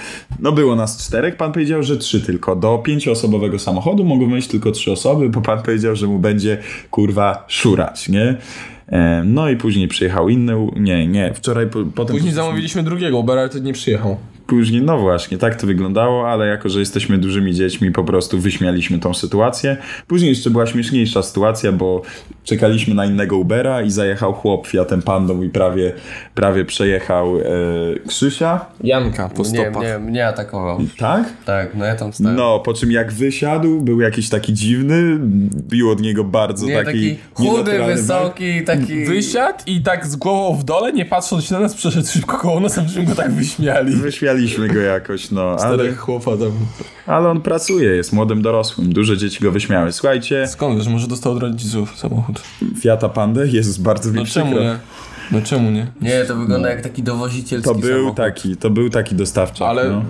No 0.40 0.52
było 0.52 0.76
nas 0.76 1.06
czterech. 1.06 1.36
Pan 1.36 1.52
powiedział, 1.52 1.82
że 1.82 1.96
trzy 1.96 2.20
tylko. 2.20 2.56
Do 2.56 2.78
pięcioosobowego 2.78 3.58
samochodu 3.58 4.04
mogą 4.04 4.30
wejść 4.30 4.48
tylko 4.48 4.70
trzy 4.70 4.92
osoby, 4.92 5.28
bo 5.28 5.40
pan 5.40 5.62
powiedział, 5.62 5.96
że 5.96 6.06
mu 6.06 6.18
będzie 6.18 6.58
kurwa 6.90 7.44
szurać, 7.48 8.08
nie? 8.08 8.36
E, 8.88 9.22
No 9.24 9.48
i 9.50 9.56
później 9.56 9.88
przyjechał 9.88 10.28
inny. 10.28 10.66
Nie, 10.76 11.06
nie. 11.06 11.34
Wczoraj 11.34 11.66
po, 11.66 11.78
potem. 11.94 12.16
Później 12.16 12.32
zamówiliśmy 12.34 12.82
drugiego, 12.82 13.24
ale 13.28 13.48
to 13.48 13.58
nie 13.58 13.72
przyjechał. 13.72 14.16
Później, 14.50 14.82
no 14.82 14.98
właśnie, 14.98 15.38
tak 15.38 15.54
to 15.56 15.66
wyglądało, 15.66 16.28
ale 16.28 16.46
jako, 16.46 16.68
że 16.68 16.80
jesteśmy 16.80 17.18
dużymi 17.18 17.54
dziećmi, 17.54 17.90
po 17.92 18.04
prostu 18.04 18.38
wyśmialiśmy 18.38 18.98
tą 18.98 19.14
sytuację. 19.14 19.76
Później 20.06 20.28
jeszcze 20.28 20.50
była 20.50 20.66
śmieszniejsza 20.66 21.22
sytuacja, 21.22 21.72
bo 21.72 22.02
czekaliśmy 22.44 22.94
na 22.94 23.06
innego 23.06 23.36
Ubera 23.36 23.82
i 23.82 23.90
zajechał 23.90 24.32
chłop 24.32 24.66
Fiatem 24.66 25.02
Pandą 25.02 25.42
i 25.42 25.48
prawie, 25.48 25.92
prawie 26.34 26.64
przejechał 26.64 27.38
e, 27.38 27.44
Krzysia. 28.08 28.66
Janka 28.84 29.28
po 29.28 29.42
Nie, 29.42 29.48
stopach. 29.48 29.82
nie, 29.82 29.98
mnie 29.98 30.26
atakował. 30.26 30.78
Tak? 30.98 31.24
Tak, 31.44 31.74
no 31.74 31.84
ja 31.84 31.94
tam 31.96 32.12
stałem. 32.12 32.36
No, 32.36 32.58
po 32.58 32.74
czym 32.74 32.92
jak 32.92 33.12
wysiadł, 33.12 33.80
był 33.80 34.00
jakiś 34.00 34.28
taki 34.28 34.54
dziwny, 34.54 35.18
bił 35.68 35.90
od 35.90 36.00
niego 36.00 36.24
bardzo 36.24 36.66
nie, 36.66 36.84
taki, 36.84 37.16
taki 37.16 37.16
chudy, 37.34 37.84
wysoki, 37.84 38.64
taki... 38.64 39.04
Wysiadł 39.04 39.58
i 39.66 39.80
tak 39.82 40.06
z 40.06 40.16
głową 40.16 40.58
w 40.58 40.64
dole, 40.64 40.92
nie 40.92 41.04
patrząc 41.04 41.50
na 41.50 41.60
nas, 41.60 41.74
przeszedł 41.74 42.08
szybko 42.08 42.38
koło 42.38 42.60
nas, 42.60 42.78
a 42.78 42.82
myśmy 42.82 43.04
go 43.04 43.14
tak 43.14 43.30
wyśmiali. 43.32 43.92
Wyśmialiśmy 44.40 44.74
go 44.74 44.80
jakoś, 44.80 45.30
no, 45.30 45.56
ale, 45.60 45.94
chłopa 45.94 46.30
tam. 46.36 46.52
ale 47.06 47.28
on 47.28 47.40
pracuje, 47.40 47.88
jest 47.90 48.12
młodym 48.12 48.42
dorosłym. 48.42 48.92
Duże 48.92 49.16
dzieci 49.18 49.44
go 49.44 49.52
wyśmiały. 49.52 49.92
Słuchajcie, 49.92 50.46
Skąd 50.46 50.78
wiesz, 50.78 50.88
może 50.88 51.06
dostał 51.06 51.32
od 51.32 51.38
rodziców 51.38 51.98
samochód? 51.98 52.40
Fiata 52.80 53.08
Pandę, 53.08 53.46
Jezus, 53.48 53.78
bardzo 53.78 54.10
mi 54.10 54.16
No 54.16 54.26
czemu 54.26 54.60
nie? 54.60 54.78
No 55.32 55.40
czemu 55.42 55.70
nie? 55.70 55.86
Nie, 56.00 56.24
to 56.24 56.36
wygląda 56.36 56.70
jak 56.70 56.80
taki 56.80 57.02
dowozicielski 57.02 57.68
To 57.68 57.74
był 57.74 57.96
samochód. 57.98 58.16
taki, 58.16 58.56
to 58.56 58.70
był 58.70 58.90
taki 58.90 59.14
dostawczak, 59.14 59.68
Ale 59.68 59.90
no. 59.90 60.02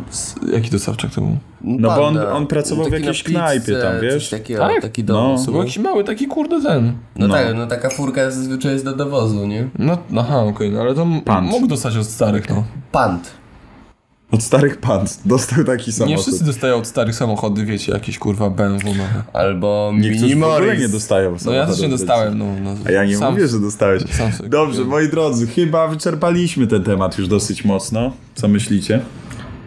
jaki 0.53 0.71
dostawczak 0.71 1.11
to 1.15 1.21
był? 1.21 1.37
No 1.65 1.89
bo 1.89 2.07
on- 2.07 2.15
Panda. 2.15 2.33
on 2.33 2.47
pracował 2.47 2.85
w 2.87 2.91
Taki 2.91 3.03
jakiejś 3.03 3.23
knajpie 3.23 3.77
tam, 3.83 4.01
wiesz? 4.03 4.31
Takiego, 4.31 4.61
Tak? 4.61 4.83
Taki 4.83 5.05
No. 5.05 5.15
dowóz. 5.15 5.45
To 5.47 5.53
był 5.53 5.61
jakiś 5.61 5.79
mały 5.79 6.05
taki 6.05 6.27
kurde 6.27 6.63
ten. 6.63 6.93
No, 7.17 7.29
No. 7.29 7.35
tak, 7.35 7.47
no 7.57 7.67
taka 7.67 7.91
furka 7.91 8.31
zazwyczaj 8.31 8.73
jest 8.73 8.85
do 8.85 8.97
dowozu, 8.97 9.47
nie? 9.47 9.69
No, 9.79 9.99
aha, 10.19 10.39
okej, 10.43 10.71
no 10.71 10.81
ale 10.81 10.95
to 10.95 11.07
Pant. 11.25 11.51
mógł 11.51 11.67
dostać 11.67 11.97
od 11.97 12.07
starych, 12.07 12.51
no. 12.51 12.65
Pant. 12.93 13.31
Od 14.33 14.43
starych 14.43 14.77
pand 14.81 15.19
dostał 15.25 15.65
taki 15.65 15.87
Nie 15.87 15.93
samochód. 15.93 16.23
wszyscy 16.23 16.45
dostają 16.45 16.75
od 16.77 16.87
starych 16.87 17.15
samochody, 17.15 17.65
wiecie, 17.65 17.93
jakieś 17.93 18.19
kurwa 18.19 18.51
BMW 18.51 18.85
nowe. 18.95 19.23
Albo 19.33 19.93
Minimoris. 19.95 20.81
nie 20.81 20.89
dostają 20.89 21.37
No 21.45 21.53
ja 21.53 21.67
też 21.67 21.79
nie 21.81 21.89
do 21.89 21.97
dostałem, 21.97 22.39
no. 22.39 22.45
no 22.63 22.75
A 22.87 22.91
ja 22.91 23.05
nie 23.05 23.17
sam, 23.17 23.33
mówię, 23.35 23.49
że 23.49 23.61
dostałeś. 23.61 24.03
Dobrze, 24.49 24.67
kupiłem. 24.69 24.89
moi 24.89 25.09
drodzy, 25.09 25.47
chyba 25.47 25.89
wyczerpaliśmy 25.89 26.67
ten 26.67 26.85
temat 26.85 27.19
już 27.19 27.29
dosyć 27.29 27.65
mocno. 27.65 28.13
Co 28.35 28.49
myślicie? 28.49 29.01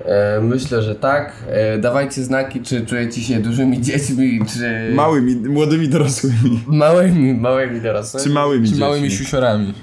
E, 0.05 0.39
myślę, 0.41 0.81
że 0.81 0.95
tak. 0.95 1.33
E, 1.47 1.77
dawajcie 1.77 2.23
znaki, 2.23 2.61
czy 2.61 2.85
czujecie 2.85 3.21
się 3.21 3.39
dużymi 3.39 3.81
dziećmi, 3.85 4.39
czy 4.53 4.91
Małymi, 4.95 5.35
młodymi 5.35 5.87
dorosłymi. 5.89 6.63
małymi, 6.67 7.33
małymi 7.33 7.81
dorosłymi. 7.81 8.23
Czy 8.27 8.29
małymi 8.33 8.63
Czy 8.65 8.69
dziećmi. 8.69 8.79
małymi 8.85 9.11
siusiorami. 9.11 9.73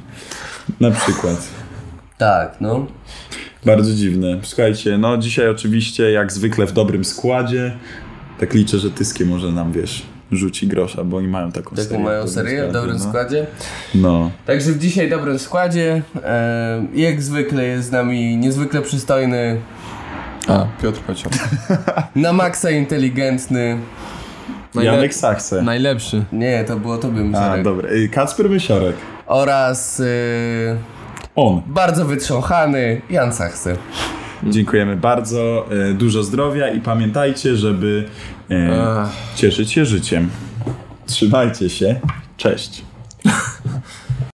Na 0.80 0.90
przykład. 0.90 1.36
Tak, 2.18 2.56
no. 2.60 2.86
Bardzo 3.66 3.94
dziwne. 3.94 4.38
Słuchajcie, 4.42 4.98
no 4.98 5.16
dzisiaj 5.18 5.48
oczywiście 5.48 6.10
jak 6.10 6.32
zwykle 6.32 6.66
w 6.66 6.72
dobrym 6.72 7.04
składzie. 7.04 7.72
Tak 8.40 8.54
liczę, 8.54 8.78
że 8.78 8.90
Tyskie 8.90 9.24
może 9.24 9.52
nam, 9.52 9.72
wiesz, 9.72 10.02
rzuci 10.32 10.66
grosza, 10.66 11.04
bo 11.04 11.16
oni 11.16 11.28
mają 11.28 11.52
taką 11.52 11.76
Taką 11.76 11.82
serię. 11.88 12.04
mają 12.04 12.22
w 12.26 12.26
dobrym 12.26 12.46
serię 12.46 12.68
w 12.68 12.72
dobrym 12.72 12.96
no. 12.96 13.04
składzie. 13.04 13.46
No. 13.94 14.30
Także 14.46 14.72
w 14.72 14.78
dzisiaj 14.78 15.10
dobrym 15.10 15.38
składzie. 15.38 16.02
E, 16.24 16.86
jak 16.94 17.22
zwykle 17.22 17.64
jest 17.66 17.88
z 17.88 17.92
nami 17.92 18.36
niezwykle 18.36 18.82
przystojny, 18.82 19.60
A, 20.48 20.66
Piotr 20.82 21.00
Pacior. 21.00 21.32
na 22.16 22.32
maksa 22.32 22.70
inteligentny. 22.70 23.78
Janek 24.74 25.14
Sachse. 25.14 25.62
Najlepszy. 25.62 26.24
Nie, 26.32 26.64
to 26.64 26.76
było 26.76 26.98
tobie 26.98 27.20
A, 27.20 27.24
Mysiorek. 27.24 27.64
dobra. 27.64 27.90
Y, 27.90 28.08
Kacper 28.08 28.50
Mysiorek. 28.50 28.96
Oraz 29.26 30.00
e, 30.00 30.04
On. 31.36 31.62
bardzo 31.66 32.04
wytrząchany 32.04 33.00
Jan 33.10 33.32
Sachse. 33.32 33.76
Dziękujemy 34.42 34.96
bardzo. 34.96 35.66
e, 35.90 35.94
Dużo 35.94 36.22
zdrowia 36.22 36.68
i 36.68 36.80
pamiętajcie, 36.80 37.56
żeby 37.56 38.08
e, 38.50 39.06
cieszyć 39.34 39.72
się 39.72 39.84
życiem. 39.84 40.30
Trzymajcie 41.06 41.70
się. 41.70 42.00
Cześć. 42.36 42.82